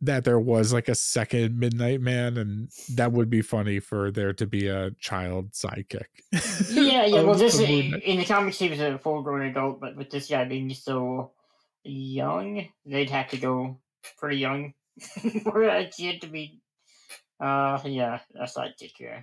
[0.00, 4.32] that there was like a second midnight man and that would be funny for there
[4.32, 6.06] to be a child sidekick
[6.70, 7.22] yeah, yeah.
[7.22, 10.44] Well, this the in the comics he was a full-grown adult, but with this guy
[10.44, 11.32] being so
[11.84, 13.78] young, they'd have to go
[14.18, 14.74] pretty young
[15.42, 16.60] for a kid to be.
[17.40, 18.92] Uh, yeah, a sidekick.
[18.98, 19.20] Yeah.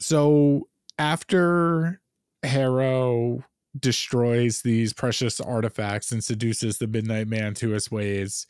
[0.00, 0.68] so
[0.98, 2.00] after
[2.42, 3.44] harrow
[3.78, 8.46] destroys these precious artifacts and seduces the midnight man to his ways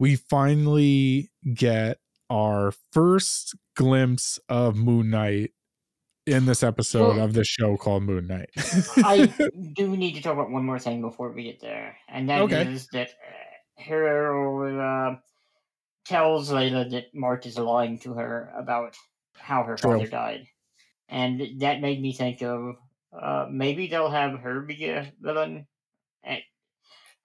[0.00, 1.98] we finally get
[2.30, 5.52] our first glimpse of moon knight
[6.26, 8.50] in this episode Well- of the show called moon knight
[9.04, 9.26] I
[9.74, 12.88] do need to talk about one more thing before we get there, and that is
[12.92, 12.98] Okay.
[12.98, 15.16] that uh, Harrow uh,
[16.04, 18.96] tells Layla that Mark is lying to her about
[19.36, 19.92] how her True.
[19.98, 20.46] father died,
[21.08, 22.76] and that made me think of
[23.12, 25.66] uh, maybe they'll have her be a villain,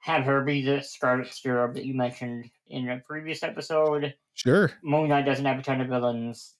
[0.05, 4.13] have her be the Scarlet Scarab that you mentioned in a previous episode.
[4.35, 6.55] sure Moon Knight doesn't have a ton of villains,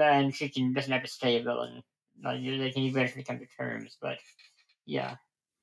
[0.00, 1.82] and she can doesn't have to stay a villain.
[2.22, 4.18] Like, they can eventually come to terms, but
[4.86, 5.16] yeah.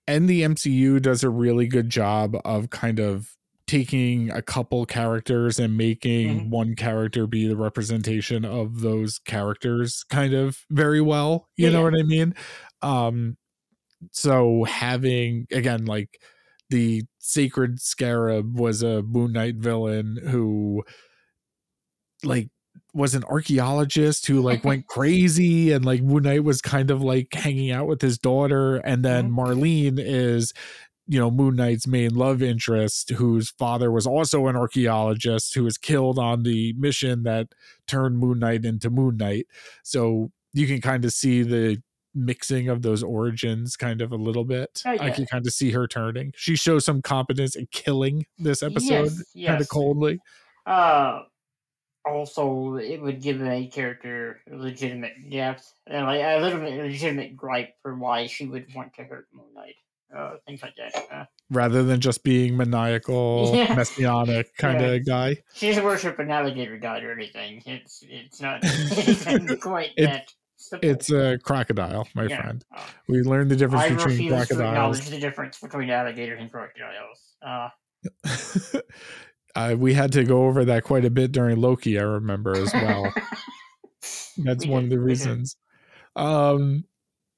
[0.07, 3.35] and the MCU does a really good job of kind of
[3.67, 6.49] taking a couple characters and making Mhm.
[6.49, 11.83] one character be the representation of those characters kind of very well you Yeah, know
[11.83, 12.33] what i mean
[12.81, 13.35] um
[14.11, 16.21] so having again like
[16.69, 20.83] the Scarlet Scarab was a moon knight villain who
[22.23, 22.49] like
[22.93, 27.27] was an archaeologist who like went crazy and like Moon Knight was kind of like
[27.33, 29.35] hanging out with his daughter and then Mhm.
[29.35, 30.53] Marlene is
[31.07, 35.77] you know Moon Knight's main love interest whose father was also an archaeologist who was
[35.77, 37.49] killed on the mission that
[37.87, 39.45] turned Moon Knight into Moon Knight
[39.83, 41.77] so you can kind of see the
[42.17, 45.71] mixing of those origins kind of a little bit Oh, i can kind of see
[45.71, 50.19] her turning she shows some competence in killing this episode Yes, kind of coldly
[50.65, 51.21] Uh,
[52.05, 57.73] also, it would give a character legitimate depth and like a little bit legitimate gripe
[57.81, 59.75] for why she would want to hurt Moon Knight.
[60.15, 61.05] Uh, things like that.
[61.11, 63.73] Uh, rather than just being maniacal, Yeah.
[63.75, 64.97] messianic kind of Yeah.
[64.99, 65.35] guy.
[65.53, 67.61] she doesn't worship an alligator god or anything.
[67.65, 68.61] It's it's not
[69.59, 70.33] quite It- that.
[70.81, 72.41] It's a crocodile, my Yeah.
[72.41, 72.65] friend.
[72.75, 74.97] Uh, We learned the difference I between refuse to crocodiles.
[74.99, 77.35] acknowledge the difference between alligators and crocodiles.
[77.41, 77.69] Uh,
[79.55, 82.73] uh, we had to go over that quite a bit during Loki, I remember as
[82.73, 83.13] well.
[84.37, 85.55] That's We one of the reasons.
[86.15, 86.85] Um,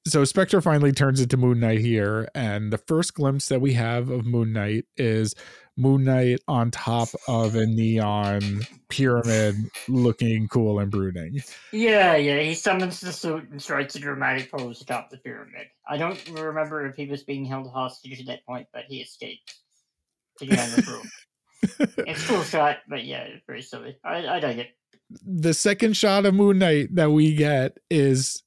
[0.08, 4.10] so Spector finally turns into Moon Knight here, and the first glimpse that we have
[4.10, 5.36] of Moon Knight is
[5.80, 9.56] Moon Knight on top of a neon pyramid,
[9.88, 11.41] looking cool and brooding.
[11.72, 15.68] Yeah, yeah, he summons the suit and strikes a dramatic pose atop the pyramid.
[15.88, 19.56] I don't remember if he was being held hostage at that point, but he escaped
[20.39, 21.89] to get on the roof.
[22.07, 23.97] it's a cool shot, but yeah, very silly.
[24.03, 24.68] I, I dug it.
[25.26, 28.43] the second shot of Moon Knight that we get is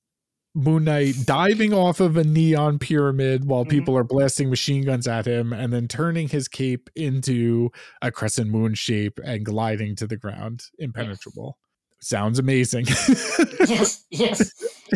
[0.55, 3.71] Moon Knight diving off of a neon pyramid while Mhm.
[3.71, 7.71] people are blasting machine guns at him and then turning his cape into
[8.03, 11.59] a crescent moon shape and gliding to the ground impenetrable.
[12.01, 12.87] Sounds amazing.
[13.69, 14.53] Yes, yes.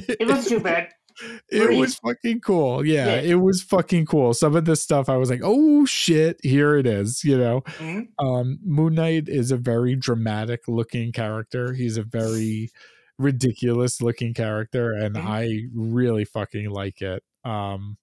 [0.08, 0.88] It wasn't too bad.
[1.50, 2.84] it was fucking cool.
[2.84, 3.20] Yeah, Yeah.
[3.32, 4.34] it was fucking cool.
[4.34, 7.62] Some of this stuff I was like, "Oh shit, here it is," you know.
[7.78, 8.08] Mhm.
[8.18, 12.68] um moon knight is a very dramatic looking character he's a very
[13.18, 15.24] ridiculous looking character and Mhm.
[15.26, 17.96] i really fucking like it um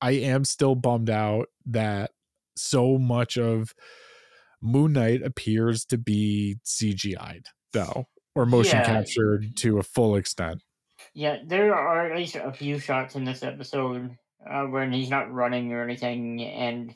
[0.00, 2.10] i am still bummed out that
[2.56, 3.74] so much of
[4.60, 8.86] moon knight appears to be cgi'd though or motion Yeah.
[8.86, 10.62] captured to a full extent
[11.14, 14.16] Yeah, there are at least a few shots in this episode
[14.48, 16.94] uh, when he's not running or anything, and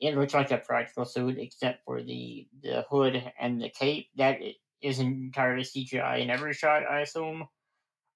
[0.00, 4.08] it looks like a practical suit except for the the hood and the cape.
[4.16, 4.40] That
[4.82, 7.42] is entirely CGI in every shot, I assume.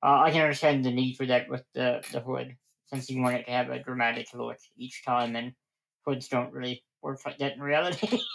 [0.03, 2.57] Uh, I can understand the need for that with the the hood,
[2.87, 5.53] since you want it to have a dramatic look each time, and
[6.07, 8.19] hoods don't really work like that in reality.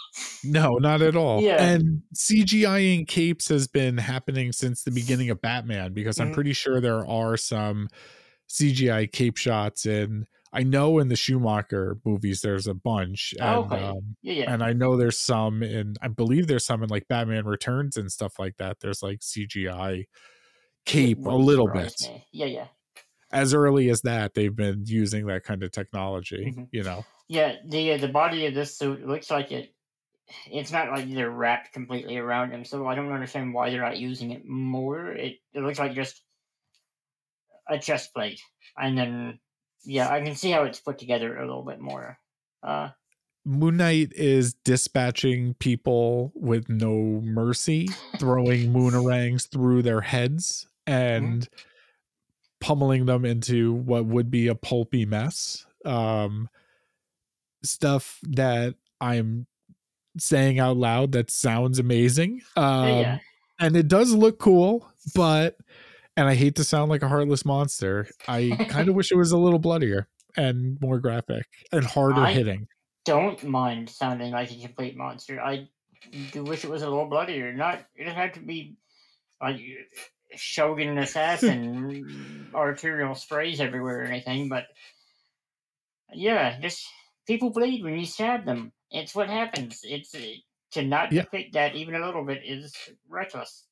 [0.44, 1.40] No, not at all.
[1.40, 1.62] Yeah.
[1.62, 6.34] And CGI in capes has been happening since the beginning of Batman because I'm Mhm.
[6.34, 7.88] pretty sure there are some
[8.48, 13.34] CGI cape shots in I know in the Schumacher movies there's a bunch.
[13.40, 13.82] And, Oh, okay.
[13.84, 14.52] um, yeah, yeah.
[14.52, 18.12] and I know there's some in I believe there's some in like Batman Returns and
[18.12, 18.80] stuff like that.
[18.80, 20.06] There's like CGI
[20.84, 21.94] cape a little bit.
[22.02, 22.26] me.
[22.32, 22.66] Yeah, yeah.
[23.32, 26.68] As early as that, they've been using that kind of technology, Mhm.
[26.70, 27.04] you know.
[27.28, 29.74] Yeah, the uh, the body of this suit looks like it.
[30.50, 33.98] It's not like they're wrapped completely around him, so I don't understand why they're not
[33.98, 35.12] using it more.
[35.12, 36.22] It it looks like just
[37.68, 38.40] a chest plate,
[38.76, 39.38] and then
[39.84, 42.18] yeah, I can see how it's put together a little bit more.
[42.62, 42.90] Uh,
[43.44, 47.88] Moon Knight is dispatching people with no mercy,
[48.18, 51.48] throwing moonarangs through their heads and
[52.60, 55.66] pummeling them into what would be a pulpy mess.
[55.84, 56.48] Um,
[57.64, 59.46] stuff that I'm
[60.18, 62.42] saying out loud that sounds amazing.
[62.56, 63.18] Um, yeah.
[63.58, 65.56] and it does look cool, but
[66.16, 68.06] and I hate to sound like a heartless monster.
[68.28, 72.32] I kind of wish it was a little bloodier and more graphic and harder I-
[72.32, 72.66] hitting.
[73.04, 75.40] don't mind sounding like a complete monster.
[75.40, 75.68] I
[76.32, 77.52] do wish it was a little bloodier.
[77.52, 78.76] Not it doesn't have to be
[79.40, 79.60] like
[80.34, 84.64] Shogun assassin arterial sprays everywhere or anything, but
[86.14, 86.86] yeah, just
[87.26, 88.72] people bleed when you stab them.
[88.90, 89.80] It's what happens.
[89.84, 90.20] It's uh,
[90.72, 91.22] to not Yeah.
[91.22, 92.74] depict that even a little bit is
[93.08, 93.64] reckless.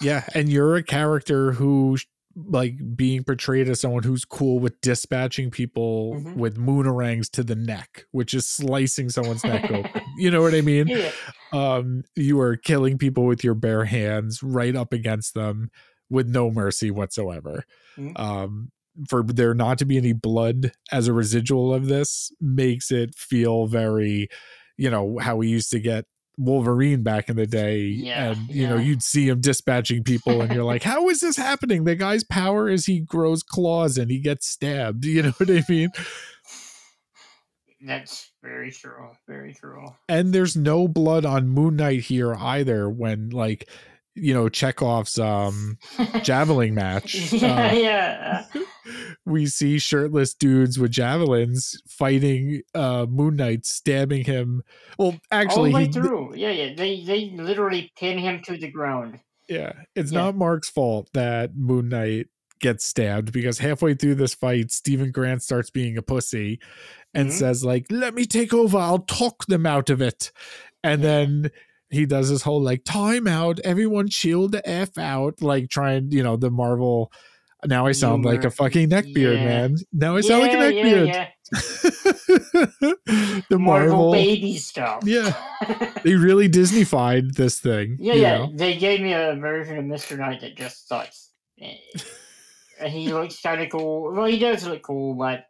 [0.00, 1.96] Yeah, and you're a character who
[2.34, 6.36] like being portrayed as someone who's cool with dispatching people Mhm.
[6.36, 10.02] with moonarangs to the neck, which is slicing someone's neck open.
[10.18, 10.86] You know what I mean?
[10.88, 11.10] Yeah,
[11.52, 15.70] Um, you are killing people with your bare hands right up against them
[16.10, 17.64] with no mercy whatsoever.
[17.98, 18.18] Mhm.
[18.18, 18.70] Um,
[19.08, 23.66] for there not to be any blood as a residual of this makes it feel
[23.66, 24.28] very,
[24.78, 26.04] you know, how we used to get
[26.38, 27.80] Wolverine back in the day.
[27.80, 31.36] Yeah, and, you know, you'd see him dispatching people and you're like, how is this
[31.36, 31.84] happening?
[31.84, 35.04] The guy's power is he grows claws and he gets stabbed.
[35.16, 35.90] You know what I mean?
[37.86, 39.10] that's very true.
[39.28, 39.86] Very true.
[40.08, 42.88] and there's no blood on Moon Knight here either.
[42.88, 43.68] When like
[44.14, 45.78] you know Chekhov's um
[46.22, 48.44] javelin match, yeah, uh, yeah.
[49.24, 54.62] We see shirtless dudes with javelins fighting uh Moon Knight, stabbing him.
[54.98, 56.34] Well, actually, All the way through.
[56.36, 56.74] Yeah, yeah.
[56.74, 59.20] They they literally pin him to the ground.
[59.48, 60.20] yeah, it's Yeah.
[60.22, 62.26] not Mark's fault that Moon Knight
[62.60, 66.58] gets stabbed because halfway through this fight, Steven Grant starts being a pussy
[67.14, 67.32] and Mhm.
[67.32, 68.78] says like, "Let me take over.
[68.78, 70.32] I'll talk them out of it."
[70.82, 71.08] And Yeah.
[71.08, 71.50] then
[71.90, 76.22] he does his whole like time out, everyone chill the f out, like trying, you
[76.22, 77.12] know, the Marvel.
[77.64, 79.44] Now I sound like a fucking neckbeard, Yeah.
[79.44, 79.76] man.
[79.92, 81.06] Now I sound like a Yeah, yeah, neckbeard.
[81.08, 81.28] yeah.
[83.48, 85.02] the Marvel, Marvel, baby stuff.
[85.04, 85.32] Yeah.
[86.04, 87.96] they really Disneyfied this thing.
[88.00, 88.38] yeah, yeah.
[88.38, 88.52] know?
[88.54, 90.18] They gave me a version of Mr.
[90.18, 91.30] Knight that just sucks.
[91.60, 91.76] Eh,
[92.88, 94.12] he looks kind of cool.
[94.12, 95.44] Well, he does look cool, but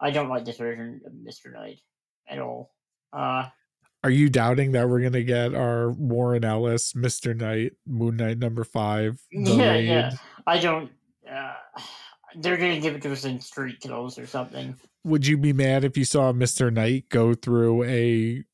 [0.00, 1.52] I don't like this version of Mr.
[1.52, 1.78] Knight
[2.28, 2.72] at all.
[3.12, 3.46] Uh,
[4.02, 8.64] Are you doubting that we're gonna get our Warren Ellis, Mister Knight, Moon Knight number
[8.64, 9.20] five?
[9.30, 9.86] yeah, raid?
[9.86, 10.12] yeah.
[10.46, 10.90] I don't.
[11.30, 11.54] Uh,
[12.36, 14.76] they're gonna give it to us in street clothes or something.
[15.04, 18.44] Would you be mad if you saw Mister Knight go through a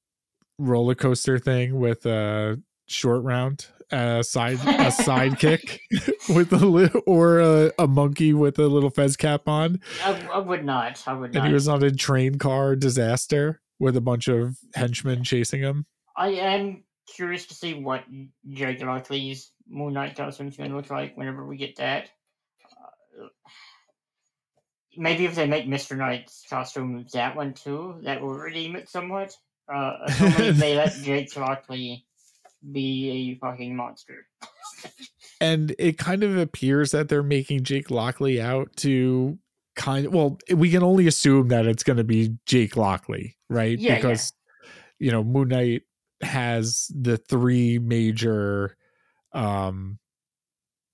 [0.59, 4.57] roller coaster thing with a short round, a side a
[4.91, 5.79] sidekick
[6.29, 10.65] with a or a, a monkey with a little fez cap on, I, I would
[10.65, 11.03] not.
[11.07, 11.41] I would Not.
[11.41, 15.87] and he was on a train car disaster with a bunch of henchmen chasing him?
[16.17, 18.05] I am curious to see what
[18.49, 22.11] Jake Lockley's Moon Knight costume is going to look like whenever we get that.
[24.97, 25.97] Maybe if they make Mr.
[25.97, 29.37] Knight's costume that one too, that will redeem it somewhat.
[29.73, 32.05] Uh, assuming they let Jake Lockley
[32.73, 34.27] be a fucking monster.
[35.41, 39.39] and it kind of appears that they're making Jake Lockley out to
[39.77, 43.79] kind of well, we can only assume that it's going to be Jake Lockley, right?
[43.79, 43.97] Yeah, yeah.
[43.97, 44.33] because
[44.99, 45.83] you know, Moon Knight
[46.23, 48.77] has the three major
[49.33, 50.00] um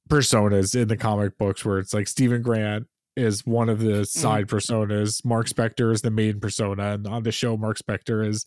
[0.09, 3.93] personas in the comic books where it's like Steven Grant is one of Mm-hmm.
[3.93, 8.27] the side personas, Mark Spector is the main persona, and on the show Mark Spector
[8.27, 8.45] is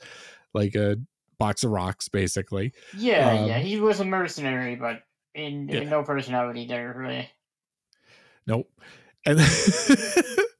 [0.54, 0.98] like a
[1.38, 2.74] box of rocks basically.
[2.96, 5.02] Yeah, yeah, Um, he was a mercenary, but
[5.34, 5.82] in, yeah.
[5.82, 7.30] in no personality there, really.
[8.46, 8.70] Nope.
[9.26, 9.40] And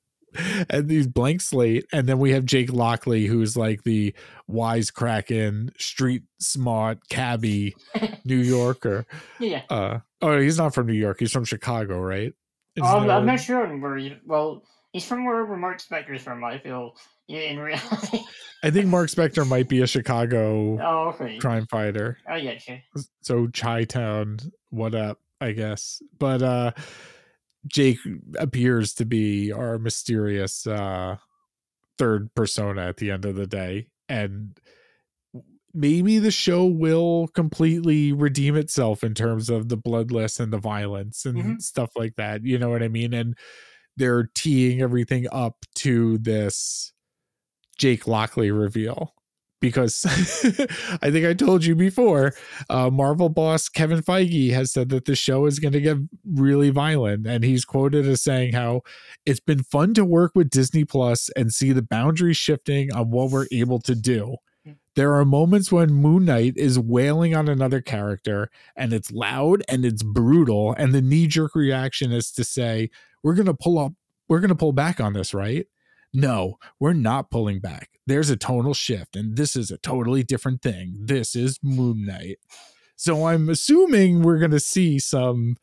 [0.70, 4.14] and these blank slate, and then we have Jake Lockley, who's like the
[4.50, 7.76] wisecracking, street smart, cabbie
[8.26, 9.06] New Yorker.
[9.40, 9.64] Yeah.
[9.70, 11.20] Uh, oh, he's not from New York.
[11.20, 12.34] He's from Chicago, right?
[12.82, 16.96] Um, I'm not sure where he, well, he's from wherever Mark Spector's from, I feel.
[17.28, 18.22] In reality.
[18.64, 21.38] I think Mark Spector might be a Chicago oh, okay.
[21.38, 22.18] crime fighter.
[22.28, 22.80] I get you.
[23.22, 24.40] so Chi Town,
[24.72, 26.02] what up, I guess.
[26.18, 26.72] But uh
[27.68, 28.00] Jake
[28.38, 31.18] appears to be our mysterious uh
[31.98, 33.90] third persona at the end of the day.
[34.10, 34.58] And
[35.74, 41.26] maybe the show will completely redeem itself in terms of the bloodless and the violence
[41.26, 41.62] and Mhm.
[41.62, 42.44] stuff like that.
[42.44, 43.14] You know what I mean?
[43.14, 43.38] And
[43.98, 46.94] they're teeing everything up to this
[47.78, 49.14] Jake Lockley reveal
[49.60, 50.06] because
[51.02, 52.34] I think I told you before,
[52.70, 56.70] uh, Marvel boss Kevin Feige has said that the show is going to get really
[56.70, 58.82] violent, and he's quoted as saying how
[59.26, 63.32] it's been fun to work with Disney Plus and see the boundaries shifting on what
[63.32, 64.38] we're able to do.
[64.96, 69.86] There are moments when Moon Knight is wailing on another character, and it's loud and
[69.86, 72.90] it's brutal, and the knee jerk reaction is to say,
[73.24, 73.94] "We're going to pull up,
[74.28, 75.68] we're going to pull back on this, right?"
[76.14, 77.90] No, we're not pulling back.
[78.08, 80.96] There's a tonal shift, and this is a totally different thing.
[81.00, 82.38] This is Moon Knight.
[82.96, 85.58] So I'm assuming we're gonna see some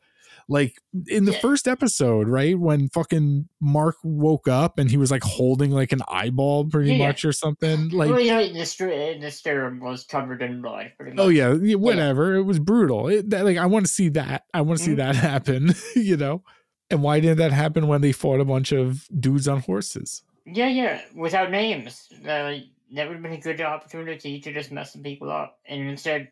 [0.49, 0.77] like
[1.09, 1.39] in the Yeah.
[1.39, 2.57] first episode, right?
[2.57, 6.97] When fucking Mark woke up and he was like holding like an eyeball pretty Yeah,
[6.99, 7.07] yeah.
[7.07, 7.89] much or something.
[7.89, 10.93] Like well, yeah, the, str- the was covered in blood.
[11.17, 12.35] Oh yeah, yeah, whatever.
[12.35, 13.09] It was brutal.
[13.09, 14.45] It, that, like I want to see that.
[14.53, 14.97] I want to see Mhm.
[14.97, 15.75] that happen.
[15.97, 16.43] You know.
[16.89, 20.23] And why didn't that happen when they fought a bunch of dudes on horses?
[20.49, 22.07] Yeah, yeah, without names.
[22.23, 22.59] Uh,
[22.93, 25.59] that would have been a good opportunity to just mess some people up.
[25.67, 26.31] And instead,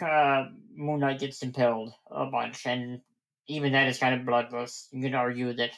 [0.00, 3.00] uh, Moon Knight gets impaled a bunch, and
[3.46, 4.88] even that is kind of bloodless.
[4.90, 5.72] You can argue that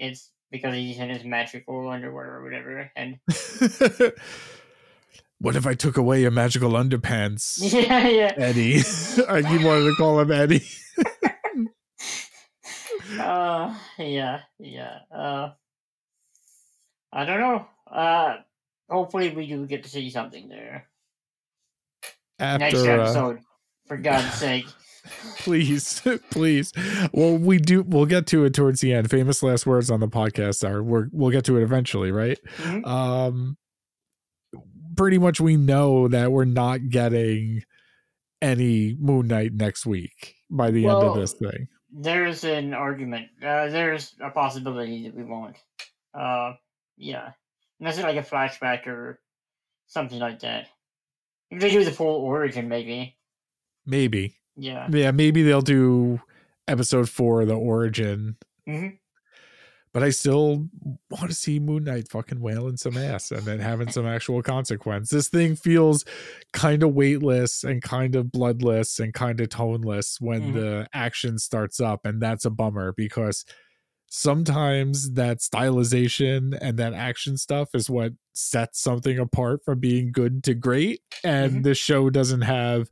[0.00, 2.90] it's because he's in his magical underwear or whatever.
[2.96, 3.18] And
[5.38, 8.32] what if I took away your magical underpants, yeah, yeah.
[8.36, 8.80] Eddie?
[9.28, 10.66] I keep wanting to call him Eddie.
[13.18, 15.00] Uh, yeah, yeah.
[15.14, 15.50] Uh,
[17.12, 17.66] I don't know.
[17.90, 18.36] Uh,
[18.88, 20.86] hopefully we do get to see something there
[22.40, 23.40] next After, uh, episode.
[23.86, 24.66] For God's sake.
[25.38, 26.72] please, please.
[27.12, 27.82] Well, we do.
[27.82, 29.10] We'll get to it towards the end.
[29.10, 32.38] Famous last words on the podcast are we're, we'll get to it eventually, right?
[32.58, 32.86] Mhm.
[32.86, 33.56] um
[34.94, 37.62] pretty much we know that we're not getting
[38.42, 43.28] any moon knight next week by the end of this thing There's an argument.
[43.42, 45.56] Uh, there's a possibility that we won't.
[46.12, 46.52] Uh,
[47.02, 47.32] yeah.
[47.80, 49.20] Unless it's like a flashback or
[49.88, 50.68] something like that.
[51.50, 53.16] If they do the full origin, maybe.
[53.84, 54.86] maybe Yeah.
[54.90, 56.20] yeah maybe they'll do
[56.68, 58.36] episode four the origin
[58.68, 58.98] Mhm.
[59.92, 60.68] but i still
[61.10, 65.10] want to see moon knight fucking wailing some ass and then having some actual consequence
[65.10, 66.04] this thing feels
[66.52, 70.54] kind of weightless and kind of bloodless and kind of toneless when Mhm.
[70.54, 73.44] the action starts up and that's a bummer because
[74.14, 80.44] sometimes that stylization and that action stuff is what sets something apart from being good
[80.44, 81.62] to great and Mhm.
[81.62, 82.90] the show doesn't have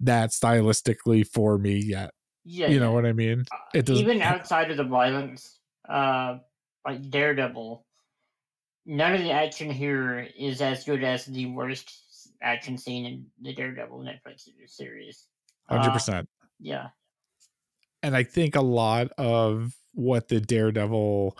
[0.00, 2.12] that stylistically for me yet
[2.44, 2.68] Yeah.
[2.68, 2.80] you yeah.
[2.80, 6.38] know what i mean Uh, it doesn't- even outside of the violence, uh,
[6.86, 7.84] like Daredevil,
[8.86, 11.90] none of the action here is as good as the worst
[12.40, 15.26] action scene in the Daredevil Netflix series.
[15.68, 16.26] Uh, 100%
[16.58, 16.88] yeah.
[18.02, 21.36] and I think a lot of what the Daredevil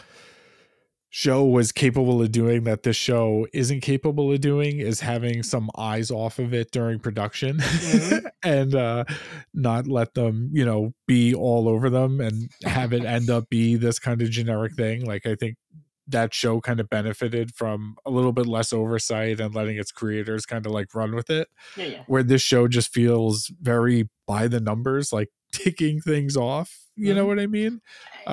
[1.10, 5.70] show was capable of doing that this show isn't capable of doing is having some
[5.78, 8.30] eyes off of it during production Mhm.
[8.42, 9.04] and uh
[9.52, 13.76] not let them you know be all over them and have it end up be
[13.76, 15.54] this kind of generic thing like i think
[16.08, 20.44] that show kind of benefited from a little bit less oversight and letting its creators
[20.44, 22.02] kind of like run with it Yeah, yeah.
[22.08, 26.83] where this show just feels very by the numbers, like ticking things off.
[26.96, 27.28] You know Mhm.
[27.28, 27.80] what I mean?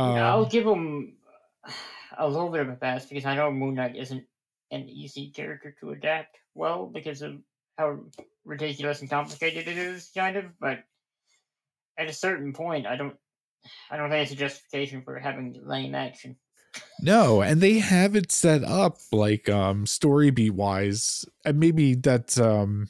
[0.03, 1.17] Yeah, I'll Um, give him
[2.17, 4.25] a little bit of a pass because I know Moon Knight isn't
[4.71, 7.41] an easy character to adapt well because of
[7.77, 7.99] how
[8.45, 10.57] ridiculous and complicated it is, kind of.
[10.59, 10.83] But
[11.97, 13.15] at a certain point, I don't,
[13.91, 16.37] I don't think it's a justification for having lame action.
[16.99, 22.37] No, and they have it set up like um story beat wise, and maybe that's
[22.39, 22.89] um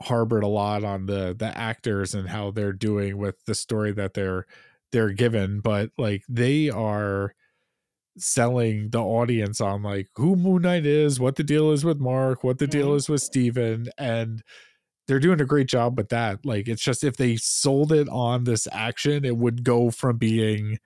[0.00, 4.14] harbored a lot on the the actors and how they're doing with the story that
[4.14, 4.46] they're
[4.92, 7.34] they're given, but like they are
[8.18, 12.42] selling the audience on like who Moon Knight is, what the deal is with Mark,
[12.44, 12.96] what the deal Mhm.
[12.96, 14.42] is with Steven, and
[15.08, 16.44] they're doing a great job with that.
[16.46, 20.78] Like it's just if they sold it on this action, it would go from being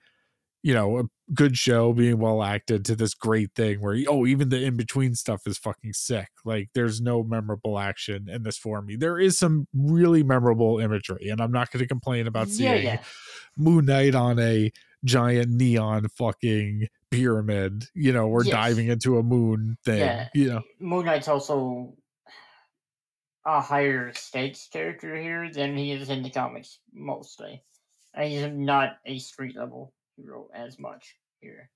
[0.63, 1.03] you know a
[1.33, 5.13] good show being well acted to this great thing where oh even the in between
[5.13, 9.37] stuff is fucking sick like there's no memorable action in this for me there is
[9.37, 13.01] some really memorable imagery and i'm not going to complain about seeing yeah.
[13.57, 14.71] moon knight on a
[15.05, 18.53] giant neon fucking pyramid you know we're Yes.
[18.53, 20.27] diving into a moon thing Yeah.
[20.33, 21.93] you know Moon Knight's also
[23.45, 27.61] a higher stakes character here than he is in the comics mostly.
[28.13, 31.69] And he's not a street level hero as much here.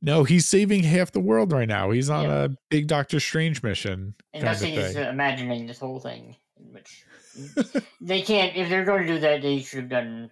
[0.00, 2.44] no he's saving half the world right now he's on Yeah.
[2.44, 7.04] a big doctor strange mission And that's he's uh, imagining this whole thing, in which
[8.00, 8.54] they can't.
[8.56, 10.30] If they're going to do that, they should have done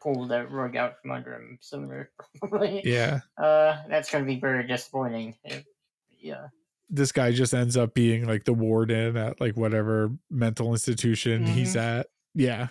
[0.00, 2.10] pull that rug out from under him sooner.
[2.38, 2.82] Probably.
[2.84, 5.34] yeah Uh, that's going to be very disappointing.
[6.20, 6.48] Yeah.
[6.90, 11.74] this guy just ends up being like the warden at like whatever mental institution he's
[11.76, 12.06] at.
[12.34, 12.68] Yeah.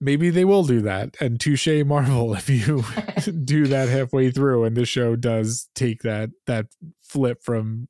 [0.00, 1.16] Maybe they will do that.
[1.20, 2.84] And touche Marvel if you
[3.44, 6.66] do that halfway through and the show does take that that
[7.00, 7.88] flip from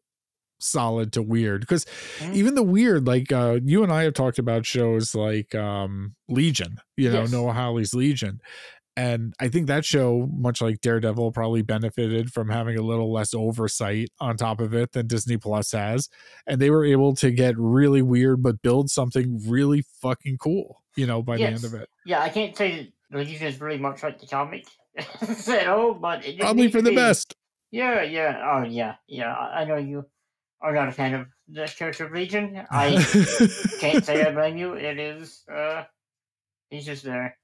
[0.58, 1.84] solid to weird because
[2.18, 2.34] Mhm.
[2.34, 6.78] even the weird like uh you and i have talked about shows like um legion
[6.96, 7.30] you know Yes.
[7.30, 8.40] noah hawley's legion
[8.96, 13.34] and i think that show much like daredevil probably benefited from having a little less
[13.34, 16.08] oversight on top of it than disney plus has
[16.46, 21.06] and they were able to get really weird but build something really fucking cool you
[21.06, 24.02] know by the end of it Yeah, I can't say that Legion is really much
[24.02, 24.66] like the comic
[24.96, 26.96] at all, but it probably for the be.
[26.96, 27.34] best
[27.70, 29.32] Yeah, yeah, oh yeah, yeah.
[29.32, 30.06] I I know you
[30.60, 32.64] are not a fan of the character of Legion.
[32.70, 32.96] I
[33.80, 34.74] can't say I blame you.
[34.74, 35.84] It is, uh,
[36.70, 37.36] he's just there.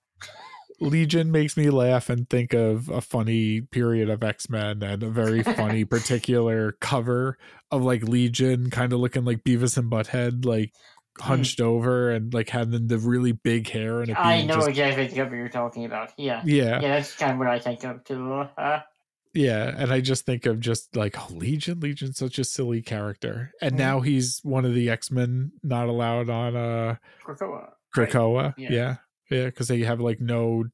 [0.81, 5.11] Legion makes me laugh and think of a funny period of X Men and a
[5.11, 7.39] very funny particular cover
[7.71, 10.73] of like Legion, kind of looking like Beavis and Butthead, like
[11.21, 15.31] hunched over and like having the really big hair and I know just, exactly what
[15.33, 16.13] you're talking about.
[16.17, 16.43] Yeah.
[16.45, 18.47] yeah, Yeah, that's kind of what I think of too.
[18.57, 18.81] Uh,
[19.35, 23.53] yeah, and I just think of just like oh, Legion, Legion's such a silly character,
[23.61, 23.79] and Mhm.
[23.79, 27.73] now he's one of the X Men not allowed on uh Krakoa.
[27.95, 28.55] Krakoa.
[28.57, 28.71] Yeah.
[28.73, 28.97] Yeah.
[29.31, 29.45] Yeah.
[29.47, 30.65] Because they have like no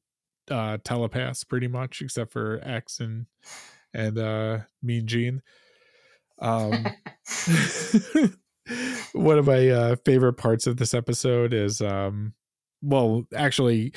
[0.49, 3.25] uh telepaths pretty much except for X and
[3.93, 5.41] and uh Mean Gene.
[6.39, 6.85] Um
[9.13, 12.33] one of my uh favorite parts of this episode is um
[12.81, 13.93] well actually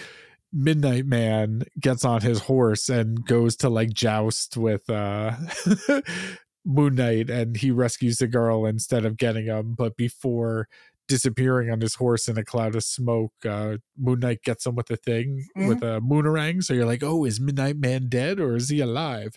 [0.52, 5.36] Midnight Man gets on his horse and goes to like joust with uh
[6.64, 9.74] Moon Knight and he rescues the girl instead of getting him.
[9.76, 10.68] But before
[11.08, 14.90] disappearing on his horse in a cloud of smoke, uh Moon Knight gets him with
[14.90, 16.62] a thing with a moonerang.
[16.62, 19.36] So you're like, oh, is Midnight Man dead or is he alive?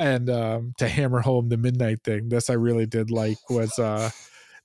[0.00, 4.10] And um to hammer home the midnight thing, this I really did like was uh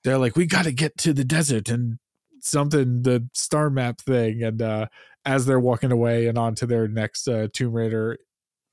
[0.03, 1.97] they're like, we gotta get to the desert and
[2.39, 4.85] something the star map thing and uh
[5.25, 8.17] as they're walking away and on to their next uh, Tomb Raider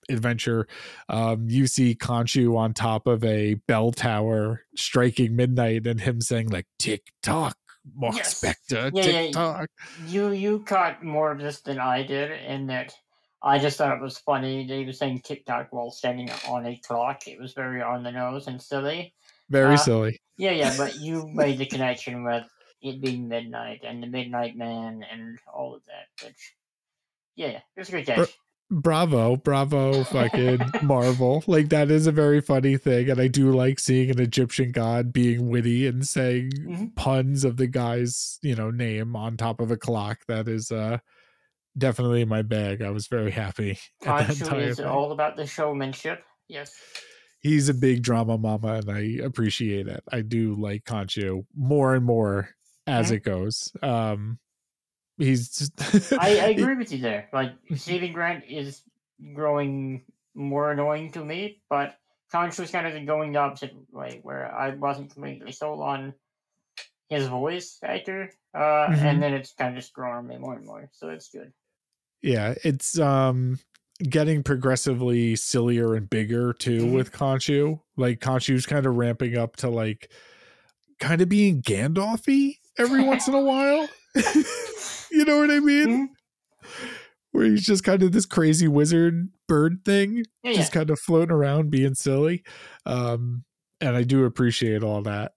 [0.09, 0.69] adventure,
[1.09, 6.51] um, you see Khonshu on top of a bell tower striking midnight and him saying
[6.51, 7.57] like tick tock,
[7.97, 8.41] Mark Yes.
[8.41, 9.69] Spector, Yeah, tick yeah, tock.
[10.07, 12.95] You you caught more of this than I did, in that
[13.43, 14.67] I just thought it was funny.
[14.67, 17.27] that he was saying TikTok while standing on a clock.
[17.27, 19.13] It was very on the nose and silly.
[19.51, 20.21] Very Uh, silly.
[20.37, 22.45] Yeah, yeah, but you made the connection with
[22.83, 26.27] it being midnight and the Midnight Man and all of that.
[26.27, 26.55] Which,
[27.37, 28.29] yeah, yeah, it was a Br- catch.
[28.71, 31.45] Bravo, bravo, fucking Marvel.
[31.47, 35.13] Like that is a very funny thing, and I do like seeing an Egyptian god
[35.13, 36.97] being witty and saying Mhm.
[36.97, 40.21] puns of the guy's, you know, name on top of a clock.
[40.29, 40.99] That is uh
[41.77, 42.81] definitely in my bag.
[42.83, 43.73] I was very happy.
[44.05, 46.25] at that Khonshu entire is all about the showmanship.
[46.49, 46.75] Yes.
[47.45, 50.03] He's a big drama mama, and I appreciate it.
[50.11, 52.49] I do like Khonshu more and more
[52.87, 53.15] as Mhm.
[53.17, 53.71] it goes.
[53.83, 54.39] Um,
[55.19, 55.73] he's just,
[56.15, 57.29] I, I agree with you there.
[57.33, 58.83] Like Steven Grant is
[59.35, 60.05] growing
[60.35, 61.99] more annoying to me, but
[62.33, 66.15] Khonshu was kind of going the opposite way, where I wasn't completely sold on
[67.11, 69.05] his voice actor, uh, Mhm.
[69.05, 70.89] and then it's kind of just growing on me more and more.
[70.93, 71.53] So it's good.
[72.23, 73.59] yeah it's um
[74.03, 76.95] getting progressively sillier and bigger too Mhm.
[76.95, 80.11] with khonshu like khonshu's kind of ramping up to like
[80.99, 83.89] kind of being gandalfy every once in a while
[85.13, 86.69] you know what i mean Mhm.
[87.33, 90.55] where he's just kind of this crazy wizard bird thing yeah.
[90.55, 92.43] just kind of floating around being silly
[92.87, 93.45] um
[93.81, 95.33] and i do appreciate all that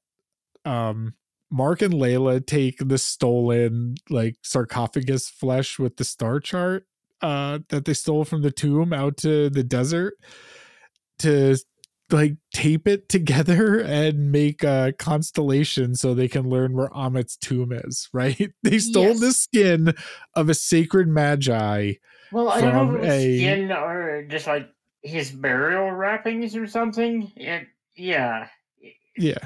[0.65, 1.13] um
[1.51, 6.85] mark and layla take the stolen like sarcophagus flesh with the star chart
[7.21, 10.13] uh that they stole from the tomb out to the desert
[11.19, 11.57] to
[12.11, 17.71] like tape it together and make a constellation so they can learn where Ammit's tomb
[17.71, 18.51] is, right?
[18.63, 19.93] They stole the skin
[20.33, 21.93] of a sacred magi
[22.31, 24.69] Well, I don't know if a- skin or just like
[25.01, 27.31] his burial wrappings or something.
[27.35, 28.47] It, yeah.
[29.17, 29.37] Yeah.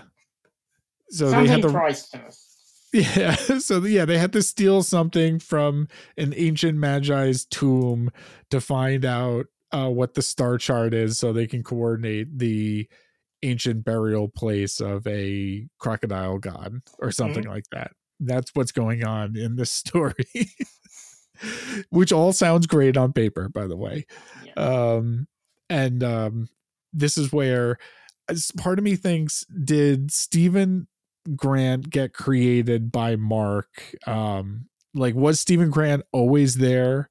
[1.10, 2.51] So something they had to priceless.
[2.94, 5.88] Yeah, so yeah, they had to steal something from
[6.18, 8.12] an ancient magi's tomb
[8.50, 12.90] to find out uh, what the star chart is, so they can coordinate the
[13.44, 17.92] ancient burial place of a crocodile god or something like that.
[18.20, 20.26] That's what's going on in this story,
[21.92, 24.06] which all sounds great on paper, by the way.
[24.46, 24.54] Yeah.
[24.54, 25.28] Um,
[25.70, 26.50] and um,
[26.92, 27.78] this is where
[28.58, 30.88] part of me thinks did Steven
[31.36, 33.96] Grant get created by Mark?
[34.08, 37.10] Um, like was Steven Grant always there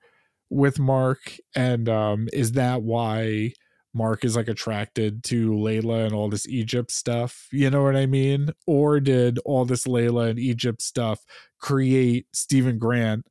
[0.51, 1.37] with Mark?
[1.55, 3.53] And um, is that why
[3.95, 7.49] Mark is like attracted to Layla and all this Egypt stuff?
[7.53, 8.51] You know what I mean?
[8.67, 11.25] Or did all this Layla and Egypt stuff
[11.61, 13.27] create Steven Grant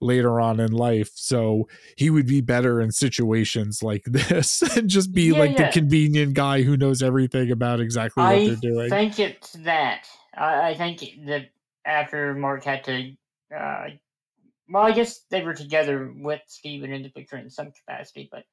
[0.00, 1.66] later on in life so
[1.96, 5.66] he would be better in situations like this and just be Yeah, like yeah.
[5.66, 8.92] the convenient guy who knows everything about exactly what I they're doing?
[8.92, 10.06] I think it's that.
[10.36, 11.50] I, I think that
[11.84, 13.12] after Mark had to,
[13.54, 13.88] uh,
[14.68, 18.44] well, I guess they were together with Steven in the picture in some capacity, but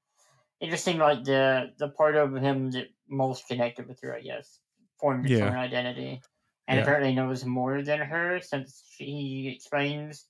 [0.60, 4.22] it just seemed like the the part of him that most connected with her, I
[4.22, 4.60] guess,
[5.00, 5.48] formed his Yeah.
[5.48, 6.22] own identity,
[6.68, 6.84] and Yeah.
[6.84, 10.28] apparently knows more than her since she explains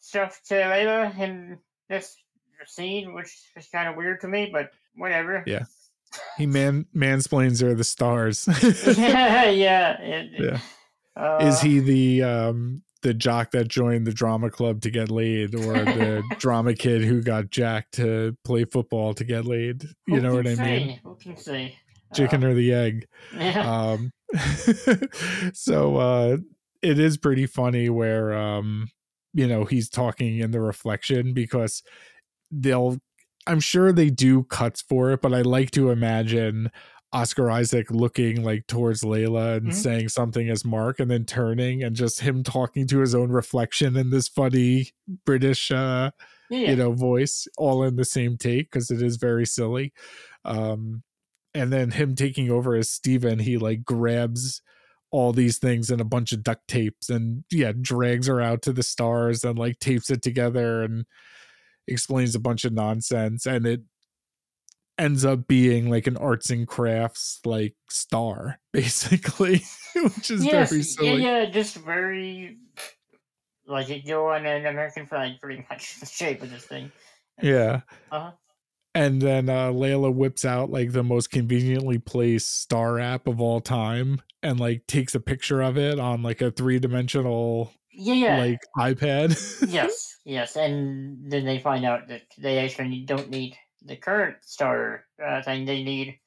[0.00, 1.58] stuff to Layla in
[1.88, 2.16] this
[2.66, 5.42] scene, which is kind of weird to me, but whatever.
[5.46, 5.64] Yeah.
[6.38, 8.46] He man mansplains her the stars.
[8.98, 10.00] yeah, yeah.
[10.00, 10.60] it- Yeah.
[11.16, 15.54] Uh, Is he the um the jock that joined the drama club to get laid
[15.54, 19.84] or the drama kid who got jacked to play football to get laid?
[20.06, 21.00] You know what I mean?
[21.02, 21.76] Who can say?
[22.14, 23.06] Chicken Uh, or the egg.
[23.36, 23.90] yeah.
[23.92, 24.10] um
[25.52, 26.36] so uh
[26.82, 28.88] it is pretty funny where um
[29.34, 31.82] you know he's talking in the reflection because
[32.50, 32.98] they'll
[33.46, 36.70] i'm sure they do cuts for it but i like to imagine
[37.12, 39.74] oscar isaac looking like towards layla and Mhm.
[39.74, 43.96] saying something as mark and then turning and just him talking to his own reflection
[43.96, 44.90] in this funny
[45.24, 46.10] british uh
[46.50, 46.70] yeah.
[46.70, 49.92] you know voice all in the same take because it is very silly
[50.44, 51.02] um
[51.52, 54.62] and then him taking over as steven he like grabs
[55.12, 58.72] all these things and a bunch of duct tapes and yeah drags her out to
[58.72, 61.04] the stars and like tapes it together and
[61.90, 63.80] explains a bunch of nonsense and it
[64.98, 69.62] ends up being like an arts and crafts like star basically
[69.94, 72.58] which is yes, very silly yeah, yeah just very
[73.66, 76.90] like it on an American flag, pretty much the shape of this thing.
[77.40, 77.80] yeah
[78.10, 78.32] Uh-huh.
[78.94, 83.60] and then uh Layla whips out like the most conveniently placed star app of all
[83.60, 88.38] time and like takes a picture of it on like a three-dimensional Yeah, yeah.
[88.38, 89.68] like iPad.
[89.68, 95.04] yes, yes, and then they find out that they actually don't need the current star
[95.24, 95.64] uh, thing.
[95.64, 96.18] They need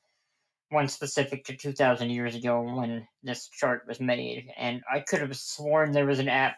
[0.70, 4.48] one specific to 2,000 years ago when this chart was made.
[4.58, 6.58] And I could have sworn there was an app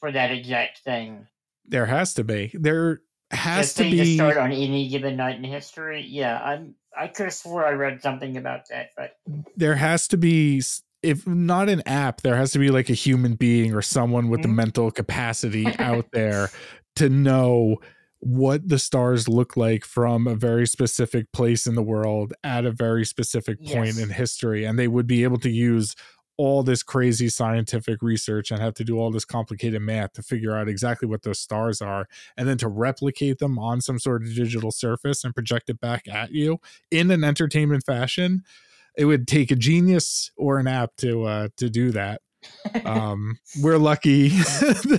[0.00, 1.26] for that exact thing.
[1.66, 2.50] there has to be.
[2.54, 6.04] There has to thing to be start on any given night in history.
[6.06, 6.74] Yeah, I'm.
[6.98, 9.12] I could have swore I read something about that, but
[9.56, 10.60] there has to be
[11.02, 14.42] if not an app, there has to be like a human being or someone with
[14.42, 14.54] the Mhm.
[14.54, 16.50] mental capacity out there
[16.96, 17.76] to know
[18.18, 22.70] what the stars look like from a very specific place in the world at a
[22.70, 23.98] very specific point Yes.
[23.98, 25.96] in history and they would be able to use
[26.36, 30.54] all this crazy scientific research and have to do all this complicated math to figure
[30.56, 32.06] out exactly what those stars are
[32.36, 36.06] and then to replicate them on some sort of digital surface and project it back
[36.08, 36.58] at you
[36.90, 38.42] in an entertainment fashion
[39.00, 42.20] it would take a genius or an app to uh to do that.
[42.84, 44.28] Um we're lucky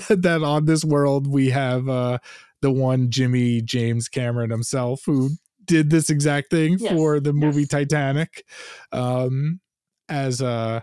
[0.09, 2.17] that on this world we have uh
[2.63, 5.29] the one jimmy james cameron himself who
[5.65, 7.69] did this exact thing Yes, for the movie yes.
[7.69, 8.43] titanic.
[8.91, 9.59] Um
[10.09, 10.81] as uh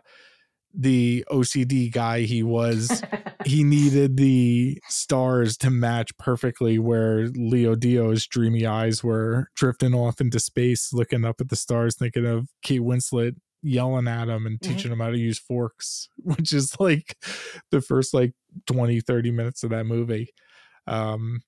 [0.81, 3.03] the ocd guy he was
[3.45, 10.21] he needed the stars to match perfectly where Leo Dio's dreamy eyes were drifting off
[10.21, 14.61] into space, looking up at the stars, thinking of Kate Winslet yelling at him and
[14.61, 14.69] Mhm.
[14.69, 17.17] teaching him how to use forks, which is like
[17.73, 18.35] the first like
[18.67, 20.31] 20, 30 minutes of that movie.
[20.87, 21.41] Um,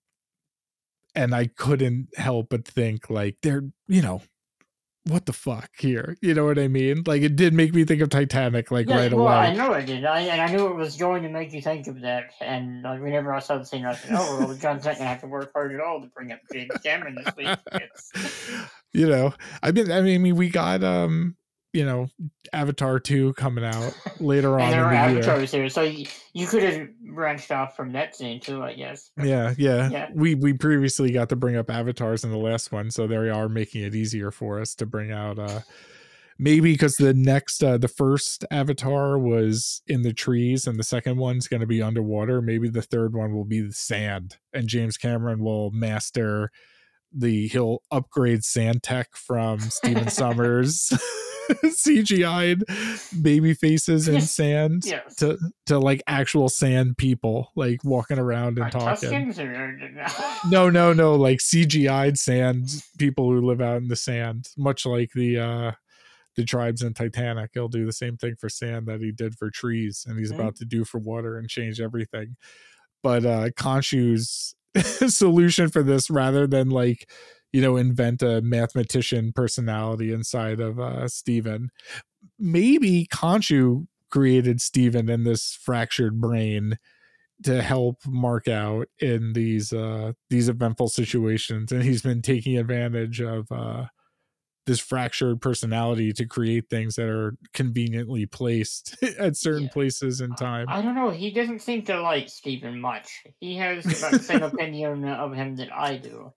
[1.14, 4.22] and I couldn't help but think like they're, you know,
[5.10, 6.16] what the fuck here?
[6.20, 7.02] You know what I mean?
[7.06, 9.34] Like it did make me think of Titanic like Yeah, right well, away.
[9.34, 10.04] I know it did.
[10.04, 12.30] I, and I knew it was going to make you think of that.
[12.40, 15.20] And like, whenever I saw the scene, I said, "Oh, well, John's not gonna have
[15.20, 17.48] to work hard at all to bring up James Cameron this week."
[18.92, 19.32] You know,
[19.62, 21.36] I mean, I mean, we got um,
[21.72, 22.08] you know,
[22.52, 25.18] Avatar two coming out later on and there the were year.
[25.18, 29.10] avatars here, so you, you could have branched off from that scene too, I guess.
[29.22, 30.08] Yeah, yeah, Yeah.
[30.14, 33.48] We we previously got to bring up avatars in the last one, so they are
[33.48, 35.38] making it easier for us to bring out.
[35.38, 35.60] uh
[36.42, 41.18] Maybe because the next, uh the first avatar was in the trees, and the second
[41.18, 42.40] one's going to be underwater.
[42.40, 46.50] Maybe the third one will be the sand, and James Cameron will master
[47.12, 50.92] the he'll upgrade sand tech from Stephen Sommers.
[51.64, 52.64] CGI'd
[53.22, 55.16] baby faces in sand Yes.
[55.16, 59.10] to to like actual sand people like walking around and Are talking.
[60.50, 65.10] No, no, no, like CGI'd sand people who live out in the sand, much like
[65.14, 65.72] the uh
[66.36, 67.50] the tribes in Titanic.
[67.54, 70.36] He'll do the same thing for sand that he did for trees and he's Mhm.
[70.36, 72.36] about to do for water and change everything.
[73.02, 74.54] But uh Khonshu's
[75.14, 77.10] solution for this rather than like
[77.52, 81.70] you know invent a mathematician personality inside of uh Steven
[82.38, 86.78] maybe Khonshu created Steven in this fractured brain
[87.42, 93.20] to help Mark out in these uh these eventful situations and he's been taking advantage
[93.20, 93.86] of uh
[94.66, 99.72] this fractured personality to create things that are conveniently placed at certain Yeah.
[99.72, 100.66] places in time.
[100.68, 101.10] I don't know.
[101.10, 103.24] He doesn't seem to like Steven much.
[103.40, 106.32] He has about the same opinion of him that I do.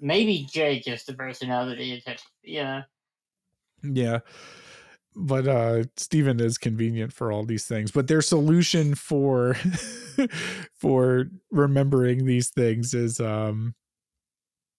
[0.00, 2.82] Maybe Jake is the personality that yeah.
[3.82, 4.20] Yeah.
[5.14, 7.90] But uh Steven is convenient for all these things.
[7.90, 9.54] But their solution for
[10.74, 13.74] for remembering these things is um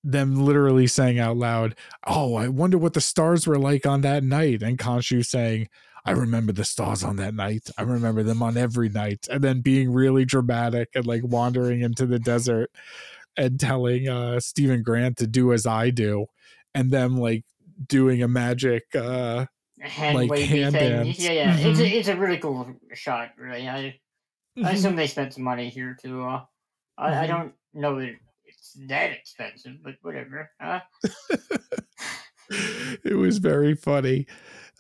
[0.03, 1.75] them literally saying out loud,
[2.07, 4.63] Oh, I wonder what the stars were like on that night.
[4.63, 5.67] And Khonshu saying,
[6.05, 7.69] I remember the stars on that night.
[7.77, 9.27] I remember them on every night.
[9.29, 12.71] And then being really dramatic and like wandering into the desert
[13.39, 16.27] and telling uh Steven Grant to do as I do.
[16.75, 17.45] And them like
[17.87, 19.45] doing a magic uh
[19.79, 20.91] Hand Like wavy hand thing.
[21.05, 21.19] dance.
[21.19, 21.57] Yeah, yeah.
[21.57, 23.67] It's a it's a really cool shot, really.
[23.67, 23.97] I
[24.61, 26.21] I assume they spent some money here too.
[26.23, 26.43] Uh,
[26.97, 27.27] I, I Mhm.
[27.27, 28.13] don't know that
[28.45, 30.51] it's that expensive, but whatever.
[30.59, 30.81] Uh,
[33.05, 34.27] it was very funny.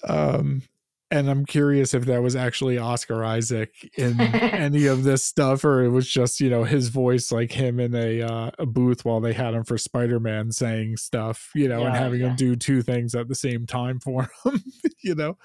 [0.03, 0.63] Um,
[1.11, 5.83] and I'm curious if that was actually Oscar Isaac in any of this stuff, or
[5.83, 9.19] it was just you know his voice, like him in a uh, a booth while
[9.19, 12.55] they had him for Spider Man saying stuff, you know, and Yeah, having him do
[12.55, 14.63] two things at the same time for him,
[15.03, 15.37] you know.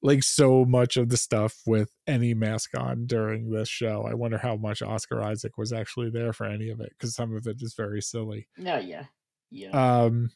[0.00, 4.06] Like so much of the stuff with any mask on during this show.
[4.08, 7.34] I wonder how much Oscar Isaac was actually there for any of it, because some
[7.34, 9.04] of it is very silly no, yeah,
[9.50, 9.70] yeah.
[9.70, 10.30] um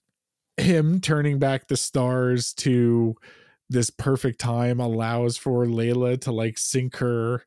[0.56, 3.14] him turning back the stars to
[3.72, 7.44] this perfect time allows for Layla to like sync her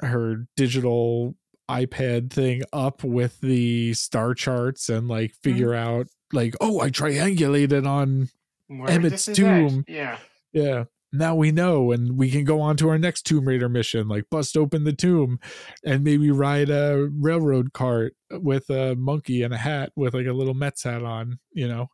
[0.00, 1.34] her digital
[1.70, 7.86] iPad thing up with the star charts and like figure out like oh I triangulated
[7.86, 8.28] on
[8.68, 9.34] Where Ammit's is at.
[9.36, 9.84] tomb.
[9.88, 10.18] Yeah.
[10.52, 14.08] yeah now we know and we can go on to our next tomb raider mission
[14.08, 15.38] like bust open the tomb
[15.84, 20.32] and maybe ride a railroad cart with a monkey and a hat with like a
[20.32, 21.86] little mets hat on you know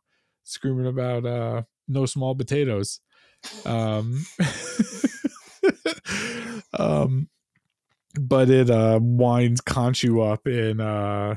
[0.43, 2.99] screaming about uh no small potatoes
[3.65, 4.23] um
[6.77, 7.27] um
[8.19, 11.35] but it uh winds Khonshu up in uh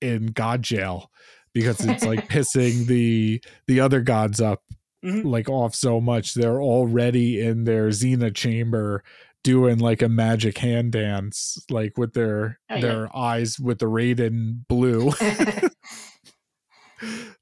[0.00, 1.10] in god jail
[1.52, 4.62] because it's like pissing the the other gods up
[5.02, 5.24] Mhm.
[5.24, 9.02] like off so much they're already in their xena chamber
[9.42, 12.80] doing like a magic hand dance like with their Oh, yeah.
[12.82, 15.10] their eyes with the Raiden blue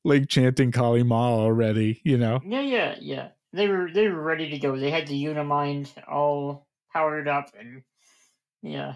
[0.04, 3.28] like chanting Kali Ma already you know yeah, yeah, yeah.
[3.52, 4.76] They were they were ready to go.
[4.76, 7.82] They had the Unimind all powered up, and
[8.62, 8.94] yeah.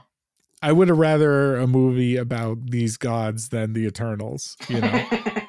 [0.61, 5.07] I would have rather a movie about these gods than the Eternals you know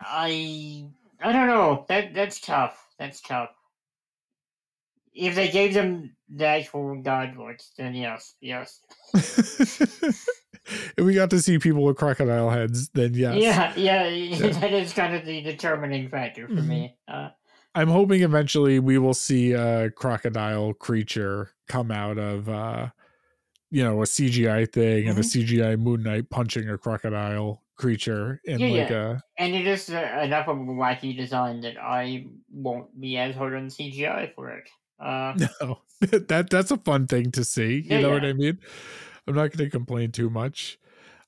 [0.00, 0.84] I
[1.22, 1.84] I don't know.
[1.88, 2.84] That that's tough.
[2.98, 3.50] That's tough.
[5.14, 8.80] If they gave them the actual god voice, then yes, yes.
[10.96, 14.02] if we got to see people with crocodile heads then yes Yeah, yeah,
[14.60, 16.96] that is kind of the determining factor for me.
[17.08, 17.30] Uh,
[17.74, 22.90] I'm hoping eventually we will see a crocodile creature come out of uh
[23.70, 28.60] you know a CGI thing and a CGI Moon Knight punching a crocodile creature in
[28.60, 29.18] Yeah, like yeah.
[29.38, 33.54] and it is uh, enough of a wacky design that I won't be as hard
[33.54, 34.68] on CGI for it.
[35.00, 38.24] Uh, no that that's a fun thing to see you Yeah, know what.
[38.24, 38.58] I mean
[39.26, 40.78] I'm not going to complain too much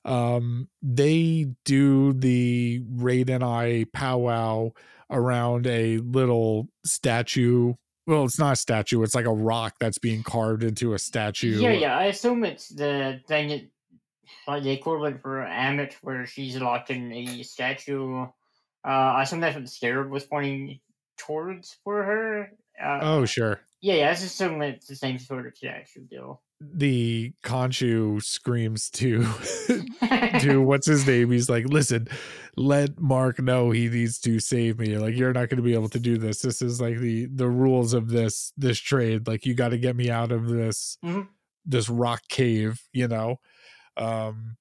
[0.05, 4.71] um they do the Raid and I powwow
[5.09, 7.73] around a little statue
[8.05, 11.59] well it's not a statue it's like a rock that's being carved into a statue
[11.59, 11.97] yeah, yeah.
[11.97, 13.61] I assume it's the thing that,
[14.47, 18.23] like the equivalent for Ammit, where she's locked in a statue.
[18.23, 20.79] Uh, I assume that's what the scarab was pointing
[21.17, 22.51] towards for her.
[22.81, 23.59] Uh, Oh, sure.
[23.81, 24.11] Yeah, yeah.
[24.11, 26.41] It's assuming it's the same sort of statue deal.
[26.61, 29.25] The Khonshu screams to
[30.39, 31.31] to what's his name?
[31.31, 32.07] He's like, listen,
[32.55, 34.97] let Mark know he needs to save me.
[34.97, 36.39] Like, you're not going to be able to do this.
[36.39, 39.27] This is like the the rules of this this trade.
[39.27, 41.27] Like, you got to get me out of this Mhm.
[41.65, 42.81] this rock cave.
[42.93, 43.39] You know,
[43.97, 44.55] um,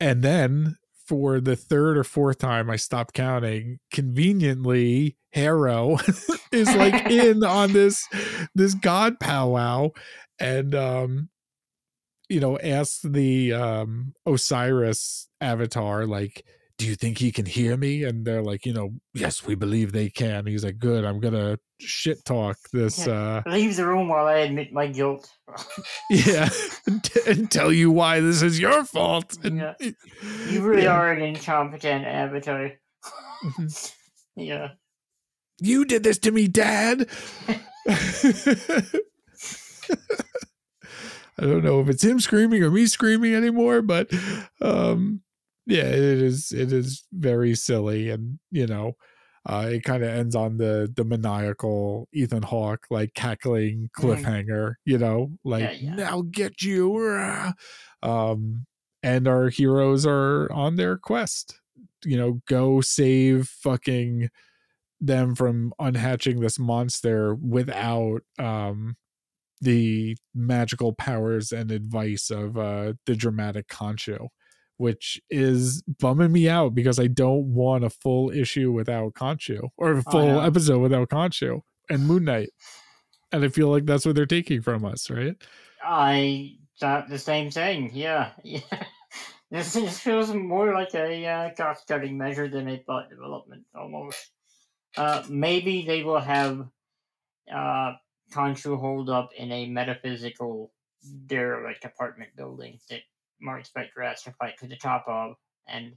[0.00, 0.76] and then
[1.06, 3.78] for the third or fourth time, I stopped counting.
[3.92, 5.98] Conveniently, Harrow
[6.52, 8.06] is like in on this
[8.54, 9.90] this god powwow,
[10.38, 11.28] and um,
[12.28, 16.44] you know, asks the um Osiris avatar, like,
[16.78, 18.04] do you think he can hear me?
[18.04, 20.46] And they're like, you know, yes, we believe they can.
[20.46, 24.72] He's like, good, I'm gonna shit talk this uh Leave the room while I admit
[24.72, 25.30] my guilt.
[26.10, 26.48] yeah
[26.86, 29.36] and, t- and tell you why this is your fault.
[29.44, 29.74] And, Yeah.
[30.48, 30.96] You really Yeah.
[30.96, 32.72] are an incompetent avatar.
[33.44, 33.92] Mhm.
[34.36, 34.68] yeah.
[35.60, 37.08] you did this to me, Dad.
[41.38, 44.10] I don't know if it's him screaming or me screaming anymore, but
[44.62, 45.20] um
[45.66, 48.96] yeah, it is it is very silly and you know,
[49.48, 54.98] uh it kind of ends on the the maniacal Ethan Hawke like cackling cliffhanger, you
[54.98, 55.94] know, like yeah.
[55.94, 57.52] now get you
[58.02, 58.66] um
[59.02, 61.60] and our heroes are on their quest.
[62.04, 64.30] You know, go save fucking
[65.00, 68.96] them from unhatching this monster without um
[69.60, 74.28] the magical powers and advice of uh the dramatic khonshu
[74.78, 79.92] which is bumming me out because i don't want a full issue without khonshu or
[79.92, 80.40] a full know.
[80.40, 82.50] episode without khonshu and moon knight
[83.32, 85.36] and i feel like that's what they're taking from us right
[85.86, 87.90] I thought the same thing.
[87.94, 88.30] Yeah.
[88.42, 88.60] Yeah.
[89.48, 94.32] This, this feels more like a uh, cost cutting measure than a plot development almost.
[94.96, 96.66] Uh, maybe they will have
[97.54, 97.92] uh,
[98.34, 100.72] Khonshu hold up in a metaphysical
[101.26, 103.02] derelict apartment building that
[103.40, 105.34] Mark Spector has to fight to the top of.
[105.68, 105.92] And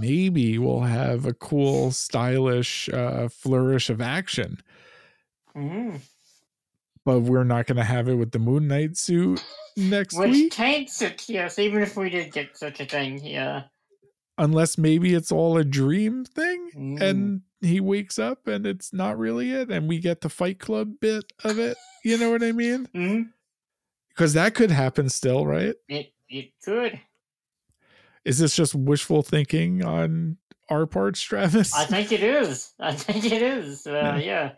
[0.00, 4.60] maybe we'll have a cool stylish uh flourish of action
[5.56, 6.00] Mhm.
[7.04, 9.42] but we're not going to have it with the moon knight suit
[9.76, 13.64] next which week taints it, yes, even if we did get such a thing, yeah.
[14.36, 17.00] unless maybe it's all a dream thing Mm.
[17.00, 20.92] and he wakes up and it's not really it and we get the fight club
[21.00, 23.32] bit of it you know what i mean Mhm.
[24.18, 27.00] Because that could happen still right It, it could.
[28.24, 30.36] is this just wishful thinking on
[30.68, 32.72] our part travis I think it is.
[32.80, 33.86] I think it is.
[33.86, 34.16] Uh, Yeah.
[34.18, 34.52] yeah.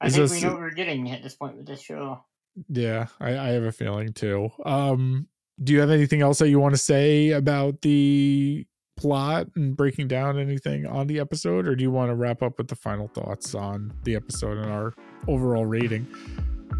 [0.00, 2.22] I Is think this- we know what we're getting at this point with this show.
[2.68, 5.26] yeah I, I have a feeling too um
[5.64, 8.66] do you have anything else that you want to say about the
[8.96, 12.58] plot and breaking down anything on the episode or do you want to wrap up
[12.58, 14.92] with the final thoughts on the episode and our
[15.28, 16.04] overall rating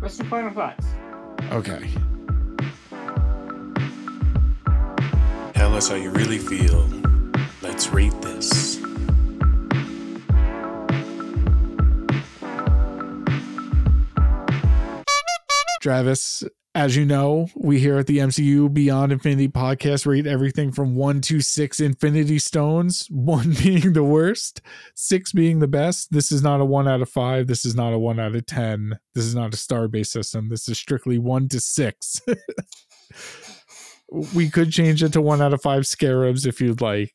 [0.00, 0.86] What's your final thoughts?
[1.52, 1.88] okay
[5.68, 6.88] Tell us how you really feel.
[7.60, 8.80] Let's rate this.
[15.82, 16.42] Travis,
[16.74, 21.20] as you know, we here at the MCU Beyond Infinity podcast rate everything from one
[21.20, 24.62] to six Infinity Stones, one being the worst,
[24.94, 26.10] six being the best.
[26.12, 27.46] This is not a one out of five.
[27.46, 28.98] This is not a one out of 10.
[29.14, 30.48] This is not a star based system.
[30.48, 32.22] This is strictly one to six.
[34.10, 37.14] we could change it to one out of five scarabs if you'd like,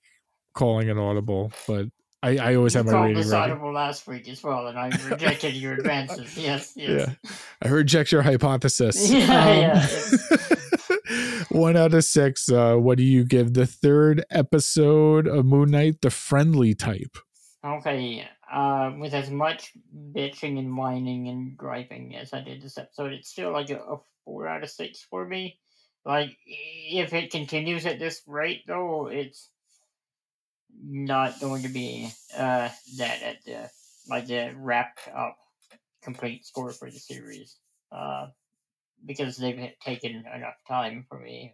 [0.53, 1.87] calling it audible, but
[2.21, 4.87] I, I always You have my rating this audible last week as well, and I
[5.09, 6.37] rejected your advances.
[6.37, 7.09] Yes, yes.
[7.23, 7.29] Yeah.
[7.61, 9.11] I reject your hypothesis.
[9.11, 9.85] Yeah,
[10.31, 10.37] Um,
[11.49, 12.49] one out of six.
[12.49, 17.17] Uh, what do you give the third episode of Moon Knight, the friendly type?
[17.65, 19.71] Okay, uh, with as much
[20.13, 23.97] bitching and whining and griping as I did this episode, it's still like a, a
[24.23, 25.59] four out of six for me.
[26.05, 29.49] Like, if it continues at this rate, though, it's
[30.85, 32.67] not going to be uh
[32.97, 33.69] that at the
[34.09, 35.37] like the wrap up
[36.03, 37.55] complete score for the series.
[37.91, 38.27] Uh,
[39.05, 41.53] because they've taken enough time for me.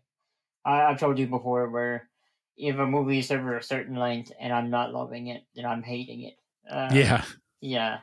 [0.66, 2.10] I, I've told you before where
[2.58, 5.84] if a movie is over a certain length and I'm not loving it, then I'm
[5.84, 6.34] hating it.
[6.70, 7.24] Uh, yeah.
[7.62, 7.98] yeah,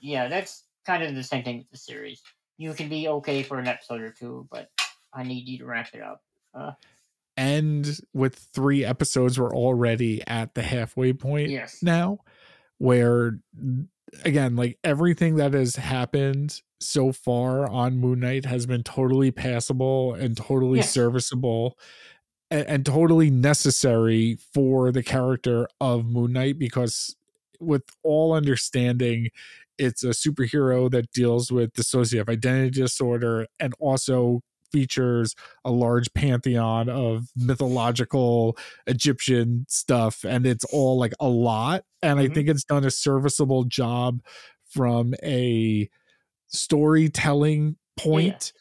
[0.00, 0.28] yeah.
[0.28, 2.22] That's kind of the same thing with the series.
[2.56, 4.68] You can be okay for an episode or two, but
[5.14, 6.22] I need you to wrap it up.
[6.54, 6.72] Uh,
[7.36, 11.82] And with three episodes, we're already at the halfway point Yes.
[11.82, 12.18] now,
[12.78, 13.38] where
[14.24, 20.14] again, like everything that has happened so far on Moon Knight has been totally passable
[20.14, 20.92] and totally Yes.
[20.92, 21.78] serviceable
[22.50, 27.16] and, and totally necessary for the character of Moon Knight because
[27.60, 29.28] with all understanding
[29.76, 34.40] it's a superhero that deals with dissociative identity disorder and also
[34.72, 35.34] features
[35.64, 41.84] a large pantheon of mythological Egyptian stuff, and it's all like a lot.
[42.02, 42.34] And I Mhm.
[42.34, 44.20] think it's done a serviceable job
[44.70, 45.88] from a
[46.48, 48.52] storytelling point.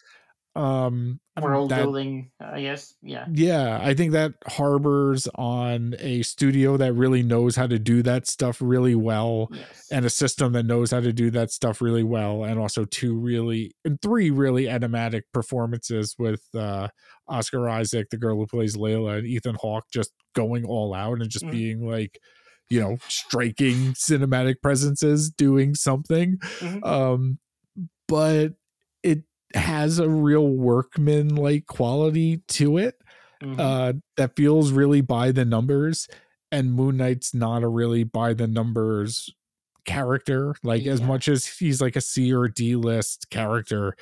[0.56, 2.96] Um, World that- building, I guess.
[3.02, 3.26] Yeah.
[3.32, 8.28] yeah, I think that harbors on a studio that really knows how to do that
[8.28, 9.88] stuff really well Yes.
[9.92, 13.18] and a system that knows how to do that stuff really well and also two
[13.18, 16.88] really and three really enigmatic performances with uh
[17.28, 21.30] oscar isaac the girl who plays layla and ethan hawke just going all out and
[21.30, 21.52] just Mhm.
[21.52, 22.20] being like
[22.70, 26.86] you know striking cinematic presences doing something Mhm.
[26.86, 27.40] um
[28.08, 28.54] but
[29.04, 29.24] it
[29.58, 32.96] has a real workman like quality to it
[33.44, 33.60] Mhm.
[33.60, 36.08] uh that feels really by the numbers
[36.52, 39.30] and moon knight's not a really by the numbers
[39.86, 43.96] character like as much as he's like a c or d list character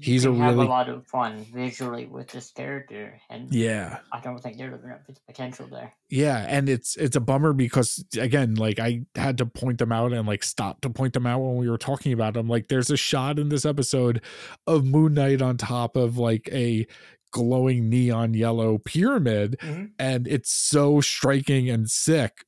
[0.00, 4.38] he's a really- a lot of fun visually with this character, and yeah I don't
[4.40, 5.92] think they're up to the potential there.
[6.10, 10.12] yeah and it's it's a bummer because again like i had to point them out
[10.12, 12.90] and like stop to point them out when we were talking about them like there's
[12.90, 14.20] a shot in this episode
[14.66, 16.86] of moon knight on top of like a
[17.32, 19.90] glowing neon yellow pyramid Mhm.
[19.98, 22.44] and it's so striking and sick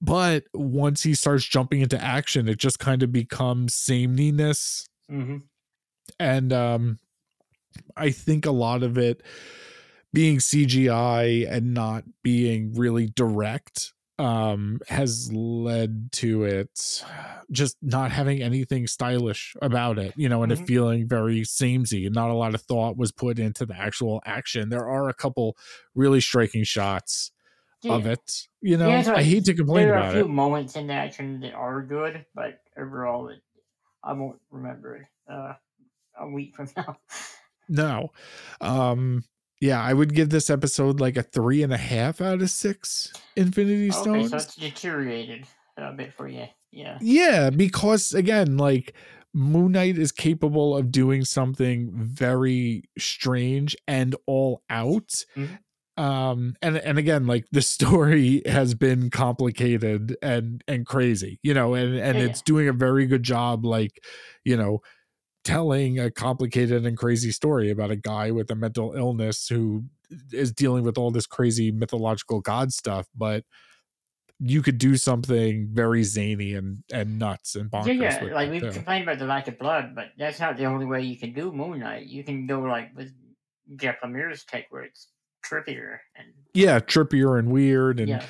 [0.00, 5.38] but once he starts jumping into action it just kind of becomes sameness Mm-hmm.
[6.18, 6.98] And um
[7.96, 9.22] i think a lot of it
[10.12, 17.04] being cgi and not being really direct um has led to it
[17.50, 20.66] just not having anything stylish about it you know and it Mhm.
[20.66, 22.06] feeling very samey.
[22.06, 24.68] And not a lot of thought was put into the actual action.
[24.68, 25.56] There are a couple
[25.94, 27.32] really striking shots
[27.88, 28.90] of it you know?
[28.90, 30.92] Yeah, so i hate to complain there are about a few it moments in the
[30.94, 33.42] action that are good, but overall, it,
[34.04, 35.06] I won't remember it.
[35.32, 35.54] Uh,
[36.18, 36.98] a week from now.
[37.68, 38.10] No.
[38.60, 39.24] Um
[39.60, 43.12] yeah, I would give this episode like a three and a half out of six
[43.36, 44.30] Infinity okay, Stones.
[44.30, 46.46] so it's deteriorated a bit for you.
[46.72, 46.98] Yeah.
[47.00, 48.94] yeah, because again, like
[49.34, 55.24] Moon Knight is capable of doing something very strange and all out.
[55.36, 55.58] Mhm.
[55.96, 61.74] Um and and again, like the story has been complicated and and crazy, you know,
[61.74, 62.24] and and yeah.
[62.24, 64.02] it's doing a very good job, like,
[64.44, 64.80] you know,
[65.44, 69.84] telling a complicated and crazy story about a guy with a mental illness who
[70.32, 73.44] is dealing with all this crazy mythological god stuff, but
[74.44, 78.00] you could do something very zany and and nuts and bonkers.
[78.00, 78.34] Yeah, yeah.
[78.34, 78.72] Like we've too.
[78.72, 81.52] complained about the lack of blood, but that's not the only way you can do
[81.52, 82.06] Moon Knight.
[82.06, 83.12] You can go like with
[83.76, 85.08] Jeff Lemire's take, where it's
[85.46, 88.24] trippier and yeah, trippier and weird and yeah,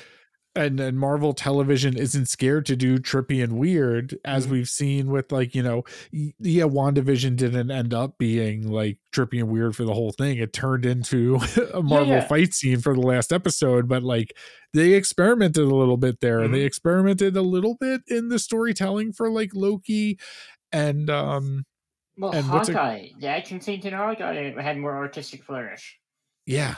[0.55, 4.49] and and Marvel Television isn't scared to do trippy and weird, as Mhm.
[4.51, 9.49] we've seen with like you know, yeah, Wandavision didn't end up being like trippy and
[9.49, 10.37] weird for the whole thing.
[10.37, 11.35] It turned into
[11.73, 12.27] a Marvel yeah.
[12.27, 14.35] fight scene for the last episode, but like
[14.73, 19.13] they experimented a little bit there, and they experimented a little bit in the storytelling
[19.13, 20.17] for like Loki,
[20.71, 21.65] and um,
[22.17, 25.97] Well, And what's a- Hawkeye, the action scenes in Hawkeye had more artistic flourish.
[26.45, 26.75] yeah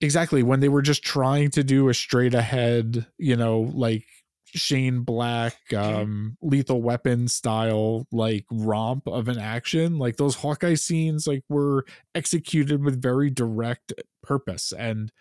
[0.00, 4.04] exactly when they were just trying to do a straight ahead you know like
[4.46, 11.26] shane black um lethal weapon style like romp of an action like those hawkeye scenes
[11.26, 11.84] like were
[12.14, 13.92] executed with very direct
[14.22, 15.12] purpose and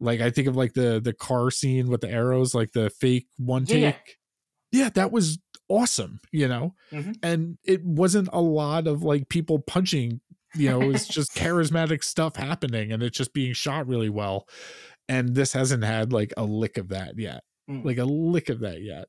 [0.00, 3.28] like i think of like the the car scene with the arrows like the fake
[3.38, 3.90] one Yeah, yeah.
[3.92, 4.18] take
[4.72, 5.38] yeah that was
[5.68, 7.16] awesome you know Mhm.
[7.22, 10.20] and it wasn't a lot of like people punching
[10.54, 14.46] you know it's just charismatic stuff happening and it's just being shot really well
[15.08, 17.84] and this hasn't had like a lick of that yet Mm.
[17.84, 19.06] like a lick of that yet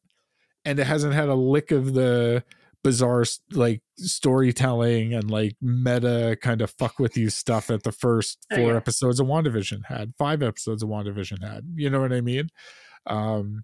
[0.64, 2.44] and it hasn't had a lick of the
[2.84, 8.45] bizarre like storytelling and like meta kind of fuck with you stuff that the first
[8.52, 8.78] Oh, four yeah.
[8.78, 12.49] episodes of WandaVision had five episodes of WandaVision had you know what i mean
[13.07, 13.64] um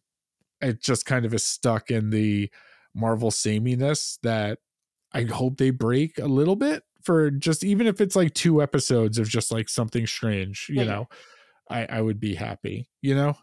[0.62, 2.50] it just kind of is stuck in the
[2.96, 4.60] marvel sameness that
[5.14, 9.18] i hope they break a little bit for just even if it's like two episodes
[9.18, 11.10] of just like something strange you Yeah, know
[11.70, 13.36] i i would be happy you know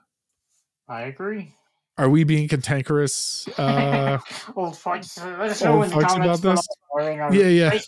[0.89, 1.55] I agree.
[1.99, 4.19] are we being cantankerous uh
[4.57, 5.19] Old farts.
[5.21, 6.43] uh, Let us know Old in the farts about this?
[6.43, 7.79] below or in our Yeah, yeah.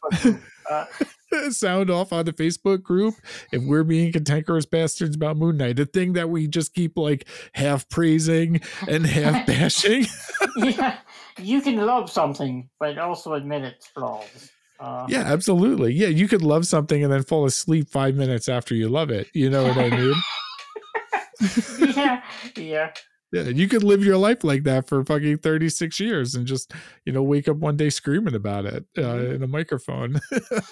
[0.70, 0.84] Uh,
[1.50, 3.14] sound off on the facebook group
[3.52, 7.28] if we're being cantankerous bastards about moon knight a thing that we just keep like
[7.52, 10.06] half praising and half bashing
[10.56, 10.98] yeah,
[11.38, 14.50] you can love something, but also admit its flaws.
[14.80, 18.74] Uh, yeah absolutely yeah you could love something and then fall asleep five minutes after
[18.74, 20.14] you love it you know what i mean
[21.96, 22.22] yeah,
[22.56, 22.92] yeah.
[23.30, 26.72] Yeah, you could live your life like that for fucking 36 years and just,
[27.05, 29.34] you know, wake up one day screaming about it uh, Mhm.
[29.34, 30.18] in a microphone.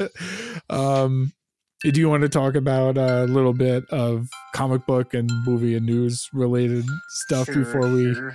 [0.70, 1.32] um,
[1.82, 5.84] do you want to talk about a little bit of comic book and movie and
[5.84, 8.14] news related stuff Sure, before we?
[8.14, 8.34] sure.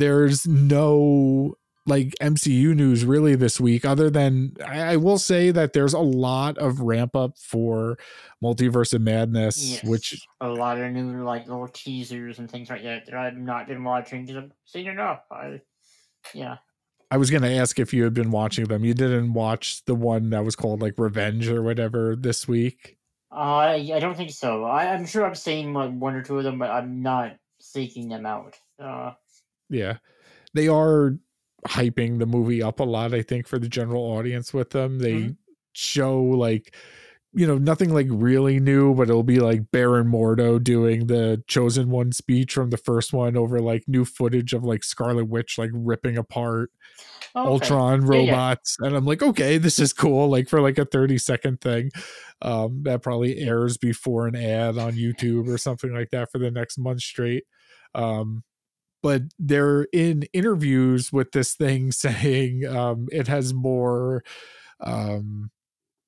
[0.00, 1.54] There's no
[1.86, 6.56] like MCU news really this week, other than I, will say that there's a lot
[6.58, 7.98] of ramp up for
[8.42, 9.84] Multiverse of Madness, Yes.
[9.84, 13.66] which a lot of new like little teasers and things like that that I've not
[13.66, 15.20] been watching because I've seen enough.
[15.30, 15.60] I,
[16.32, 16.58] yeah,
[17.10, 18.84] I was going to ask if you had been watching them.
[18.84, 22.96] You didn't watch the one that was called like Revenge or whatever this week.
[23.32, 24.64] I I don't think so.
[24.64, 28.08] I, I'm sure I've seen like one or two of them, but I'm not seeking
[28.08, 28.56] them out.
[28.82, 29.12] Uh,
[29.70, 29.98] Yeah.
[30.54, 31.16] They are
[31.66, 34.98] hyping the movie up a lot, I think, for the general audience with them.
[35.00, 35.36] They Mhm.
[35.72, 36.74] show like
[37.34, 41.90] you know, nothing like really new, but it'll be like Baron Mordo doing the chosen
[41.90, 45.70] one speech from the first one over like new footage of like Scarlet Witch like
[45.72, 46.72] ripping apart
[47.36, 47.48] okay.
[47.48, 48.42] Ultron Yeah, yeah.
[48.42, 48.76] robots.
[48.80, 50.28] And I'm like, okay, this is cool.
[50.28, 51.90] Like for like a 30 second thing.
[52.42, 56.50] Um, that probably airs before an ad on YouTube or something like that for the
[56.50, 57.44] next month straight.
[57.94, 58.42] Um,
[59.02, 64.22] but they're in interviews with this thing saying um it has more
[64.80, 65.50] um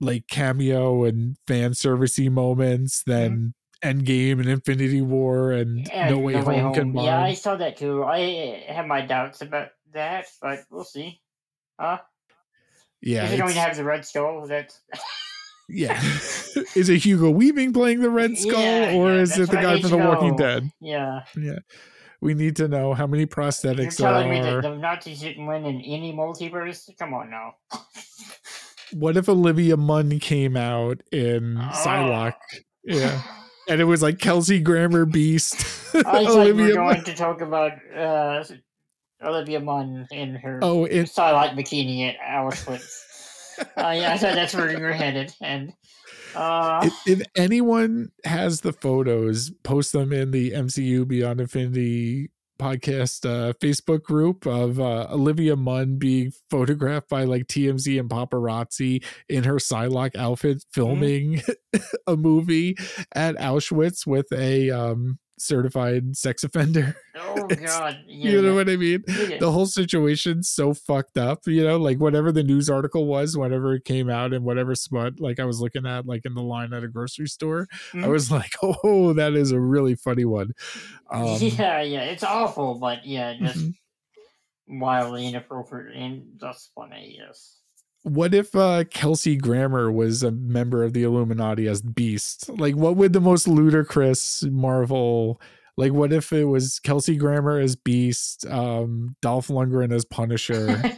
[0.00, 3.54] like cameo and fan servicey moments than
[3.84, 7.06] Endgame and Infinity War and And No Way Home, combined.
[7.06, 8.04] Yeah, I saw that too.
[8.04, 11.20] I have my doubts about that, but we'll see.
[11.80, 11.98] Huh?
[13.00, 14.80] yeah, is it don't it's- have the red skull, that's
[15.68, 16.00] Yeah.
[16.76, 19.80] is it Hugo Weaving playing the Red Skull Yeah, or yeah, is it the guy
[19.80, 20.70] from The Walking Dead?
[20.80, 21.58] Yeah, yeah.
[22.22, 24.62] We need to know how many prosthetics You're telling there me are.
[24.62, 26.88] that the Nazis didn't win in any multiverse?
[26.98, 27.56] Come on now.
[28.94, 32.34] What if Olivia Munn came out in Psylocke?
[32.84, 33.22] Yeah.
[33.68, 35.54] And it was like Kelsey Grammer Beast.
[35.94, 37.04] I thought you were going Munn.
[37.04, 38.42] to talk about uh,
[39.24, 42.90] Olivia Munn in her Oh, it, Starlight bikini at Auschwitz.
[43.60, 43.64] uh,
[43.96, 45.32] yeah, I thought that's where you were headed.
[45.40, 45.72] And
[46.34, 52.30] uh, if, if anyone has the photos, post them in the MCU Beyond Infinity
[52.62, 59.04] podcast uh, Facebook group of uh, Olivia Munn being photographed by like TMZ and paparazzi
[59.28, 61.42] in her Psylocke outfit filming
[62.06, 62.76] a movie
[63.14, 66.96] at Auschwitz with a um, certified sex offender.
[67.16, 68.54] oh god, yeah, you know yeah.
[68.54, 69.04] what I mean?
[69.08, 69.38] Yeah.
[69.38, 73.74] the whole situation's so fucked up you know like whatever the news article was whatever
[73.74, 76.72] it came out and whatever smut like i was looking at like in the line
[76.72, 78.08] at a grocery store i Mhm.
[78.10, 80.52] was like oh that is a really funny one
[81.10, 83.74] um yeah, yeah, it's awful, but yeah, just mhm.
[84.68, 87.16] wildly inappropriate and just funny.
[87.18, 87.58] Yes.
[88.02, 92.48] What if uh kelsey grammer was a member of the illuminati as beast?
[92.48, 95.40] Like what would the most ludicrous marvel
[95.76, 100.82] like what if it was kelsey grammer as beast um dolph lundgren as punisher?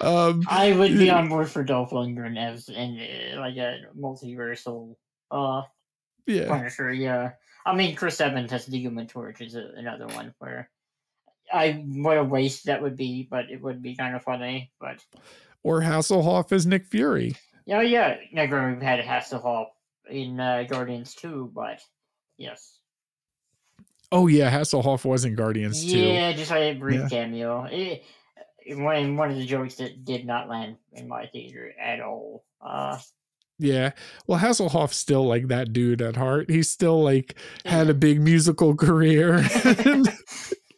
[0.00, 4.94] Um I would be on board for Dolph Lundgren as in uh, like a multiversal
[5.30, 5.62] uh
[6.26, 6.46] yeah.
[6.46, 6.92] Punisher.
[6.92, 7.32] Yeah,
[7.66, 10.70] I mean Chris Evans as the Human Torch is a, another one where
[11.52, 14.70] I what a waste that would be, but it would be kind of funny.
[14.80, 15.04] But
[15.62, 17.34] or hasselhoff as nick fury
[17.68, 19.66] yeah, yeah, granted, We've had Hasselhoff
[20.08, 21.80] in uh, Guardians too, but
[22.38, 22.78] yes,
[24.10, 25.98] Oh yeah, Hasselhoff was in Guardians too.
[25.98, 27.08] yeah, just like a brief Yeah.
[27.08, 27.64] cameo.
[27.70, 28.04] It,
[28.70, 32.44] when one of the jokes that did not land in my theater at all.
[32.60, 32.98] Uh,
[33.58, 33.90] Yeah.
[34.26, 36.50] Well, Hasselhoff's still like that dude at heart.
[36.50, 37.34] He's still like
[37.66, 39.38] had a big musical career.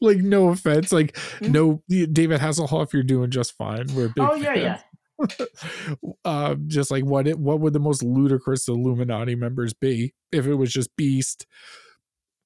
[0.03, 1.51] like no offense, like Mhm.
[1.53, 3.87] no David Hasselhoff, you're doing just fine.
[3.95, 4.19] We're big.
[4.25, 4.77] oh yeah, yeah.
[4.77, 5.49] fans.
[6.25, 10.55] um, just like what it, what would the most ludicrous Illuminati members be if it
[10.55, 11.47] was just Beast,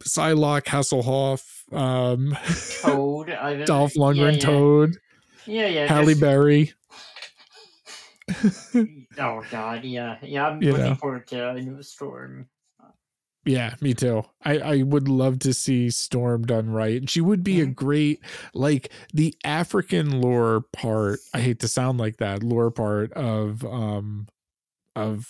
[0.02, 2.36] Psylocke, Hasselhoff, um,
[2.82, 4.38] Toad, I, Dolph yeah, Lundgren, yeah.
[4.40, 4.96] Toad,
[5.46, 5.86] Yeah, yeah.
[5.86, 6.72] Halle just- Berry.
[9.18, 10.48] Oh God, yeah, yeah.
[10.48, 10.94] I'm You looking know.
[10.96, 12.48] forward to a new storm.
[13.44, 14.22] Yeah, me too.
[14.42, 17.08] I, I would love to see Storm done right.
[17.10, 17.74] She would be a Mhm.
[17.74, 18.20] great,
[18.54, 21.20] like the African lore part.
[21.34, 24.28] I hate to sound like that lore part of um
[24.96, 25.28] of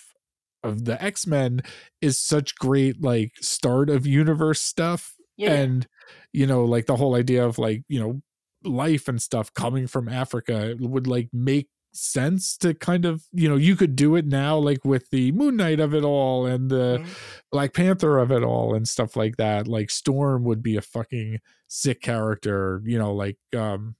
[0.64, 1.62] of the X-Men
[2.02, 5.14] is such great like start of universe stuff.
[5.36, 5.52] Yeah.
[5.54, 5.86] And
[6.32, 8.22] you know, like the whole idea of like, you know,
[8.64, 13.56] life and stuff coming from Africa would like make sense to kind of you know
[13.56, 16.98] you could do it now like with the moon knight of it all and the
[16.98, 17.18] Mhm.
[17.52, 21.38] black panther of it all and stuff like that like storm would be a fucking
[21.68, 23.94] sick character you know like um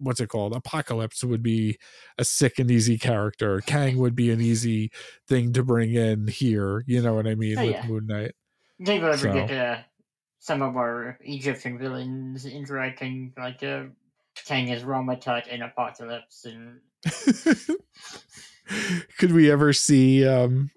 [0.00, 1.76] what's it called apocalypse would be
[2.18, 4.90] a sick and easy character kang would be an easy
[5.26, 7.86] thing to bring in here you know what i mean Oh, with yeah.
[7.86, 8.34] moon knight
[8.78, 9.78] They ever So- get uh,
[10.40, 13.86] some of our Egyptian villains interacting, like uh,
[14.46, 16.78] Kang is Rama Tut in Apocalypse, and
[19.18, 20.70] could we ever see um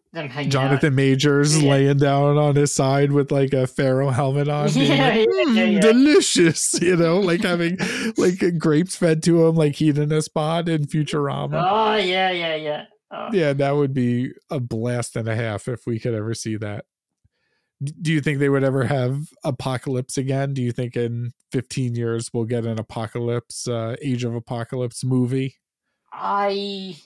[0.48, 1.69] jonathan majors Yeah.
[1.72, 5.80] laying down on his side with like a pharaoh helmet on Yeah, like, "Mm, yeah."
[5.80, 7.77] delicious you know like having
[8.18, 12.85] like grapes fed to him like Hedonismbot in futurama Oh yeah, yeah, yeah.
[13.11, 16.57] Oh, yeah that would be a blast and a half if we could ever see
[16.57, 16.85] that
[18.02, 22.30] do you think they would ever have apocalypse again do you think in 15 years
[22.34, 25.56] we'll get an apocalypse uh age of apocalypse movie
[26.11, 26.97] I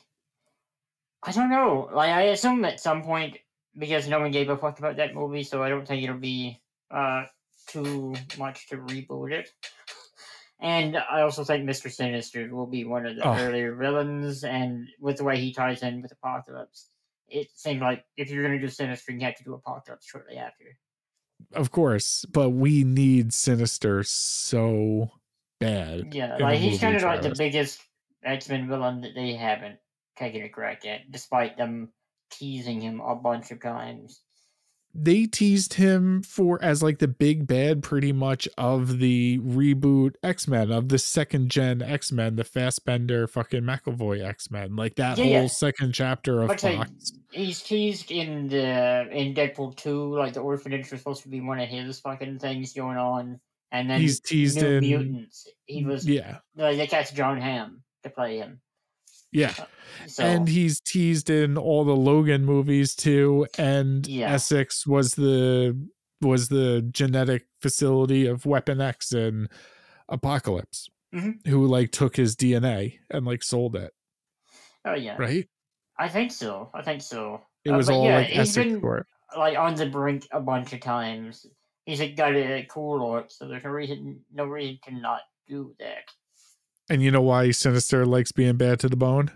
[1.23, 1.89] I don't know.
[1.93, 3.37] Like I assume at some point
[3.77, 6.61] because no one gave a fuck about that movie, so I don't think it'll be
[6.91, 7.25] uh
[7.67, 9.51] too much to reboot it.
[10.59, 11.91] And I also think Mr.
[11.91, 13.35] Sinister will be one of the Oh.
[13.37, 16.89] earlier villains, and with the way he ties in with Apocalypse,
[17.27, 20.77] it seemed like if you're gonna do Sinister, you have to do Apocalypse shortly after.
[21.53, 25.11] of course but we need sinister so
[25.59, 27.81] bad Yeah, like he's kind of like the biggest
[28.25, 29.79] X Men villain that they haven't
[30.17, 31.93] taken a crack at, despite them
[32.31, 34.21] teasing him a bunch of times.
[34.97, 40.71] they teased him for as like the big bad pretty much of the reboot X-Men
[40.71, 45.47] of the second gen X-Men, the Fassbender fucking McAvoy X-Men, like that Yeah, whole yeah.
[45.47, 47.11] second chapter of But Fox.
[47.31, 51.59] he's teased in the in Deadpool two, like the orphanage was supposed to be one
[51.59, 53.41] of his fucking things going on,
[53.73, 55.45] and then He's teased New in Mutants.
[55.65, 58.61] He was yeah, like they John Hamm to play him.
[59.31, 59.53] yeah.
[60.07, 63.47] So and he's teased in all the Logan movies too.
[63.57, 64.31] And Yeah.
[64.33, 65.77] Essex was the
[66.21, 69.49] was the genetic facility of Weapon X and
[70.09, 71.45] Apocalypse, Mhm.
[71.47, 73.93] who like took his DNA and like sold it,
[74.85, 75.47] oh yeah, right?
[75.99, 76.69] I think so.
[76.73, 77.41] I think so.
[77.63, 79.07] It Uh, was all yeah, like he's Essex been- for it.
[79.37, 81.45] like on the brink a bunch of times.
[81.85, 85.75] He's like, got a cool look, so there's no reason, no reason to not do
[85.79, 86.05] that.
[86.89, 89.31] And you know why Sinister likes being bad to the bone?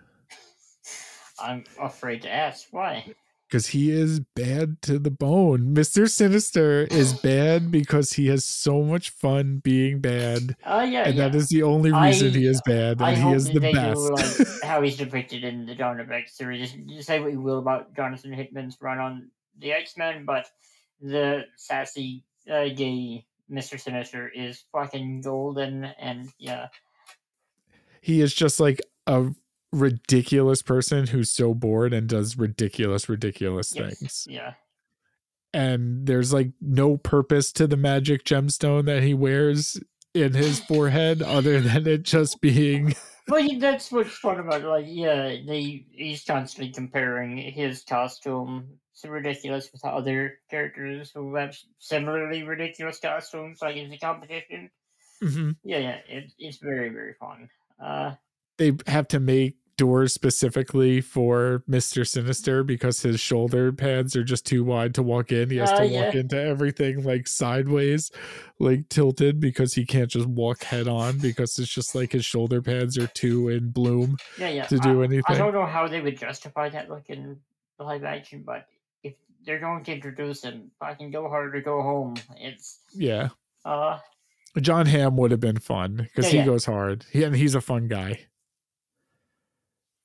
[1.39, 3.05] I'm afraid to ask why.
[3.47, 5.73] Because he is bad to the bone.
[5.73, 6.07] Mr.
[6.07, 10.55] Sinister is bad because he has so much fun being bad.
[10.63, 11.30] Oh yeah, And yeah.
[11.30, 13.01] that is the only reason I- he is bad.
[13.01, 13.95] I And he hope is the they best.
[13.95, 16.76] do like how he's depicted in the John of X series.
[16.76, 20.45] You say what you will about Jonathan Hickman's run on the X Men, but
[21.01, 26.67] the sassy uh, gay Mister Sinister is fucking golden, and yeah,
[28.01, 29.30] he is just like a
[29.71, 34.27] ridiculous person who's so bored and does ridiculous, ridiculous yes, things.
[34.30, 34.53] yeah.
[35.53, 39.80] And there's like no purpose to the magic gemstone that he wears
[40.13, 42.95] in his forehead other than it just being
[43.30, 44.67] Well, that's what's fun about it.
[44.67, 51.55] Like, yeah, they he's constantly comparing his costume to ridiculous with other characters who have
[51.77, 54.71] similarly ridiculous costumes, like in the competition.
[55.21, 55.55] Mhm.
[55.63, 57.49] Yeah, yeah, it, it's very very fun.
[57.80, 58.15] Uh,
[58.57, 62.06] they have to make doors specifically for Mr.
[62.06, 65.49] Sinister because his shoulder pads are just too wide to walk in.
[65.49, 66.03] He has Oh, to yeah.
[66.06, 68.11] walk into everything like sideways,
[68.60, 72.61] like tilted because he can't just walk head on because it's just like his shoulder
[72.61, 74.18] pads are too in bloom.
[74.38, 74.65] yeah, yeah.
[74.65, 77.39] To do I, I don't know how they would justify that look in
[77.80, 78.65] live action, but
[79.03, 79.14] if
[79.45, 82.15] they're going to introduce him, I can go hard or go home.
[82.35, 83.30] It's Yeah.
[83.64, 83.99] uh,
[84.59, 86.45] John Hamm would have been fun because Yeah, he yeah.
[86.45, 87.05] goes hard.
[87.11, 88.27] He, and he's a fun guy.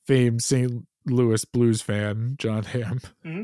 [0.06, 0.86] Famed St.
[1.06, 3.00] Louis Blues fan, John Hamm.
[3.24, 3.40] yeah,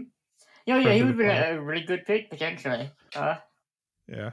[0.66, 2.90] yeah, Friend he would be a, a really good pick potentially.
[3.14, 3.36] Uh,
[4.08, 4.30] Yeah.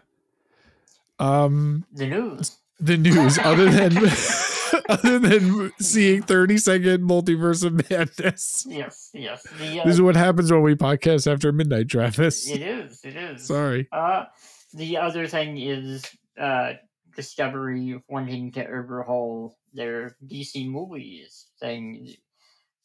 [1.20, 2.58] Um the news.
[2.80, 3.98] the news other than
[4.90, 8.66] other than seeing 30 second multiverse of madness.
[8.70, 9.44] Yes, yes.
[9.58, 12.50] The, uh, This is what happens when we podcast after midnight, Travis.
[12.50, 13.04] It is.
[13.04, 13.48] It is.
[13.48, 13.88] Sorry.
[13.92, 14.26] Uh,
[14.74, 16.06] the other thing is
[16.40, 16.74] uh,
[17.16, 22.14] Discovery wanting to overhaul their DC movies thing,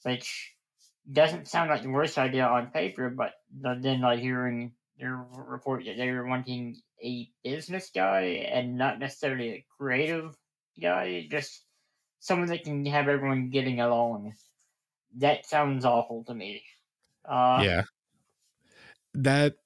[0.04, 0.54] which
[1.10, 5.96] doesn't sound like the worst idea on paper, but then like hearing their report that
[5.96, 10.34] they were wanting a business guy and not necessarily a creative
[10.80, 11.64] guy, just
[12.20, 14.32] someone that can have everyone getting along.
[15.18, 16.62] That sounds awful to me.
[17.24, 17.82] Uh, yeah.
[19.14, 19.56] That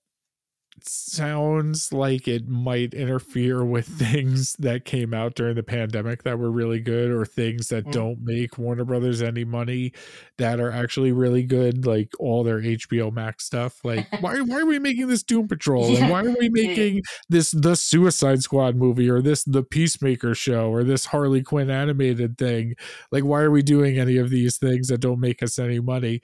[0.83, 6.51] sounds like it might interfere with things that came out during the pandemic that were
[6.51, 7.93] really good or things that Mm.
[7.93, 9.93] don't make Warner Brothers any money
[10.39, 13.85] that are actually really good like all their HBO Max stuff.
[13.85, 15.97] Like why why are we making this Doom Patrol?
[15.97, 20.71] And why are we making this the Suicide Squad movie or this the Peacemaker show
[20.71, 22.75] or this Harley Quinn animated thing?
[23.13, 26.21] Like why are we doing any of these things that don't make us any money?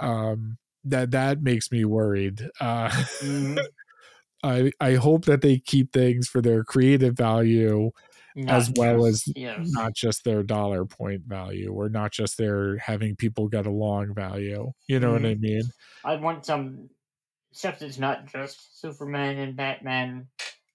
[0.00, 2.48] Um that that makes me worried.
[2.60, 3.64] Uh Mhm.
[4.42, 7.90] I I hope that they keep things for their creative value,
[8.48, 9.58] As well just- as yes.
[9.70, 14.72] not just their dollar point value, or not just their having people get along value.
[14.88, 15.62] You know what I mean?
[16.04, 16.88] I want some
[17.52, 20.28] stuff that's not just Superman and Batman.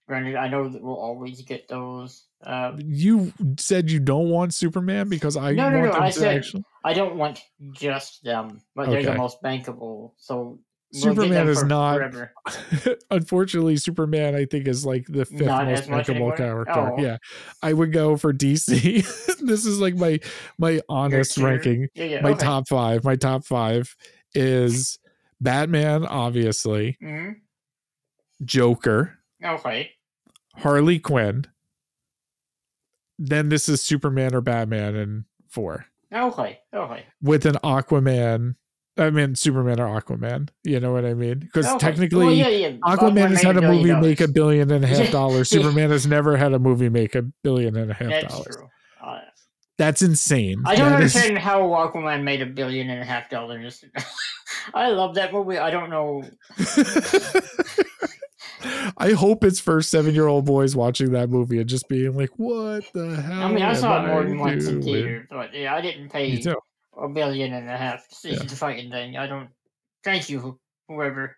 [0.07, 2.23] Granted, I know that we'll always get those.
[2.41, 6.09] Uh, You said you don't want Superman because I No, no, want no, them I
[6.11, 6.63] said- actually.
[6.85, 7.41] I don't want
[7.73, 10.13] just them, but they're the most bankable.
[10.17, 10.59] So
[10.93, 12.31] Superman is not- forever.
[13.11, 16.35] Unfortunately, Superman I think is like the fifth Not most as much bankable anymore?
[16.35, 16.93] character.
[16.97, 17.01] Oh.
[17.01, 17.17] Yeah,
[17.61, 19.03] I would go for DC.
[19.41, 20.19] this is like my
[20.57, 21.87] my honest ranking.
[21.93, 22.21] Yeah, yeah.
[22.21, 22.39] my okay.
[22.45, 23.95] top five my top five
[24.33, 24.97] is
[25.39, 27.29] batman obviously hmm
[28.43, 29.91] joker Okay.
[30.55, 31.45] harley quinn
[33.19, 36.59] then this is superman or batman in four Okay.
[36.73, 37.05] Okay.
[37.21, 38.55] with an aquaman
[38.97, 42.71] i mean superman or aquaman you know what i mean because technically Well, yeah, yeah.
[42.83, 44.67] aquaman has had a movie make a billion
[45.11, 45.49] dollars.
[45.49, 48.69] Superman has never had a movie make a billion and a half That's dollars true.
[49.03, 49.19] Uh,
[49.77, 53.29] that's insane I don't That is- understand how Aquaman made a billion and a half
[53.29, 53.83] dollars.
[54.73, 55.57] I love that movie.
[55.59, 56.23] I don't know.
[58.97, 62.31] I hope it's for seven year old boys watching that movie and just being like,
[62.37, 63.43] what the hell?
[63.43, 66.39] I mean, I saw it more than once in theater, but yeah, I didn't pay
[66.41, 66.55] too.
[67.01, 68.39] A billion and a half to see Yeah.
[68.43, 69.17] the fucking thing.
[69.17, 69.49] I don't.
[70.03, 71.35] Thank you, whoever.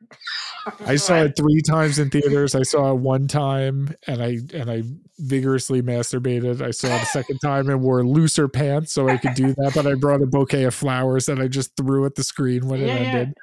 [0.86, 2.54] I saw it three times in theaters.
[2.56, 4.84] I saw it one time and I and I
[5.18, 6.62] vigorously masturbated.
[6.62, 9.72] I saw it a second time and wore looser pants so I could do that.
[9.76, 12.82] But I brought a bouquet of flowers that I just threw at the screen when
[12.82, 13.08] it Yeah, yeah.
[13.10, 13.34] ended.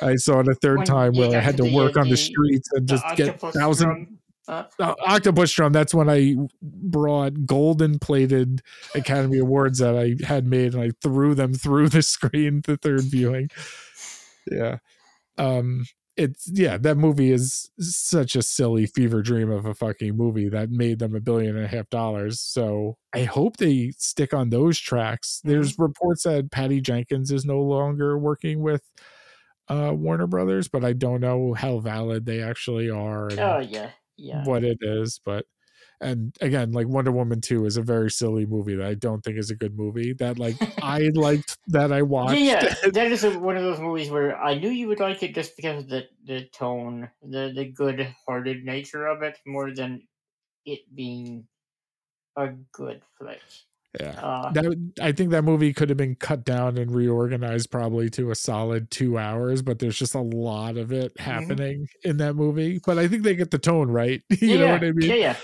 [0.00, 2.06] I saw it a third When time where I had to the, work uh, on
[2.06, 4.18] the the- streets and The just get thousand.
[4.46, 8.60] Uh, uh, octopus drum that's when i brought golden plated
[8.94, 13.02] academy awards that i had made and i threw them through the screen the third
[13.02, 13.48] viewing.
[14.50, 14.78] Yeah.
[15.38, 15.84] Um
[16.16, 20.70] it's yeah that movie is such a silly fever dream of a fucking movie that
[20.70, 24.78] made them a billion and a half dollars so i hope they stick on those
[24.78, 25.40] tracks.
[25.42, 28.82] There's reports that patty jenkins is no longer working with
[29.68, 33.90] uh warner brothers but i don't know how valid they actually are and oh yeah,
[34.16, 34.44] yeah.
[34.44, 35.46] what it is but
[36.00, 39.38] and again like wonder woman 2 is a very silly movie that i don't think
[39.38, 43.24] is a good movie that like i liked that i watched Yeah, yeah, that is
[43.24, 45.88] a, one of those movies where I knew you would like it just because of
[45.88, 50.02] the the tone, the the good-hearted nature of it, more than
[50.64, 51.46] it being
[52.36, 53.42] a good flick.
[54.00, 54.64] Yeah Uh, that
[55.00, 58.90] i think that movie could have been cut down and reorganized probably to a solid
[58.90, 61.56] two hours but there's just a lot of it Mm-hmm.
[61.56, 64.68] happening in that movie but i think they get the tone right you yeah, know
[64.68, 65.36] yeah, what i mean Yeah, yeah.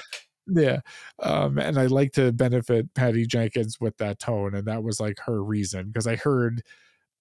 [0.48, 0.80] yeah
[1.22, 5.18] um and i like to benefit patty jenkins with that tone and that was like
[5.20, 6.62] her reason because i heard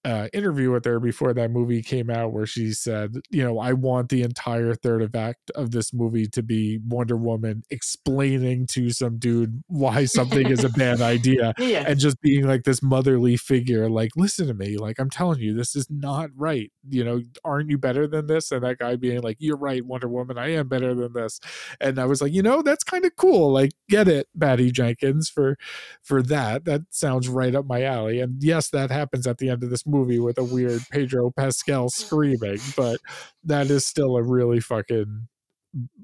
[0.04, 3.72] uh interview with her before that movie came out where she said you know i
[3.72, 9.18] want the entire third act of this movie to be wonder woman explaining to some
[9.18, 11.84] dude why something is a bad idea yeah.
[11.86, 15.54] and just being like this motherly figure like listen to me like i'm telling you
[15.54, 16.72] this is not right.
[16.88, 18.50] You know aren't you better than this?
[18.50, 21.40] And that guy being like you're right wonder woman i am better than this.
[21.80, 25.28] And i was like you know that's kind of cool like get it patty jenkins
[25.28, 25.56] for
[26.02, 26.64] for that.
[26.64, 28.20] That sounds right up my alley.
[28.20, 31.88] And yes that happens at the end of this movie with a weird pedro pascal
[31.88, 33.00] screaming but
[33.44, 35.28] that is still a really fucking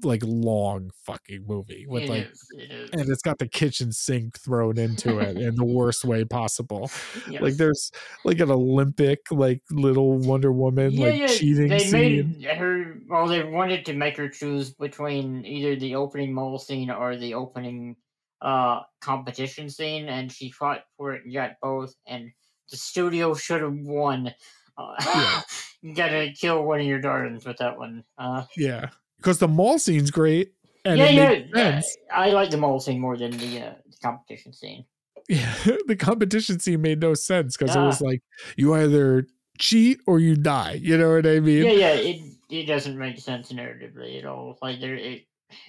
[0.03, 4.39] like long fucking movie with It like is, it and it's got the kitchen sink
[4.39, 6.89] thrown into it in the worst way possible.
[7.39, 7.91] Like there's
[8.23, 11.27] like an Olympic like little Wonder Woman yeah, like yeah.
[11.27, 12.35] cheating they scene.
[12.39, 12.99] made her.
[13.07, 17.33] Well, they wanted to make her choose between either the opening mole scene or the
[17.35, 17.95] opening
[18.41, 21.93] uh competition scene, and she fought for it and got both.
[22.07, 22.31] And
[22.69, 24.33] the studio should have won.
[24.77, 25.41] Uh, Yeah.
[25.81, 28.03] you gotta kill one of your darlings with that one.
[28.17, 30.53] Uh, Yeah, because the mall scene's great
[30.85, 31.79] and yeah, yeah.
[31.79, 31.81] uh.
[32.13, 34.85] I like the mall scene more than the, uh, the competition scene.
[35.27, 35.53] Yeah,
[35.87, 38.21] the competition scene made no sense because it was like
[38.55, 39.27] you either
[39.57, 40.79] cheat or you die.
[40.81, 41.65] You know what I mean?
[41.65, 41.93] Yeah, yeah.
[41.93, 44.57] It it doesn't make sense narratively at all.
[44.61, 45.23] Like there, it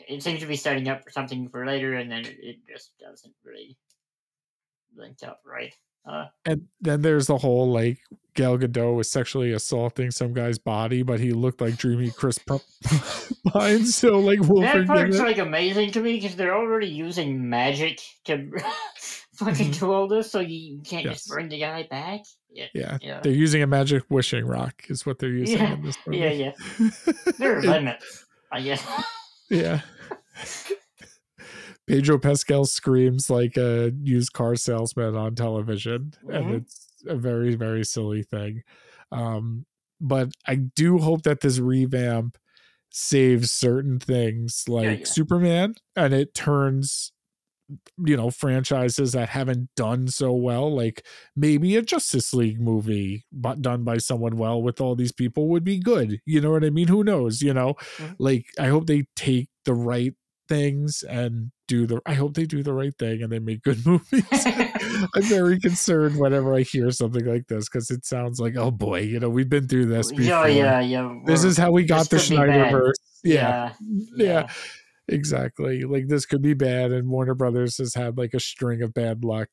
[0.08, 2.96] it seems to be setting up for something for later, and then it, it just
[2.98, 3.76] doesn't really
[4.96, 5.74] link up right.
[6.08, 7.98] Uh, and then there's the whole like
[8.34, 12.38] Gal Gadot was sexually assaulting some guy's body, but he looked like dreamy Chris
[13.48, 13.84] Pine.
[13.84, 18.48] So like we'll that part's like amazing to me because they're already using magic to
[19.34, 19.78] fucking Mhm.
[19.80, 21.14] do all this, so you can't Yes.
[21.16, 22.20] just bring the guy back.
[22.50, 25.82] Yeah, Yeah, yeah, they're using a magic wishing rock, is what they're using Yeah, in
[25.82, 26.18] this movie.
[26.18, 26.52] yeah, yeah.
[27.38, 28.82] There are limits, I guess.
[29.50, 29.82] yeah.
[31.88, 36.58] Pedro Pascal screams like a used car salesman on television, and Mhm.
[36.58, 38.62] it's a very, very silly thing.
[39.12, 39.66] Um,
[40.00, 42.38] but I do hope that this revamp
[42.90, 45.06] saves certain things like yeah.
[45.06, 47.12] Superman, and it turns
[48.04, 51.06] you know franchises that haven't done so well like
[51.36, 55.64] maybe a justice league movie but done by someone well with all these people would
[55.64, 58.18] be good you know what i mean who knows you know Mhm.
[58.18, 60.14] like i hope they take the right
[60.48, 63.78] things and do the i hope they do the right thing and they make good
[63.86, 68.70] movies i'm very concerned whenever i hear something like this because it sounds like oh
[68.70, 71.14] boy you know we've been through this before yeah, yeah, yeah.
[71.26, 72.72] this is how we got the this could be bad.
[72.72, 72.92] Snyderverse.
[73.24, 74.48] Yeah, yeah, yeah,
[75.08, 75.82] exactly.
[75.82, 79.24] Like this could be bad, and Warner Brothers has had like a string of bad
[79.24, 79.48] luck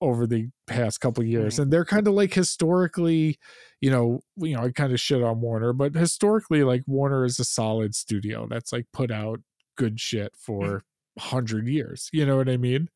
[0.00, 1.62] over the past couple years, Mhm.
[1.64, 3.38] and they're kind of like historically,
[3.80, 7.38] you know, you know, I kind of shit on Warner, but historically, like Warner is
[7.38, 9.40] a solid studio that's like put out
[9.80, 10.84] good shit for
[11.18, 12.08] hundred years.
[12.12, 12.88] You know what I mean?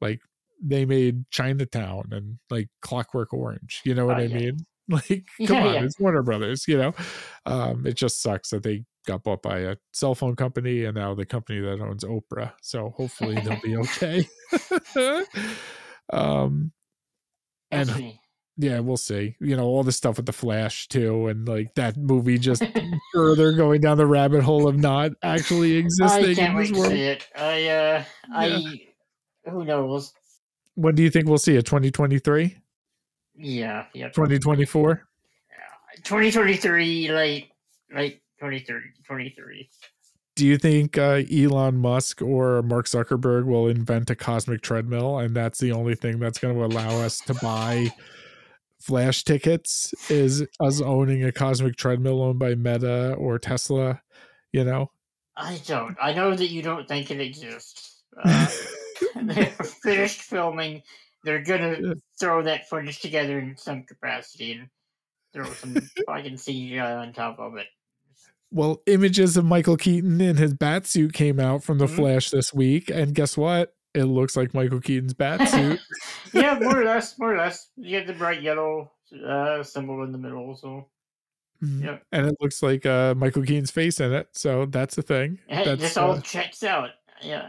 [0.00, 0.20] Like
[0.62, 3.82] they made Chinatown and like Clockwork Orange.
[3.84, 4.38] You know what Oh, I yeah.
[4.38, 4.58] mean?
[4.86, 5.84] Like, come Yeah, on, yeah.
[5.84, 6.68] it's Warner Brothers.
[6.68, 6.92] You know,
[7.46, 11.14] um, it just sucks that they got bought by a cell phone company and now
[11.14, 12.52] the company that owns Oprah.
[12.60, 14.28] So hopefully they'll be okay.
[16.12, 16.70] um,
[17.70, 18.14] and.
[18.56, 19.36] Yeah, we'll see.
[19.40, 22.62] You know, all the stuff with the Flash too, and like that movie just
[23.14, 27.02] further going down the rabbit hole of not actually existing I can't wait to see
[27.02, 27.28] it.
[27.36, 28.80] I, uh, I,
[29.50, 30.12] who knows?
[30.76, 31.66] When do you think we'll see it?
[31.66, 32.56] 2023?
[33.36, 34.08] Yeah, yeah.
[34.08, 35.04] 2024?
[36.02, 37.50] 2023, late,
[37.94, 39.68] late 2030, 23.
[40.36, 45.34] Do you think uh, Elon Musk or Mark Zuckerberg will invent a cosmic treadmill and
[45.34, 47.92] that's the only thing that's going to allow us to buy
[48.84, 54.02] flash tickets is us owning a cosmic treadmill owned by Meta or Tesla,
[54.52, 54.90] you know?
[55.36, 55.96] I don't.
[56.00, 58.02] I know that you don't think it exists.
[58.24, 58.46] Uh,
[59.24, 59.46] they're
[59.82, 60.80] finished filming.
[61.24, 61.94] They're gonna Yeah.
[62.20, 64.68] throw that footage together in some capacity and
[65.32, 65.74] throw some
[66.06, 67.66] fucking CGI on top of it.
[68.52, 71.96] Well, images of Michael Keaton in his bat suit came out from the Mhm.
[71.96, 73.74] Flash this week, and guess what?
[73.94, 75.80] It looks like Michael Keaton's bat suit.
[76.32, 77.68] yeah, more or less, more or less.
[77.76, 78.90] You get the bright yellow
[79.26, 80.88] uh, symbol in the middle, so
[81.62, 81.84] Mhm.
[81.84, 82.02] Yep.
[82.12, 85.38] And it looks like uh, Michael Keaton's face in it, so that's a thing.
[85.48, 86.90] hey, That's, this all uh, checks out.
[87.22, 87.48] Yeah.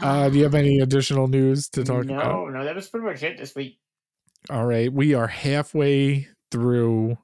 [0.00, 2.32] uh, do you have any additional news to talk no, about?
[2.32, 3.78] no, no, that was pretty much it this week.
[4.48, 7.18] All right, we are halfway through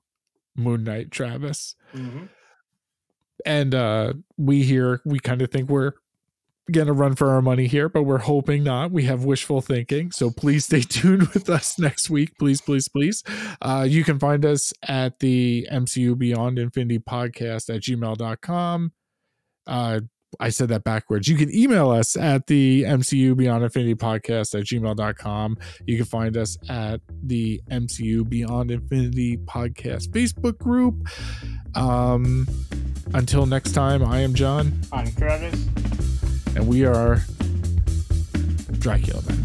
[0.56, 2.24] Moon Knight, Travis, hmm
[3.44, 5.92] and uh, we here we kind of think we're
[6.70, 8.90] gonna run for our money here, but we're hoping not.
[8.90, 13.22] We have wishful thinking, so please stay tuned with us next week, please, please, please.
[13.61, 18.93] Uh, you can find us at the MCU Beyond Infinity podcast at gmail.com.
[19.66, 20.01] Uh,
[20.40, 21.29] I said that backwards.
[21.29, 25.56] You can email us at the MCU Beyond Infinity podcast at gmail.com.
[25.87, 30.95] You can find us at the MCU Beyond Infinity podcast Facebook group.
[31.74, 32.46] Um,
[33.14, 35.66] until next time, I am John, I'm Travis.
[36.55, 37.22] and we are
[38.79, 39.45] Dracula Man.